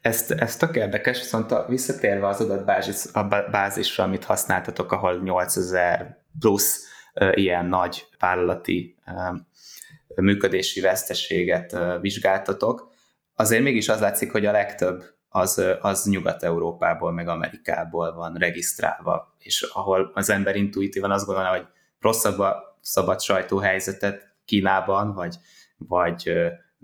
Ezt, 0.00 0.30
ez 0.30 0.56
tök 0.56 0.76
érdekes, 0.76 1.18
viszont 1.18 1.52
a, 1.52 1.66
visszatérve 1.68 2.26
az 2.26 2.40
adatbázis, 2.40 3.04
a 3.12 3.24
bázisra, 3.50 4.04
amit 4.04 4.24
használtatok, 4.24 4.92
ahol 4.92 5.20
8000 5.22 6.18
plusz 6.40 6.86
uh, 7.14 7.32
ilyen 7.34 7.66
nagy 7.66 8.06
vállalati 8.18 8.96
uh, 9.06 9.38
működési 10.14 10.80
veszteséget 10.80 11.72
uh, 11.72 12.00
vizsgáltatok, 12.00 12.90
azért 13.34 13.62
mégis 13.62 13.88
az 13.88 14.00
látszik, 14.00 14.32
hogy 14.32 14.46
a 14.46 14.52
legtöbb 14.52 15.04
az, 15.28 15.62
az 15.80 16.04
Nyugat-Európából, 16.04 17.12
meg 17.12 17.28
Amerikából 17.28 18.14
van 18.14 18.34
regisztrálva, 18.34 19.34
és 19.38 19.62
ahol 19.62 20.10
az 20.14 20.30
ember 20.30 20.56
intuitívan 20.56 21.10
azt 21.10 21.26
gondolja, 21.26 21.50
hogy 21.50 21.66
rosszabb 22.00 22.38
a 22.38 22.78
szabad 22.80 23.20
sajtóhelyzetet 23.20 24.34
Kínában, 24.44 25.14
vagy, 25.14 25.36
vagy 25.76 26.32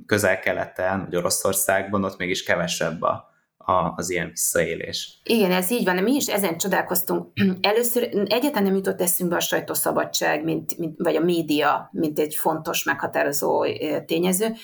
közel-keleten, 0.06 1.04
vagy 1.04 1.16
Oroszországban, 1.16 2.04
ott 2.04 2.18
mégis 2.18 2.42
kevesebb 2.42 3.02
a, 3.02 3.28
a, 3.56 3.92
az 3.96 4.10
ilyen 4.10 4.28
visszaélés. 4.28 5.20
Igen, 5.22 5.50
ez 5.50 5.70
így 5.70 5.84
van, 5.84 6.02
mi 6.02 6.14
is 6.14 6.26
ezen 6.26 6.58
csodálkoztunk. 6.58 7.32
Először 7.60 8.02
egyáltalán 8.26 8.62
nem 8.62 8.74
jutott 8.74 9.00
eszünkbe 9.00 9.36
a 9.36 9.40
sajtószabadság, 9.40 10.44
mint, 10.44 10.78
mint, 10.78 10.98
vagy 10.98 11.16
a 11.16 11.20
média, 11.20 11.88
mint 11.92 12.18
egy 12.18 12.34
fontos, 12.34 12.84
meghatározó 12.84 13.64
tényező. 14.06 14.54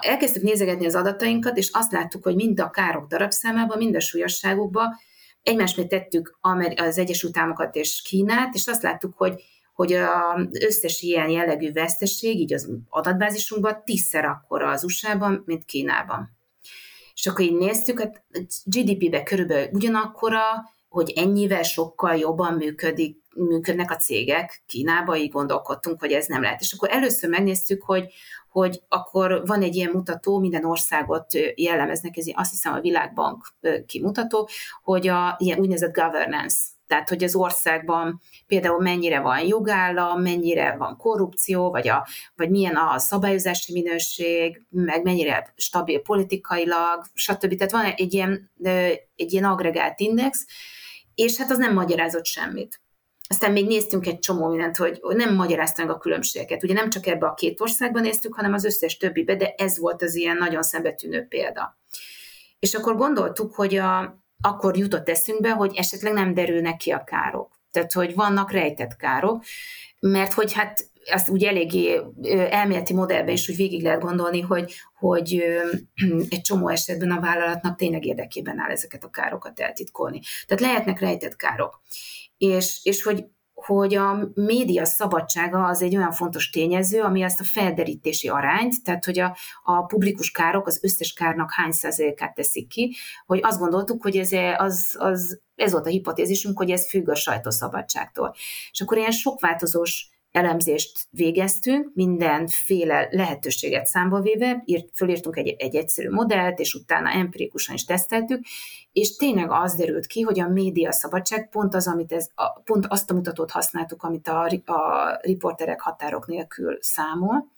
Elkezdtük 0.00 0.42
nézegetni 0.42 0.86
az 0.86 0.94
adatainkat, 0.94 1.56
és 1.56 1.70
azt 1.72 1.92
láttuk, 1.92 2.22
hogy 2.22 2.34
mind 2.34 2.60
a 2.60 2.70
károk 2.70 3.06
darabszámában, 3.06 3.78
mind 3.78 3.94
a 3.94 4.00
súlyosságukban 4.00 4.88
egymás 5.42 5.74
tettük 5.88 6.38
az 6.76 6.98
Egyesült 6.98 7.38
Államokat 7.38 7.74
és 7.74 8.02
Kínát, 8.02 8.54
és 8.54 8.66
azt 8.66 8.82
láttuk, 8.82 9.14
hogy 9.16 9.42
hogy 9.80 9.92
az 9.92 10.62
összes 10.64 11.00
ilyen 11.00 11.28
jellegű 11.28 11.72
veszteség, 11.72 12.40
így 12.40 12.52
az 12.52 12.68
adatbázisunkban 12.88 13.82
tízszer 13.84 14.24
akkora 14.24 14.70
az 14.70 14.84
USA-ban, 14.84 15.42
mint 15.46 15.64
Kínában. 15.64 16.30
És 17.14 17.26
akkor 17.26 17.44
így 17.44 17.56
néztük, 17.56 18.00
hát 18.00 18.24
GDP-be 18.64 19.22
körülbelül 19.22 19.68
ugyanakkora, 19.72 20.40
hogy 20.88 21.10
ennyivel 21.10 21.62
sokkal 21.62 22.16
jobban 22.16 22.54
működik, 22.54 23.16
működnek 23.34 23.90
a 23.90 23.96
cégek 23.96 24.62
Kínában, 24.66 25.16
így 25.16 25.30
gondolkodtunk, 25.30 26.00
hogy 26.00 26.12
ez 26.12 26.26
nem 26.26 26.42
lehet. 26.42 26.60
És 26.60 26.72
akkor 26.72 26.88
először 26.90 27.30
megnéztük, 27.30 27.82
hogy, 27.82 28.12
hogy 28.50 28.82
akkor 28.88 29.42
van 29.46 29.62
egy 29.62 29.74
ilyen 29.74 29.90
mutató, 29.92 30.38
minden 30.38 30.64
országot 30.64 31.26
jellemeznek, 31.54 32.16
ez 32.16 32.26
azt 32.32 32.50
hiszem 32.50 32.72
a 32.72 32.80
Világbank 32.80 33.54
kimutató, 33.86 34.48
hogy 34.82 35.08
a 35.08 35.36
ilyen 35.38 35.58
úgynevezett 35.58 35.94
governance, 35.94 36.56
tehát 36.90 37.08
hogy 37.08 37.24
az 37.24 37.34
országban 37.34 38.20
például 38.46 38.82
mennyire 38.82 39.20
van 39.20 39.40
jogállam, 39.40 40.22
mennyire 40.22 40.76
van 40.78 40.96
korrupció, 40.96 41.70
vagy, 41.70 41.88
a, 41.88 42.06
vagy 42.36 42.50
milyen 42.50 42.76
a 42.76 42.98
szabályozási 42.98 43.72
minőség, 43.72 44.62
meg 44.68 45.02
mennyire 45.02 45.52
stabil 45.56 46.00
politikailag, 46.00 47.04
stb. 47.14 47.54
Tehát 47.54 47.72
van 47.72 47.84
egy 47.84 48.14
ilyen, 48.14 48.50
egy 49.16 49.32
ilyen 49.32 49.44
agregált 49.44 50.00
index, 50.00 50.46
és 51.14 51.36
hát 51.36 51.50
az 51.50 51.58
nem 51.58 51.74
magyarázott 51.74 52.24
semmit. 52.24 52.80
Aztán 53.28 53.52
még 53.52 53.66
néztünk 53.66 54.06
egy 54.06 54.18
csomó 54.18 54.48
mindent, 54.48 54.76
hogy 54.76 55.00
nem 55.02 55.34
magyarázta 55.34 55.82
a 55.82 55.98
különbségeket. 55.98 56.62
Ugye 56.62 56.74
nem 56.74 56.90
csak 56.90 57.06
ebbe 57.06 57.26
a 57.26 57.34
két 57.34 57.60
országban 57.60 58.02
néztük, 58.02 58.34
hanem 58.34 58.52
az 58.52 58.64
összes 58.64 58.96
többibe, 58.96 59.36
de 59.36 59.54
ez 59.56 59.78
volt 59.78 60.02
az 60.02 60.14
ilyen 60.14 60.36
nagyon 60.36 60.62
szembetűnő 60.62 61.26
példa. 61.28 61.78
És 62.58 62.74
akkor 62.74 62.96
gondoltuk, 62.96 63.54
hogy 63.54 63.76
a, 63.76 64.19
akkor 64.40 64.76
jutott 64.76 65.08
eszünkbe, 65.08 65.50
hogy 65.50 65.74
esetleg 65.76 66.12
nem 66.12 66.34
derülnek 66.34 66.76
ki 66.76 66.90
a 66.90 67.04
károk. 67.04 67.58
Tehát, 67.70 67.92
hogy 67.92 68.14
vannak 68.14 68.52
rejtett 68.52 68.96
károk, 68.96 69.44
mert 70.00 70.32
hogy 70.32 70.52
hát 70.52 70.90
azt 71.12 71.28
úgy 71.28 71.44
eléggé 71.44 72.00
elméleti 72.50 72.94
modellben 72.94 73.34
is 73.34 73.48
úgy 73.48 73.56
végig 73.56 73.82
lehet 73.82 74.00
gondolni, 74.00 74.40
hogy, 74.40 74.74
hogy 74.94 75.42
egy 76.28 76.40
csomó 76.40 76.68
esetben 76.68 77.10
a 77.10 77.20
vállalatnak 77.20 77.76
tényleg 77.76 78.04
érdekében 78.04 78.58
áll 78.58 78.70
ezeket 78.70 79.04
a 79.04 79.10
károkat 79.10 79.60
eltitkolni. 79.60 80.20
Tehát 80.46 80.62
lehetnek 80.62 81.00
rejtett 81.00 81.36
károk. 81.36 81.80
És, 82.38 82.80
és 82.82 83.02
hogy 83.02 83.24
hogy 83.64 83.94
a 83.94 84.30
média 84.34 84.84
szabadsága 84.84 85.64
az 85.64 85.82
egy 85.82 85.96
olyan 85.96 86.12
fontos 86.12 86.50
tényező, 86.50 87.00
ami 87.00 87.22
ezt 87.22 87.40
a 87.40 87.44
felderítési 87.44 88.28
arányt, 88.28 88.82
tehát 88.84 89.04
hogy 89.04 89.18
a, 89.18 89.36
a 89.62 89.84
publikus 89.84 90.30
károk 90.30 90.66
az 90.66 90.78
összes 90.82 91.12
kárnak 91.12 91.52
hány 91.52 91.72
százalékát 91.72 92.34
teszik 92.34 92.68
ki, 92.68 92.96
hogy 93.26 93.40
azt 93.42 93.58
gondoltuk, 93.58 94.02
hogy 94.02 94.16
ez, 94.16 94.32
az, 94.58 94.96
az, 94.98 95.40
ez 95.54 95.72
volt 95.72 95.86
a 95.86 95.90
hipotézisünk, 95.90 96.58
hogy 96.58 96.70
ez 96.70 96.88
függ 96.88 97.08
a 97.08 97.14
sajtószabadságtól. 97.14 98.34
És 98.70 98.80
akkor 98.80 98.96
ilyen 98.96 99.10
sokváltozós 99.10 100.09
elemzést 100.32 101.06
végeztünk, 101.10 101.90
mindenféle 101.94 103.08
lehetőséget 103.10 103.86
számba 103.86 104.20
véve, 104.20 104.62
írt, 104.64 104.88
fölírtunk 104.94 105.36
egy, 105.36 105.54
egy 105.58 105.74
egyszerű 105.74 106.10
modellt, 106.10 106.58
és 106.58 106.74
utána 106.74 107.10
empirikusan 107.10 107.74
is 107.74 107.84
teszteltük, 107.84 108.44
és 108.92 109.16
tényleg 109.16 109.50
az 109.50 109.74
derült 109.74 110.06
ki, 110.06 110.20
hogy 110.20 110.40
a 110.40 110.48
média 110.48 110.92
szabadság 110.92 111.48
pont, 111.48 111.74
az, 111.74 111.88
amit 111.88 112.12
ez, 112.12 112.30
a, 112.34 112.60
pont 112.60 112.86
azt 112.88 113.10
a 113.10 113.14
mutatót 113.14 113.50
használtuk, 113.50 114.02
amit 114.02 114.28
a, 114.28 114.44
a 114.64 115.18
riporterek 115.22 115.80
határok 115.80 116.26
nélkül 116.26 116.78
számol, 116.80 117.50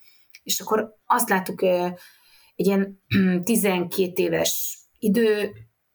és 0.42 0.60
akkor 0.60 0.96
azt 1.06 1.28
láttuk 1.28 1.62
egy 1.62 2.66
ilyen 2.66 3.00
12 3.44 4.22
éves 4.22 4.78
idő 4.98 5.50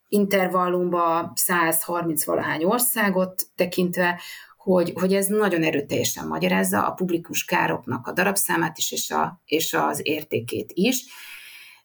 intervallumba 0.07 1.32
130 1.36 2.25
valahány 2.25 2.63
országot 2.63 3.43
tekintve, 3.55 4.19
hogy, 4.68 4.93
hogy 4.95 5.13
ez 5.13 5.28
nagyon 5.28 5.63
erőteljesen 5.63 6.28
magyarázza 6.28 6.88
a 6.88 6.91
publikus 6.91 7.45
károknak 7.45 8.07
a 8.07 8.11
darabszámát 8.11 8.78
is, 8.78 8.91
és, 8.91 9.11
a, 9.11 9.41
és 9.45 9.74
az 9.74 9.99
értékét 10.03 10.72
is. 10.74 11.05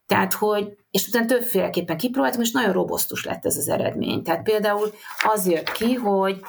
Tehát, 0.07 0.33
hogy, 0.33 0.77
és 0.91 1.09
utána 1.09 1.27
többféleképpen 1.27 1.97
kipróbáltam, 1.97 2.41
és 2.41 2.51
nagyon 2.51 2.73
robosztus 2.73 3.25
lett 3.25 3.47
ez 3.47 3.57
az 3.57 3.69
eredmény. 3.69 4.23
Tehát 4.23 4.43
például 4.43 4.93
az 5.23 5.47
jött 5.47 5.73
ki, 5.73 5.95
hogy 5.95 6.41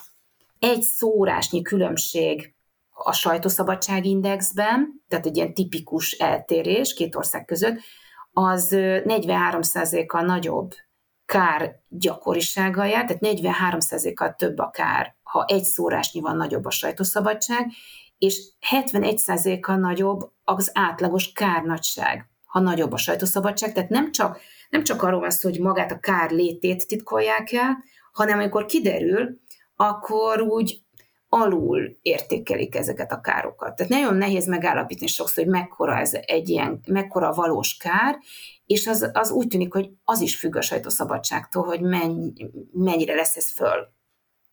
egy 0.60 0.82
szórásnyi 0.82 1.62
különbség 1.62 2.54
a 2.90 3.12
sajtószabadságindexben, 3.12 5.04
tehát 5.08 5.26
egy 5.26 5.36
ilyen 5.36 5.54
tipikus 5.54 6.12
eltérés 6.12 6.94
két 6.94 7.16
ország 7.16 7.46
között, 7.46 7.80
az 8.32 8.68
43%-kal 8.72 10.22
nagyobb 10.22 10.72
kár 11.26 11.76
gyakorisággal 11.90 12.88
jár, 12.88 13.06
tehát 13.06 13.38
43%-kal 13.38 14.34
több 14.34 14.58
a 14.58 14.70
kár 14.70 15.16
ha 15.34 15.46
egy 15.48 15.64
szórásnyi 15.64 16.22
van 16.22 16.36
nagyobb 16.36 16.66
a 16.66 16.70
sajtószabadság, 16.70 17.72
és 18.18 18.42
71%-kal 18.72 19.76
nagyobb 19.76 20.32
az 20.44 20.72
átlagos 20.74 21.32
kárnagyság, 21.32 22.30
ha 22.46 22.60
nagyobb 22.60 22.92
a 22.92 22.98
sajtószabadság. 22.98 23.74
Tehát 23.74 23.90
nem 23.90 24.12
csak, 24.12 24.40
nem 24.70 24.84
csak 24.84 25.04
arról 25.04 25.20
van 25.20 25.30
szó, 25.30 25.50
hogy 25.50 25.60
magát 25.60 25.92
a 25.92 26.00
kár 26.00 26.32
létét 26.32 26.88
titkolják 26.88 27.52
el, 27.52 27.84
hanem 28.12 28.40
amikor 28.40 28.66
kiderül, 28.66 29.40
akkor 29.76 30.42
úgy 30.42 30.82
alul 31.34 31.98
értékelik 32.02 32.76
ezeket 32.76 33.12
a 33.12 33.20
károkat. 33.22 33.76
Tehát 33.76 33.92
nagyon 33.92 34.16
nehéz 34.16 34.48
megállapítani 34.48 35.08
sokszor, 35.08 35.44
hogy 35.44 35.54
mekkora 35.54 35.98
ez 35.98 36.14
egy 36.14 36.50
ilyen, 36.50 36.82
mekkora 36.88 37.34
valós 37.34 37.78
kár, 37.78 38.18
és 38.66 38.88
az, 38.88 39.10
az 39.14 39.32
úgy 39.32 39.48
tűnik, 39.48 39.74
hogy 39.74 39.90
az 40.04 40.22
is 40.22 40.38
függ 40.38 40.56
a 40.56 40.62
sajtószabadságtól, 40.62 41.64
hogy 41.64 41.82
mennyi, 41.82 42.34
mennyire 42.72 43.16
lesz 43.16 43.36
ez 43.36 43.50
föl 43.50 43.88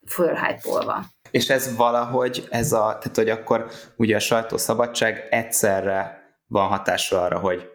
fölhájpolva. 0.07 1.05
És 1.31 1.49
ez 1.49 1.76
valahogy, 1.76 2.47
ez 2.51 2.72
a, 2.72 2.78
tehát 2.78 3.16
hogy 3.16 3.28
akkor 3.28 3.70
ugye 3.97 4.16
a 4.16 4.20
sajtószabadság 4.20 5.26
egyszerre 5.31 6.22
van 6.47 6.68
hatása 6.68 7.22
arra, 7.22 7.39
hogy 7.39 7.68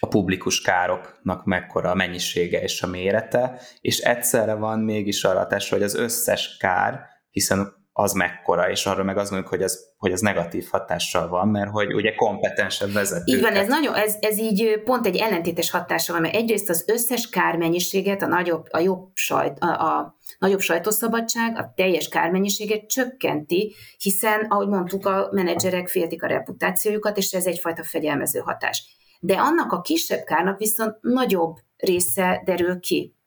a 0.00 0.06
publikus 0.06 0.60
károknak 0.60 1.44
mekkora 1.44 1.90
a 1.90 1.94
mennyisége 1.94 2.62
és 2.62 2.82
a 2.82 2.86
mérete, 2.86 3.60
és 3.80 3.98
egyszerre 3.98 4.54
van 4.54 4.78
mégis 4.78 5.24
arra 5.24 5.38
hatása, 5.38 5.74
hogy 5.74 5.84
az 5.84 5.94
összes 5.94 6.56
kár, 6.56 7.00
hiszen 7.30 7.77
az 8.00 8.12
mekkora, 8.12 8.70
és 8.70 8.86
arra 8.86 9.04
meg 9.04 9.18
azt 9.18 9.30
mondjuk, 9.30 9.52
hogy 9.52 9.62
az, 9.62 9.92
hogy 9.96 10.12
az 10.12 10.20
negatív 10.20 10.68
hatással 10.70 11.28
van, 11.28 11.48
mert 11.48 11.70
hogy 11.70 11.94
ugye 11.94 12.14
kompetensebb 12.14 12.92
vezető. 12.92 13.36
Így 13.36 13.40
van, 13.40 13.54
ez, 13.54 13.66
nagyon, 13.66 13.94
ez, 13.94 14.16
ez 14.20 14.38
így 14.38 14.82
pont 14.84 15.06
egy 15.06 15.16
ellentétes 15.16 15.70
hatása 15.70 16.12
van, 16.12 16.22
mert 16.22 16.34
egyrészt 16.34 16.68
az 16.68 16.84
összes 16.86 17.28
kármennyiséget, 17.28 18.22
a 18.22 18.26
nagyobb, 18.26 18.66
a 18.70 18.78
jobb 18.78 19.10
sajt, 19.14 19.58
a, 19.58 19.66
a 19.66 20.16
nagyobb 20.38 20.60
sajtószabadság 20.60 21.58
a 21.58 21.72
teljes 21.76 22.08
kármennyiséget 22.08 22.86
csökkenti, 22.86 23.74
hiszen, 23.98 24.46
ahogy 24.48 24.68
mondtuk, 24.68 25.06
a 25.06 25.28
menedzserek 25.32 25.88
féltik 25.88 26.22
a 26.22 26.26
reputációjukat, 26.26 27.16
és 27.16 27.32
ez 27.32 27.46
egyfajta 27.46 27.84
fegyelmező 27.84 28.38
hatás. 28.38 28.96
De 29.20 29.34
annak 29.34 29.72
a 29.72 29.80
kisebb 29.80 30.24
kárnak 30.24 30.58
viszont 30.58 30.96
nagyobb 31.00 31.56
része 31.76 32.42
derül 32.44 32.80
ki. 32.80 33.17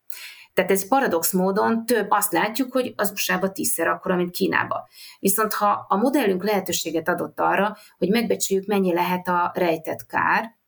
Tehát 0.54 0.72
ez 0.72 0.88
paradox 0.88 1.32
módon 1.32 1.86
több, 1.86 2.06
azt 2.10 2.32
látjuk, 2.32 2.72
hogy 2.72 2.93
az 2.95 3.12
USA-ba 3.12 3.52
tízszer 3.52 3.88
akkor, 3.88 4.16
mint 4.16 4.32
Kínába. 4.32 4.88
Viszont 5.20 5.54
ha 5.54 5.86
a 5.89 5.95
modellünk 5.95 6.43
lehetőséget 6.43 7.08
adott 7.08 7.39
arra, 7.39 7.78
hogy 7.97 8.10
megbecsüljük, 8.10 8.68
mennyi 8.68 8.93
lehet 8.93 9.28
a 9.28 9.52
rejtett 9.54 10.06
kár, 10.06 10.60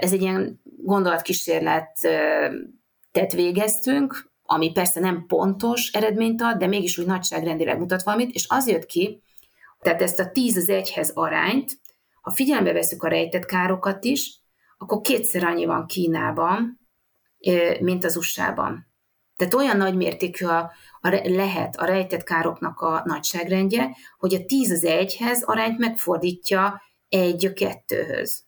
ez 0.00 0.12
egy 0.12 0.20
ilyen 0.20 0.60
gondolatkísérlet 0.82 1.98
tett 3.12 3.32
végeztünk, 3.32 4.32
ami 4.42 4.72
persze 4.72 5.00
nem 5.00 5.24
pontos 5.26 5.90
eredményt 5.90 6.42
ad, 6.42 6.56
de 6.56 6.66
mégis 6.66 6.98
úgy 6.98 7.06
nagyságrendileg 7.06 7.78
mutat 7.78 8.02
valamit, 8.02 8.34
és 8.34 8.46
az 8.48 8.68
jött 8.68 8.86
ki, 8.86 9.22
tehát 9.80 10.02
ezt 10.02 10.20
a 10.20 10.30
10 10.30 10.56
az 10.56 10.68
egyhez 10.68 11.10
arányt, 11.14 11.78
ha 12.20 12.30
figyelembe 12.30 12.72
veszük 12.72 13.02
a 13.02 13.08
rejtett 13.08 13.44
károkat 13.44 14.04
is, 14.04 14.40
akkor 14.78 15.00
kétszer 15.00 15.44
annyi 15.44 15.64
van 15.64 15.86
Kínában, 15.86 16.80
mint 17.80 18.04
az 18.04 18.16
USA-ban. 18.16 18.92
Tehát 19.36 19.54
olyan 19.54 19.76
nagy 19.76 19.94
mértékű 19.96 20.46
a, 20.46 20.72
a, 21.00 21.20
lehet 21.24 21.76
a 21.76 21.84
rejtett 21.84 22.22
károknak 22.22 22.80
a 22.80 23.02
nagyságrendje, 23.04 23.96
hogy 24.18 24.34
a 24.34 24.44
10 24.44 24.70
az 24.70 24.84
egyhez 24.84 25.42
arányt 25.42 25.78
megfordítja 25.78 26.82
egy 27.08 27.46
a 27.46 27.52
kettőhöz. 27.52 28.44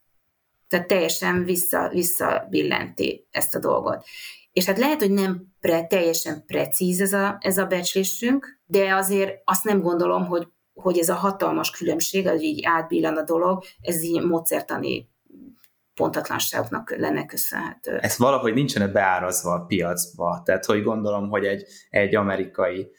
Tehát 0.68 0.86
teljesen 0.86 1.44
vissza, 1.44 1.88
visszabillenti 1.88 3.26
ezt 3.30 3.54
a 3.54 3.58
dolgot. 3.58 4.04
És 4.52 4.64
hát 4.64 4.78
lehet, 4.78 5.00
hogy 5.00 5.10
nem 5.10 5.46
pre, 5.60 5.86
teljesen 5.86 6.44
precíz 6.46 7.00
ez 7.00 7.12
a, 7.12 7.38
ez 7.40 7.58
a 7.58 7.66
becslésünk, 7.66 8.60
de 8.64 8.94
azért 8.94 9.32
azt 9.44 9.64
nem 9.64 9.80
gondolom, 9.80 10.26
hogy, 10.26 10.48
hogy 10.74 10.98
ez 10.98 11.08
a 11.08 11.14
hatalmas 11.14 11.70
különbség, 11.70 12.28
hogy 12.28 12.42
így 12.42 12.64
átbillan 12.64 13.16
a 13.16 13.22
dolog, 13.22 13.64
ez 13.80 14.02
így 14.02 14.22
módszertani 14.22 15.08
pontatlanságoknak 15.96 16.96
lenne 16.96 17.26
köszönhető. 17.26 17.98
Ez 17.98 18.18
valahogy 18.18 18.54
nincsen 18.54 18.92
beárazva 18.92 19.52
a 19.52 19.64
piacba. 19.64 20.42
Tehát, 20.44 20.64
hogy 20.64 20.82
gondolom, 20.82 21.28
hogy 21.28 21.44
egy, 21.44 21.64
egy 21.90 22.14
amerikai 22.14 22.90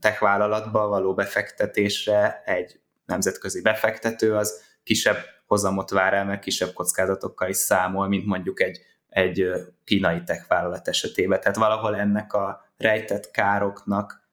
tech 0.00 0.20
vállalatba 0.20 0.88
való 0.88 1.14
befektetésre 1.14 2.42
egy 2.44 2.80
nemzetközi 3.06 3.62
befektető 3.62 4.34
az 4.34 4.62
kisebb 4.82 5.16
hozamot 5.46 5.90
vár 5.90 6.14
el, 6.14 6.24
meg 6.24 6.38
kisebb 6.38 6.72
kockázatokkal 6.72 7.48
is 7.48 7.56
számol, 7.56 8.08
mint 8.08 8.26
mondjuk 8.26 8.62
egy 8.62 8.80
egy 9.16 9.50
kínai 9.84 10.22
tech 10.22 10.48
vállalat 10.48 10.88
esetében. 10.88 11.40
Tehát 11.40 11.56
valahol 11.56 11.96
ennek 11.96 12.32
a 12.32 12.60
rejtett 12.76 13.30
károknak 13.30 14.28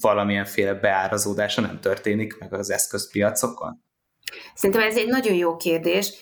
valamilyenféle 0.00 0.74
beárazódása 0.74 1.60
nem 1.60 1.80
történik 1.80 2.38
meg 2.38 2.52
az 2.52 2.70
eszközpiacokon? 2.70 3.84
Szerintem 4.54 4.86
ez 4.86 4.96
egy 4.96 5.08
nagyon 5.08 5.34
jó 5.34 5.56
kérdés. 5.56 6.12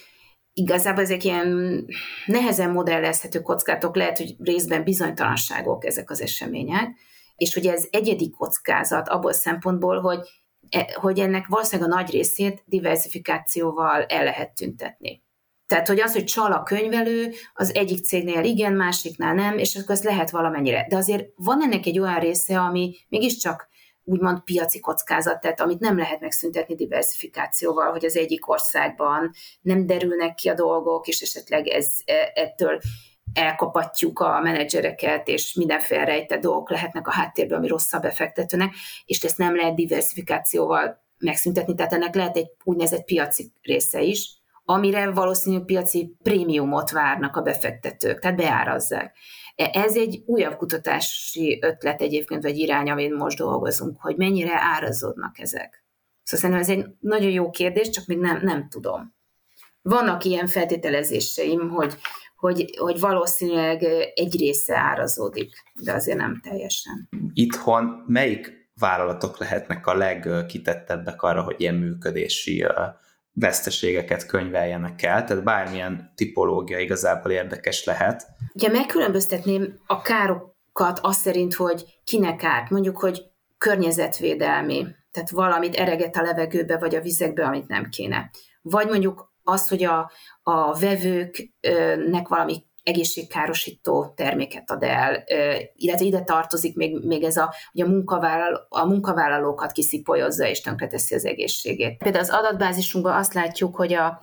Igazából 0.59 1.03
ezek 1.03 1.25
ilyen 1.25 1.85
nehezen 2.27 2.71
modellezhető 2.71 3.41
kockázatok, 3.41 3.97
lehet, 3.97 4.19
hogy 4.19 4.37
részben 4.39 4.85
bizonytalanságok 4.85 5.85
ezek 5.85 6.11
az 6.11 6.21
események, 6.21 6.89
és 7.37 7.55
hogy 7.55 7.67
ez 7.67 7.87
egyedi 7.91 8.31
kockázat 8.31 9.09
abból 9.09 9.33
szempontból, 9.33 10.01
hogy 10.01 10.19
e, 10.71 10.97
hogy 11.01 11.19
ennek 11.19 11.47
valószínűleg 11.47 11.91
a 11.91 11.95
nagy 11.95 12.11
részét 12.11 12.63
diversifikációval 12.65 14.03
el 14.03 14.25
lehet 14.25 14.55
tüntetni. 14.55 15.23
Tehát, 15.67 15.89
hogy 15.89 16.01
az, 16.01 16.13
hogy 16.13 16.25
csal 16.25 16.53
a 16.53 16.63
könyvelő, 16.63 17.33
az 17.55 17.75
egyik 17.75 18.05
cégnél 18.05 18.45
igen, 18.45 18.73
másiknál 18.73 19.35
nem, 19.35 19.59
és 19.59 19.77
akkor 19.77 19.95
ez 19.95 20.05
lehet 20.05 20.31
valamennyire. 20.31 20.87
De 20.89 20.97
azért 20.97 21.25
van 21.37 21.63
ennek 21.63 21.87
egy 21.87 21.99
olyan 21.99 22.19
része, 22.19 22.61
ami 22.61 22.97
mégiscsak 23.09 23.69
úgymond 24.09 24.41
piaci 24.41 24.81
kockázat, 24.81 25.41
tehát 25.41 25.61
amit 25.61 25.81
nem 25.81 25.99
lehet 25.99 26.21
megszüntetni 26.21 26.75
diversifikációval, 26.75 27.91
hogy 27.91 28.05
az 28.05 28.17
egyik 28.17 28.49
országban 28.49 29.31
nem 29.61 29.87
derülnek 29.87 30.35
ki 30.35 30.49
a 30.49 30.55
dolgok, 30.55 31.07
és 31.07 31.21
esetleg 31.21 31.67
ez 31.67 31.93
e, 32.05 32.33
ettől 32.35 32.81
elkapatjuk 33.33 34.19
a 34.21 34.41
menedzsereket, 34.41 35.29
és 35.29 35.55
mindenféle 35.55 36.05
rejtett 36.05 36.41
dolgok 36.41 36.71
lehetnek 36.71 37.07
a 37.09 37.13
háttérben, 37.13 37.59
ami 37.59 37.69
rossz 37.69 37.93
a 37.93 37.99
befektetőnek, 37.99 38.75
és 39.05 39.25
ezt 39.25 39.39
nem 39.39 39.57
lehet 39.57 39.75
diversifikációval 39.75 41.03
megszüntetni, 41.19 41.75
tehát 41.75 41.93
ennek 41.93 42.15
lehet 42.15 42.37
egy 42.37 42.51
úgynevezett 42.65 43.05
piaci 43.05 43.53
része 43.63 44.01
is, 44.01 44.39
amire 44.65 45.11
valószínű 45.11 45.61
piaci 45.61 46.17
prémiumot 46.23 46.91
várnak 46.91 47.37
a 47.37 47.41
befektetők, 47.41 48.19
tehát 48.19 48.37
beárazzák. 48.37 49.17
Ez 49.65 49.97
egy 49.97 50.23
újabb 50.27 50.57
kutatási 50.57 51.59
ötlet 51.63 52.01
egyébként, 52.01 52.43
vagy 52.43 52.59
irány, 52.59 52.91
amin 52.91 53.13
most 53.13 53.39
dolgozunk, 53.39 54.01
hogy 54.01 54.17
mennyire 54.17 54.61
árazódnak 54.61 55.39
ezek. 55.39 55.85
Szóval 56.23 56.51
szerintem 56.51 56.77
ez 56.77 56.85
egy 56.85 56.95
nagyon 57.01 57.31
jó 57.31 57.51
kérdés, 57.51 57.91
csak 57.91 58.07
még 58.07 58.19
nem, 58.19 58.41
nem 58.43 58.69
tudom. 58.69 59.15
Vannak 59.83 60.25
ilyen 60.25 60.47
feltételezéseim, 60.47 61.69
hogy, 61.69 61.95
hogy, 62.37 62.77
hogy 62.79 63.01
valószínűleg 63.01 63.83
egy 64.15 64.39
része 64.39 64.77
árazódik, 64.77 65.53
de 65.75 65.93
azért 65.93 66.19
nem 66.19 66.41
teljesen. 66.43 67.09
Itthon 67.33 68.05
melyik 68.07 68.71
vállalatok 68.75 69.39
lehetnek 69.39 69.87
a 69.87 69.95
legkitettebbek 69.95 71.23
arra, 71.23 71.43
hogy 71.43 71.61
ilyen 71.61 71.75
működési 71.75 72.67
veszteségeket 73.39 74.27
könyveljenek 74.27 75.03
el, 75.03 75.25
tehát 75.25 75.45
bármilyen 75.45 76.13
tipológia 76.15 76.79
igazából 76.79 77.31
érdekes 77.31 77.85
lehet. 77.85 78.27
Ugye 78.55 78.69
megkülönböztetném 78.69 79.79
a 79.87 80.03
károkat 80.03 80.99
azt 81.01 81.21
szerint, 81.21 81.55
hogy 81.55 81.85
kinek 82.05 82.45
árt, 82.45 82.71
mondjuk, 82.71 82.99
hogy 82.99 83.23
környezetvédelmi, 83.59 84.87
tehát 85.13 85.31
valamit 85.31 85.75
ereget 85.75 86.17
a 86.17 86.23
levegőbe 86.23 86.79
vagy 86.79 86.95
a 86.95 87.01
vizekbe, 87.01 87.45
amit 87.45 87.69
nem 87.69 87.89
kéne. 87.89 88.31
Vagy 88.63 88.89
mondjuk 88.89 89.33
azt, 89.45 89.69
hogy 89.69 89.85
a, 89.85 90.11
a 90.43 90.79
vevőknek 90.79 92.29
valami 92.29 92.65
egészségkárosító 92.89 94.13
terméket 94.17 94.71
ad 94.71 94.83
el, 94.83 95.25
illetve 95.75 96.05
ide 96.05 96.21
tartozik 96.21 96.77
még, 96.77 97.05
még 97.05 97.23
ez 97.23 97.37
a, 97.37 97.55
hogy 97.73 97.81
a, 97.81 97.87
munkavállaló, 97.87 98.59
a 98.69 98.85
munkavállalókat 98.87 99.73
kiszipolyozza 99.73 100.47
és 100.47 100.61
tönkreteszi 100.61 101.15
az 101.15 101.25
egészségét. 101.25 101.99
Például 101.99 102.25
az 102.25 102.31
adatbázisunkban 102.31 103.17
azt 103.17 103.35
látjuk, 103.35 103.77
hogy 103.77 103.93
a 103.93 104.21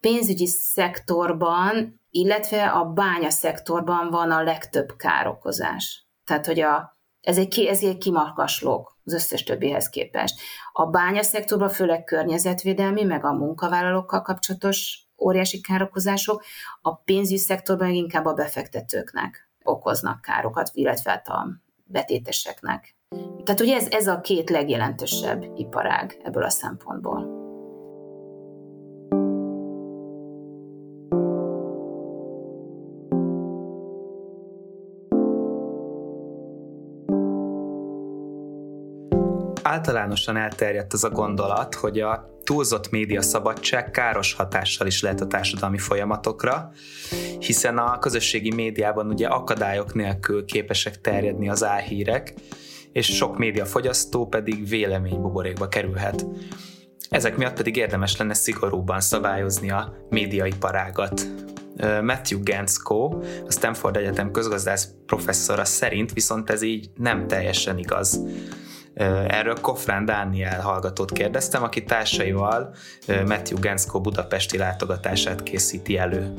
pénzügyi 0.00 0.46
szektorban, 0.46 2.00
illetve 2.10 2.66
a 2.66 2.84
bánya 2.84 3.30
szektorban 3.30 4.10
van 4.10 4.30
a 4.30 4.42
legtöbb 4.42 4.96
károkozás. 4.96 6.06
Tehát, 6.24 6.46
hogy 6.46 6.60
a, 6.60 6.98
ez 7.20 7.38
egy, 7.38 7.58
ez 7.58 7.82
egy 7.82 7.98
kimakaslók 7.98 8.98
az 9.04 9.12
összes 9.12 9.42
többihez 9.42 9.88
képest. 9.88 10.40
A 10.72 10.86
bánya 10.86 11.22
szektorban 11.22 11.68
főleg 11.68 12.04
környezetvédelmi, 12.04 13.02
meg 13.02 13.24
a 13.24 13.32
munkavállalókkal 13.32 14.22
kapcsolatos 14.22 15.05
óriási 15.18 15.60
károkozások, 15.60 16.44
a 16.82 16.94
pénzügyi 16.94 17.38
szektorban 17.38 17.90
inkább 17.90 18.24
a 18.24 18.32
befektetőknek 18.32 19.50
okoznak 19.62 20.20
károkat, 20.20 20.70
illetve 20.72 21.10
hát 21.10 21.28
a 21.28 21.48
betéteseknek. 21.84 22.96
Tehát 23.44 23.60
ugye 23.60 23.76
ez, 23.76 23.86
ez 23.90 24.06
a 24.06 24.20
két 24.20 24.50
legjelentősebb 24.50 25.44
iparág 25.54 26.20
ebből 26.24 26.42
a 26.42 26.50
szempontból. 26.50 27.34
Általánosan 39.62 40.36
elterjedt 40.36 40.92
az 40.92 41.04
a 41.04 41.10
gondolat, 41.10 41.74
hogy 41.74 42.00
a 42.00 42.35
túlzott 42.46 42.90
média 42.90 43.22
szabadság 43.22 43.90
káros 43.90 44.32
hatással 44.32 44.86
is 44.86 45.02
lehet 45.02 45.20
a 45.20 45.26
társadalmi 45.26 45.78
folyamatokra, 45.78 46.70
hiszen 47.38 47.78
a 47.78 47.98
közösségi 47.98 48.54
médiában 48.54 49.06
ugye 49.06 49.26
akadályok 49.26 49.94
nélkül 49.94 50.44
képesek 50.44 51.00
terjedni 51.00 51.48
az 51.48 51.64
álhírek, 51.64 52.34
és 52.92 53.06
sok 53.06 53.38
médiafogyasztó 53.38 54.26
pedig 54.26 54.68
véleménybuborékba 54.68 55.68
kerülhet. 55.68 56.26
Ezek 57.08 57.36
miatt 57.36 57.56
pedig 57.56 57.76
érdemes 57.76 58.16
lenne 58.16 58.34
szigorúban 58.34 59.00
szabályozni 59.00 59.70
a 59.70 60.06
médiaiparágat. 60.08 61.26
Matthew 62.02 62.42
Gensko, 62.42 63.04
a 63.46 63.52
Stanford 63.52 63.96
Egyetem 63.96 64.30
közgazdász 64.30 64.88
professzora 65.06 65.64
szerint 65.64 66.12
viszont 66.12 66.50
ez 66.50 66.62
így 66.62 66.90
nem 66.94 67.26
teljesen 67.26 67.78
igaz. 67.78 68.20
Erről 68.96 69.60
Kofrán 69.60 70.04
Dániel 70.04 70.60
hallgatót 70.60 71.12
kérdeztem, 71.12 71.62
aki 71.62 71.84
társaival 71.84 72.74
Matthew 73.06 73.58
Gensko 73.58 74.00
budapesti 74.00 74.58
látogatását 74.58 75.42
készíti 75.42 75.98
elő. 75.98 76.34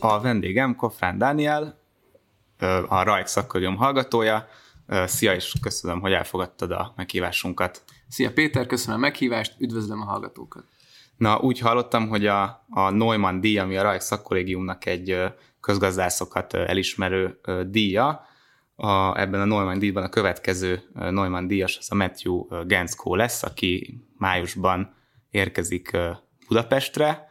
A 0.00 0.20
vendégem 0.20 0.76
Kofrán 0.76 1.18
Dániel, 1.18 1.78
a 2.88 3.02
Rajk 3.02 3.26
szakkörjom 3.26 3.76
hallgatója. 3.76 4.46
Szia, 5.04 5.34
és 5.34 5.52
köszönöm, 5.60 6.00
hogy 6.00 6.12
elfogadtad 6.12 6.70
a 6.70 6.92
meghívásunkat. 6.96 7.82
Szia 8.08 8.32
Péter, 8.32 8.66
köszönöm 8.66 8.96
a 8.96 9.00
meghívást, 9.00 9.54
üdvözlöm 9.58 10.00
a 10.00 10.04
hallgatókat. 10.04 10.64
Na, 11.16 11.38
úgy 11.38 11.58
hallottam, 11.58 12.08
hogy 12.08 12.26
a, 12.26 12.64
a 12.70 12.90
Neumann 12.90 13.40
díj, 13.40 13.58
ami 13.58 13.76
a 13.76 13.82
Rajk 13.82 14.00
szakkollégiumnak 14.00 14.86
egy 14.86 15.22
közgazdászokat 15.64 16.54
elismerő 16.54 17.40
díja. 17.66 18.26
A, 18.76 19.20
ebben 19.20 19.40
a 19.40 19.44
Neumann 19.44 19.78
díjban 19.78 20.02
a 20.02 20.08
következő 20.08 20.82
Neumann 20.94 21.46
díjas 21.46 21.76
az 21.78 21.86
a 21.90 21.94
Matthew 21.94 22.46
Gensko 22.66 23.14
lesz, 23.14 23.42
aki 23.42 24.00
májusban 24.18 24.94
érkezik 25.30 25.96
Budapestre. 26.48 27.28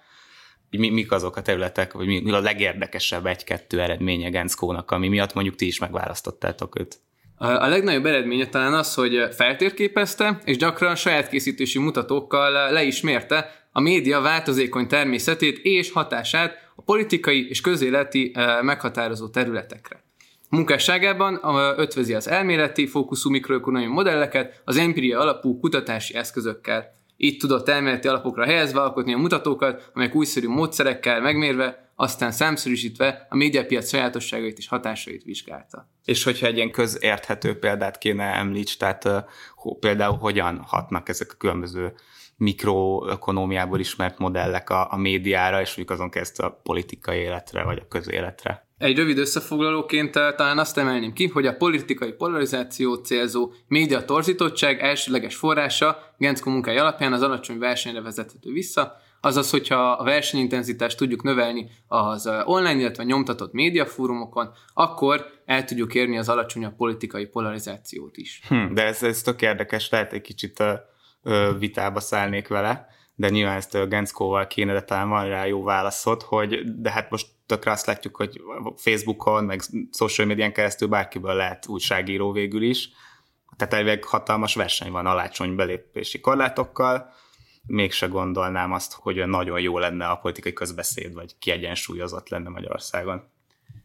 Mi, 0.70 0.90
mik 0.90 1.12
azok 1.12 1.36
a 1.36 1.42
területek, 1.42 1.94
vagy 1.94 2.06
mi, 2.06 2.22
mi 2.22 2.32
a 2.32 2.40
legérdekesebb 2.40 3.26
egy-kettő 3.26 3.82
eredménye 3.82 4.30
Genskónak, 4.30 4.92
ami 4.92 5.08
miatt 5.08 5.34
mondjuk 5.34 5.56
ti 5.56 5.66
is 5.66 5.80
megválasztottátok 5.80 6.80
őt? 6.80 7.00
A 7.38 7.68
legnagyobb 7.68 8.06
eredménye 8.06 8.48
talán 8.48 8.74
az, 8.74 8.94
hogy 8.94 9.28
feltérképezte, 9.32 10.40
és 10.46 10.58
gyakran 10.58 10.96
saját 10.96 11.30
készítési 11.30 11.80
mutatókkal 11.80 12.72
le 12.72 12.84
is 12.84 13.02
mérte 13.02 13.68
a 13.72 13.82
média 13.82 14.22
változékony 14.22 14.88
természetét 14.88 15.58
és 15.58 15.92
hatását 15.92 16.63
a 16.76 16.82
politikai 16.82 17.50
és 17.50 17.62
közéleti 17.62 18.32
eh, 18.34 18.62
meghatározó 18.62 19.28
területekre. 19.28 20.04
A 20.54 20.56
munkásságában 20.56 21.40
ötvözi 21.78 22.14
az 22.14 22.28
elméleti 22.28 22.88
fókuszú 22.88 23.30
mikroökonomiai 23.30 23.92
modelleket 23.92 24.62
az 24.66 24.78
empiria 24.78 25.20
alapú 25.20 25.60
kutatási 25.60 26.16
eszközökkel. 26.16 26.96
Így 27.18 27.38
tudott 27.38 27.70
elméleti 27.70 28.08
alapokra 28.08 28.46
helyezve 28.46 28.82
alkotni 28.82 29.14
a 29.14 29.18
mutatókat, 29.18 29.92
amelyek 29.94 30.16
újszerű 30.16 30.48
módszerekkel 30.48 31.22
megmérve, 31.22 31.92
aztán 31.96 32.32
számszerűsítve 32.32 33.28
a 33.30 33.36
médiapiac 33.36 33.88
sajátosságait 33.88 34.58
és 34.58 34.68
hatásait 34.68 35.24
vizsgálta. 35.24 35.90
És 36.06 36.24
hogyha 36.24 36.48
egy 36.48 36.56
ilyen 36.56 36.72
közérthető 36.72 37.60
példát 37.60 37.98
kéne 37.98 38.24
említs, 38.24 38.78
tehát 38.78 39.06
uh, 39.06 39.24
például 39.80 40.18
hogyan 40.18 40.64
hatnak 40.68 41.10
ezek 41.10 41.32
a 41.32 41.38
különböző 41.38 41.94
mikroökonómiából 42.44 43.80
ismert 43.80 44.18
modellek 44.18 44.70
a, 44.70 44.88
a 44.92 44.98
médiára, 44.98 45.62
és 45.62 45.68
mondjuk 45.68 45.90
azon 45.90 46.10
keresztül 46.10 46.46
a 46.46 46.60
politikai 46.64 47.18
életre, 47.18 47.64
vagy 47.64 47.80
a 47.82 47.88
közéletre. 47.88 48.68
Egy 48.78 48.98
rövid 48.98 49.18
összefoglalóként 49.18 50.16
eh, 50.16 50.34
talán 50.36 50.58
azt 50.58 50.78
emelném 50.78 51.14
ki, 51.14 51.28
hogy 51.28 51.46
a 51.46 51.56
politikai 51.56 52.12
polarizáció 52.12 52.94
célzó 52.94 53.52
média 53.68 54.06
torzítottság 54.06 54.80
elsőleges 54.80 55.36
forrása 55.36 55.98
Genszko 56.18 56.50
munkája 56.50 56.82
alapján 56.82 57.14
az 57.14 57.22
alacsony 57.22 57.58
versenyre 57.58 58.02
vezethető 58.02 58.52
vissza, 58.52 58.96
azaz, 59.22 59.50
hogyha 59.50 59.92
a 59.92 60.04
versenyintenzitást 60.04 60.98
tudjuk 60.98 61.24
növelni 61.24 61.70
az 61.88 62.28
eh, 62.28 62.50
online, 62.50 62.80
illetve 62.80 63.04
nyomtatott 63.04 63.54
médiafórumokon, 63.54 64.50
akkor 64.74 65.26
el 65.46 65.64
tudjuk 65.64 65.94
érni 65.94 66.18
az 66.18 66.30
alacsonyabb 66.30 66.76
politikai 66.76 67.26
polarizációt 67.26 68.18
is. 68.18 68.42
Hm, 68.48 68.74
de 68.74 68.86
ez, 68.86 69.04
ez 69.04 69.22
tök 69.22 69.42
érdekes, 69.42 69.90
lehet 69.90 70.14
egy 70.14 70.22
kicsit 70.22 70.60
uh 70.60 70.92
vitába 71.58 72.00
szállnék 72.00 72.48
vele, 72.48 72.88
de 73.16 73.30
nyilván 73.30 73.56
ezt 73.56 73.90
Genszkóval 73.90 74.48
kéne, 74.48 74.74
de 74.74 74.82
talán 74.82 75.10
van 75.10 75.28
rá 75.28 75.46
jó 75.46 75.64
válaszod, 75.64 76.22
hogy 76.22 76.82
de 76.82 76.92
hát 76.92 77.10
most 77.10 77.28
tökre 77.46 77.72
azt 77.72 77.86
látjuk, 77.86 78.16
hogy 78.16 78.42
Facebookon, 78.76 79.44
meg 79.44 79.62
social 79.92 80.28
médián 80.28 80.54
keresztül 80.54 80.88
bárkiből 80.88 81.34
lehet 81.34 81.68
újságíró 81.68 82.32
végül 82.32 82.62
is. 82.62 82.90
Tehát 83.58 83.74
elvileg 83.74 84.04
hatalmas 84.04 84.56
verseny 84.56 84.92
van 84.92 85.06
alacsony 85.06 85.56
belépési 85.56 86.20
korlátokkal, 86.20 87.14
mégse 87.68 88.08
gondolnám 88.08 88.72
azt, 88.72 88.94
hogy 88.94 89.28
nagyon 89.28 89.60
jó 89.60 89.78
lenne 89.78 90.08
a 90.08 90.16
politikai 90.16 90.54
közbeszéd, 90.54 91.14
vagy 91.14 91.36
kiegyensúlyozott 91.40 92.30
lenne 92.30 92.50
Magyarországon. 92.50 93.32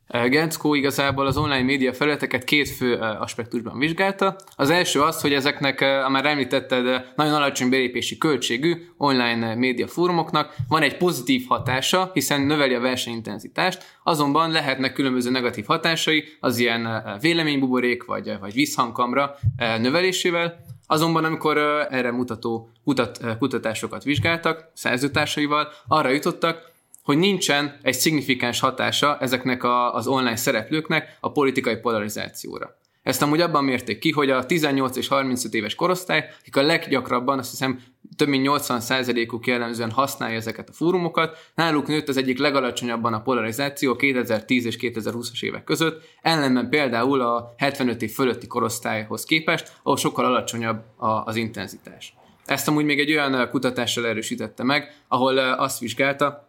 Genckó 0.09 0.75
igazából 0.75 1.27
az 1.27 1.37
online 1.37 1.63
média 1.63 1.93
felületeket 1.93 2.45
két 2.45 2.69
fő 2.69 2.95
aspektusban 2.95 3.79
vizsgálta. 3.79 4.37
Az 4.57 4.71
első 4.71 5.03
az, 5.03 5.21
hogy 5.21 5.33
ezeknek, 5.33 5.81
már 6.09 6.27
említetted, 6.27 7.05
nagyon 7.17 7.35
alacsony 7.35 7.69
belépési 7.71 8.19
költségű 8.19 8.75
online 8.97 9.55
média 9.55 9.87
fórumoknak 9.87 10.55
van 10.69 10.83
egy 10.83 10.97
pozitív 10.97 11.45
hatása, 11.49 12.11
hiszen 12.13 12.41
növeli 12.41 12.75
a 12.75 12.81
versenyintenzitást, 12.81 13.97
azonban 14.03 14.51
lehetnek 14.51 14.93
különböző 14.93 15.31
negatív 15.31 15.65
hatásai 15.67 16.25
az 16.41 16.59
ilyen 16.59 17.03
véleménybuborék 17.21 18.05
vagy, 18.05 18.39
vagy 18.41 18.53
visszhangkamra 18.53 19.35
növelésével, 19.57 20.67
Azonban 20.91 21.25
amikor 21.25 21.59
erre 21.91 22.11
mutató 22.11 22.71
kutat, 22.85 23.21
kutatásokat 23.39 24.05
vizsgáltak 24.05 24.71
szerzőtársaival, 24.75 25.69
arra 25.87 26.09
jutottak, 26.09 26.73
hogy 27.09 27.19
nincsen 27.19 27.79
egy 27.83 27.95
szignifikáns 27.95 28.61
hatása 28.61 29.19
ezeknek 29.21 29.63
a, 29.65 29.95
az 29.95 30.07
online 30.07 30.37
szereplőknek 30.37 31.17
a 31.21 31.33
politikai 31.33 31.77
polarizációra. 31.77 32.79
Ezt 33.03 33.23
amúgy 33.23 33.41
abban 33.41 33.65
mérték 33.65 33.99
ki, 33.99 34.11
hogy 34.11 34.31
a 34.31 34.47
18 34.47 34.97
és 34.97 35.09
35 35.09 35.55
éves 35.55 35.75
korosztály, 35.75 36.29
akik 36.41 36.57
a 36.57 36.63
leggyakrabban, 36.63 37.39
azt 37.39 37.51
hiszem 37.51 37.81
több 38.17 38.29
mint 38.29 38.47
80%-uk 38.49 39.47
jellemzően 39.47 39.91
használja 39.91 40.37
ezeket 40.37 40.69
a 40.69 40.73
fórumokat, 40.73 41.37
náluk 41.55 41.87
nőtt 41.87 42.09
az 42.09 42.17
egyik 42.17 42.39
legalacsonyabban 42.39 43.15
a 43.15 43.23
polarizáció 43.23 43.97
2010 43.97 44.65
és 44.65 44.77
2020-as 44.81 45.43
évek 45.43 45.65
között, 45.65 46.03
ellenben 46.23 46.69
például 46.69 47.21
a 47.21 47.55
75 47.57 48.03
év 48.03 48.13
fölötti 48.13 48.47
korosztályhoz 48.47 49.25
képest, 49.25 49.73
ahol 49.83 49.97
sokkal 49.97 50.25
alacsonyabb 50.25 50.81
az 51.25 51.37
intenzitás. 51.37 52.15
Ezt 52.45 52.69
amúgy 52.69 52.85
még 52.85 52.99
egy 52.99 53.11
olyan 53.11 53.49
kutatással 53.51 54.07
erősítette 54.07 54.63
meg, 54.63 54.95
ahol 55.09 55.39
azt 55.39 55.79
vizsgálta, 55.79 56.48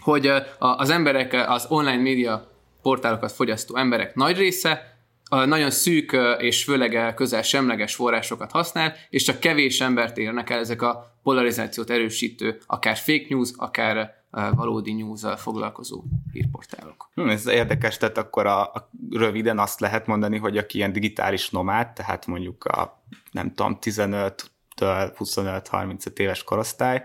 hogy 0.00 0.32
az 0.58 0.90
emberek, 0.90 1.44
az 1.48 1.66
online 1.68 2.02
média 2.02 2.50
portálokat 2.82 3.32
fogyasztó 3.32 3.76
emberek 3.76 4.14
nagy 4.14 4.36
része 4.36 4.92
nagyon 5.30 5.70
szűk 5.70 6.16
és 6.38 6.64
főleg 6.64 7.14
közel 7.14 7.42
semleges 7.42 7.94
forrásokat 7.94 8.50
használ, 8.50 8.94
és 9.10 9.22
csak 9.22 9.40
kevés 9.40 9.80
embert 9.80 10.18
érnek 10.18 10.50
el 10.50 10.58
ezek 10.58 10.82
a 10.82 11.16
polarizációt 11.22 11.90
erősítő, 11.90 12.58
akár 12.66 12.96
fake 12.96 13.26
news, 13.28 13.50
akár 13.56 14.22
valódi 14.54 14.92
news 14.92 15.20
foglalkozó 15.36 16.02
hírportálok. 16.32 17.10
Hm, 17.14 17.28
ez 17.28 17.46
érdekes, 17.46 17.96
tehát 17.96 18.18
akkor 18.18 18.46
a, 18.46 18.60
a, 18.62 18.90
röviden 19.10 19.58
azt 19.58 19.80
lehet 19.80 20.06
mondani, 20.06 20.38
hogy 20.38 20.56
aki 20.56 20.76
ilyen 20.76 20.92
digitális 20.92 21.50
nomád, 21.50 21.92
tehát 21.92 22.26
mondjuk 22.26 22.64
a 22.64 23.02
nem 23.30 23.54
tudom, 23.54 23.78
15-től 23.80 24.42
25-35 24.76 26.18
éves 26.18 26.44
korosztály, 26.44 27.04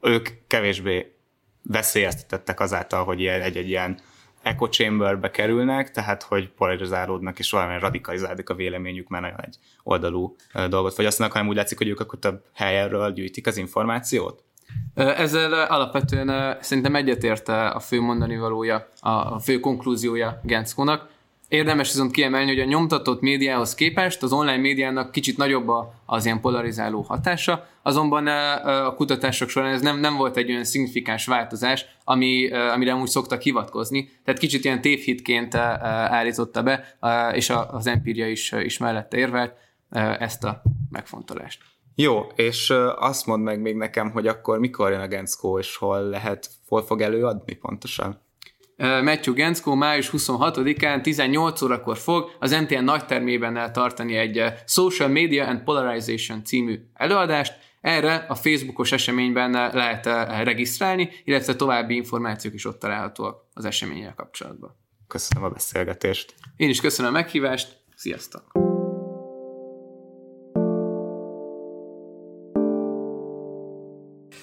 ők 0.00 0.28
kevésbé 0.46 1.17
veszélyeztetettek 1.62 2.60
azáltal, 2.60 3.04
hogy 3.04 3.26
egy-egy 3.26 3.68
ilyen 3.68 3.98
echo 4.42 4.68
chamberbe 4.68 5.30
kerülnek, 5.30 5.90
tehát 5.90 6.22
hogy 6.22 6.50
polarizálódnak 6.50 7.38
és 7.38 7.50
valamilyen 7.50 7.80
radikalizálódik 7.80 8.50
a 8.50 8.54
véleményük, 8.54 9.08
mert 9.08 9.22
nagyon 9.22 9.40
egy 9.40 9.56
oldalú 9.82 10.36
dolgot 10.68 10.94
fogyasztanak, 10.94 11.32
hanem 11.32 11.48
úgy 11.48 11.56
látszik, 11.56 11.78
hogy 11.78 11.88
ők 11.88 12.00
akkor 12.00 12.18
több 12.18 12.42
helyről 12.54 13.12
gyűjtik 13.12 13.46
az 13.46 13.56
információt. 13.56 14.42
Ezzel 14.94 15.52
alapvetően 15.52 16.58
szerintem 16.60 16.94
egyetért 16.94 17.48
a 17.48 17.80
fő 17.80 18.00
mondani 18.00 18.36
valója, 18.36 18.88
a 19.00 19.38
fő 19.38 19.60
konklúziója 19.60 20.40
Genckónak. 20.42 21.08
Érdemes 21.48 21.92
viszont 21.92 22.10
kiemelni, 22.10 22.48
hogy 22.48 22.60
a 22.60 22.64
nyomtatott 22.64 23.20
médiához 23.20 23.74
képest 23.74 24.22
az 24.22 24.32
online 24.32 24.56
médiának 24.56 25.12
kicsit 25.12 25.36
nagyobb 25.36 25.68
az 26.06 26.24
ilyen 26.24 26.40
polarizáló 26.40 27.00
hatása, 27.00 27.66
azonban 27.82 28.26
a 28.26 28.94
kutatások 28.94 29.48
során 29.48 29.72
ez 29.72 29.80
nem, 29.80 29.98
nem 29.98 30.16
volt 30.16 30.36
egy 30.36 30.50
olyan 30.50 30.64
szignifikáns 30.64 31.26
változás, 31.26 31.86
ami, 32.04 32.48
amire 32.48 32.94
úgy 32.94 33.08
szoktak 33.08 33.42
hivatkozni, 33.42 34.10
tehát 34.24 34.40
kicsit 34.40 34.64
ilyen 34.64 34.80
tévhitként 34.80 35.54
állította 35.54 36.62
be, 36.62 36.98
és 37.32 37.52
az 37.70 37.86
empíria 37.86 38.28
is, 38.28 38.52
is 38.52 38.78
mellette 38.78 39.16
érvelt 39.16 39.54
ezt 40.18 40.44
a 40.44 40.62
megfontolást. 40.90 41.62
Jó, 41.94 42.20
és 42.34 42.74
azt 42.98 43.26
mondd 43.26 43.42
meg 43.42 43.60
még 43.60 43.76
nekem, 43.76 44.10
hogy 44.10 44.26
akkor 44.26 44.58
mikor 44.58 44.90
jön 44.90 45.00
a 45.00 45.08
Genszkó, 45.08 45.58
és 45.58 45.76
hol 45.76 46.02
lehet, 46.02 46.50
hol 46.68 46.82
fog 46.82 47.00
előadni 47.00 47.54
pontosan? 47.54 48.20
Matthew 48.78 49.34
Genszkó 49.34 49.74
május 49.74 50.10
26-án 50.12 51.00
18 51.00 51.62
órakor 51.62 51.96
fog 51.96 52.30
az 52.38 52.50
MTN 52.50 52.84
nagytermében 52.84 53.72
tartani 53.72 54.16
egy 54.16 54.44
Social 54.66 55.08
Media 55.08 55.46
and 55.46 55.62
Polarization 55.62 56.44
című 56.44 56.78
előadást. 56.94 57.58
Erre 57.80 58.14
a 58.28 58.34
Facebookos 58.34 58.92
eseményben 58.92 59.50
lehet 59.50 60.06
regisztrálni, 60.44 61.10
illetve 61.24 61.56
további 61.56 61.94
információk 61.94 62.54
is 62.54 62.64
ott 62.64 62.78
találhatóak 62.78 63.44
az 63.54 63.64
eseménnyel 63.64 64.14
kapcsolatban. 64.14 64.76
Köszönöm 65.06 65.44
a 65.44 65.48
beszélgetést. 65.48 66.34
Én 66.56 66.68
is 66.68 66.80
köszönöm 66.80 67.14
a 67.14 67.14
meghívást. 67.14 67.76
Sziasztok! 67.94 68.67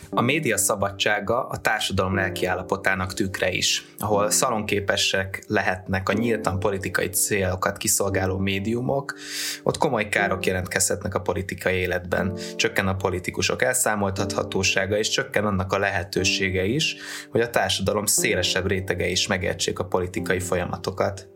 A 0.09 0.21
média 0.21 0.57
szabadsága 0.57 1.47
a 1.47 1.57
társadalom 1.57 2.15
lelkiállapotának 2.15 3.13
tükre 3.13 3.51
is, 3.51 3.85
ahol 3.97 4.29
szalonképesek 4.29 5.43
lehetnek 5.47 6.09
a 6.09 6.13
nyíltan 6.13 6.59
politikai 6.59 7.09
célokat 7.09 7.77
kiszolgáló 7.77 8.37
médiumok, 8.37 9.15
ott 9.63 9.77
komoly 9.77 10.09
károk 10.09 10.45
jelentkezhetnek 10.45 11.15
a 11.15 11.21
politikai 11.21 11.75
életben, 11.75 12.37
csökken 12.55 12.87
a 12.87 12.95
politikusok 12.95 13.63
elszámoltathatósága, 13.63 14.97
és 14.97 15.09
csökken 15.09 15.45
annak 15.45 15.73
a 15.73 15.79
lehetősége 15.79 16.63
is, 16.63 16.95
hogy 17.31 17.41
a 17.41 17.49
társadalom 17.49 18.05
szélesebb 18.05 18.67
rétege 18.67 19.07
is 19.07 19.27
megértsék 19.27 19.79
a 19.79 19.85
politikai 19.85 20.39
folyamatokat. 20.39 21.27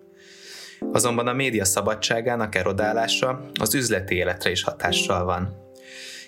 Azonban 0.91 1.27
a 1.27 1.33
média 1.33 1.65
szabadságának 1.65 2.55
erodálása 2.55 3.49
az 3.59 3.73
üzleti 3.73 4.15
életre 4.15 4.51
is 4.51 4.63
hatással 4.63 5.25
van 5.25 5.67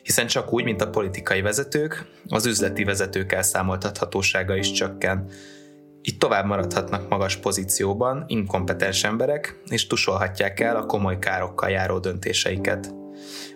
hiszen 0.04 0.28
csak 0.28 0.54
úgy, 0.54 0.64
mint 0.64 0.82
a 0.82 0.89
politikai 0.89 1.41
vezetők, 1.41 2.06
az 2.28 2.45
üzleti 2.45 2.84
vezetők 2.84 3.32
elszámoltathatósága 3.32 4.56
is 4.56 4.72
csökken. 4.72 5.30
Itt 6.02 6.20
tovább 6.20 6.45
maradhatnak 6.45 7.10
magas 7.10 7.36
pozícióban 7.36 8.24
inkompetens 8.28 9.04
emberek, 9.04 9.62
és 9.70 9.88
tusolhatják 9.88 10.60
el 10.60 10.76
a 10.76 10.86
komoly 10.86 11.20
károkkal 11.20 11.70
járó 11.70 11.99
döntéseiket. 11.99 12.93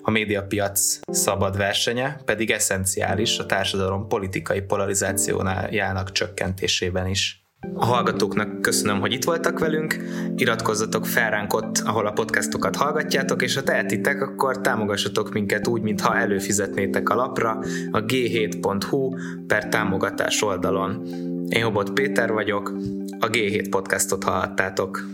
A 0.02 0.12
médiapiac 0.12 1.00
szabad 1.12 1.58
versenye 1.58 2.18
pedig 2.26 2.52
eszenciális 2.52 3.40
a 3.40 3.46
társadalom 3.46 4.08
politikai 4.08 4.62
polarizációjának 4.62 6.12
csökkentésében 6.12 7.08
is. 7.08 7.45
A 7.74 7.86
hallgatóknak 7.86 8.62
köszönöm, 8.62 9.00
hogy 9.00 9.14
itt 9.14 9.24
voltak 9.24 9.60
velünk, 9.60 9.98
iratkozzatok 10.36 11.06
fel 11.06 11.30
ránk 11.30 11.54
ott, 11.54 11.78
ahol 11.86 12.06
a 12.08 12.12
podcastokat 12.12 12.76
hallgatjátok, 12.76 13.42
és 13.42 13.56
ha 13.56 13.64
tehetitek, 13.64 14.22
akkor 14.22 14.62
támogassatok 14.62 15.34
minket 15.34 15.68
úgy, 15.68 15.82
mintha 15.82 16.18
előfizetnétek 16.18 17.10
a 17.10 17.16
lapra 17.16 17.52
a 17.92 18.06
g7.hu 18.06 19.10
per 19.48 19.70
támogatás 19.70 20.42
oldalon. 20.42 21.08
Én 21.50 21.64
Hobot 21.64 21.92
Péter 21.92 22.32
vagyok, 22.32 22.74
a 23.20 23.28
G7 23.28 23.68
podcastot 23.70 24.24
hallhattátok. 24.24 25.08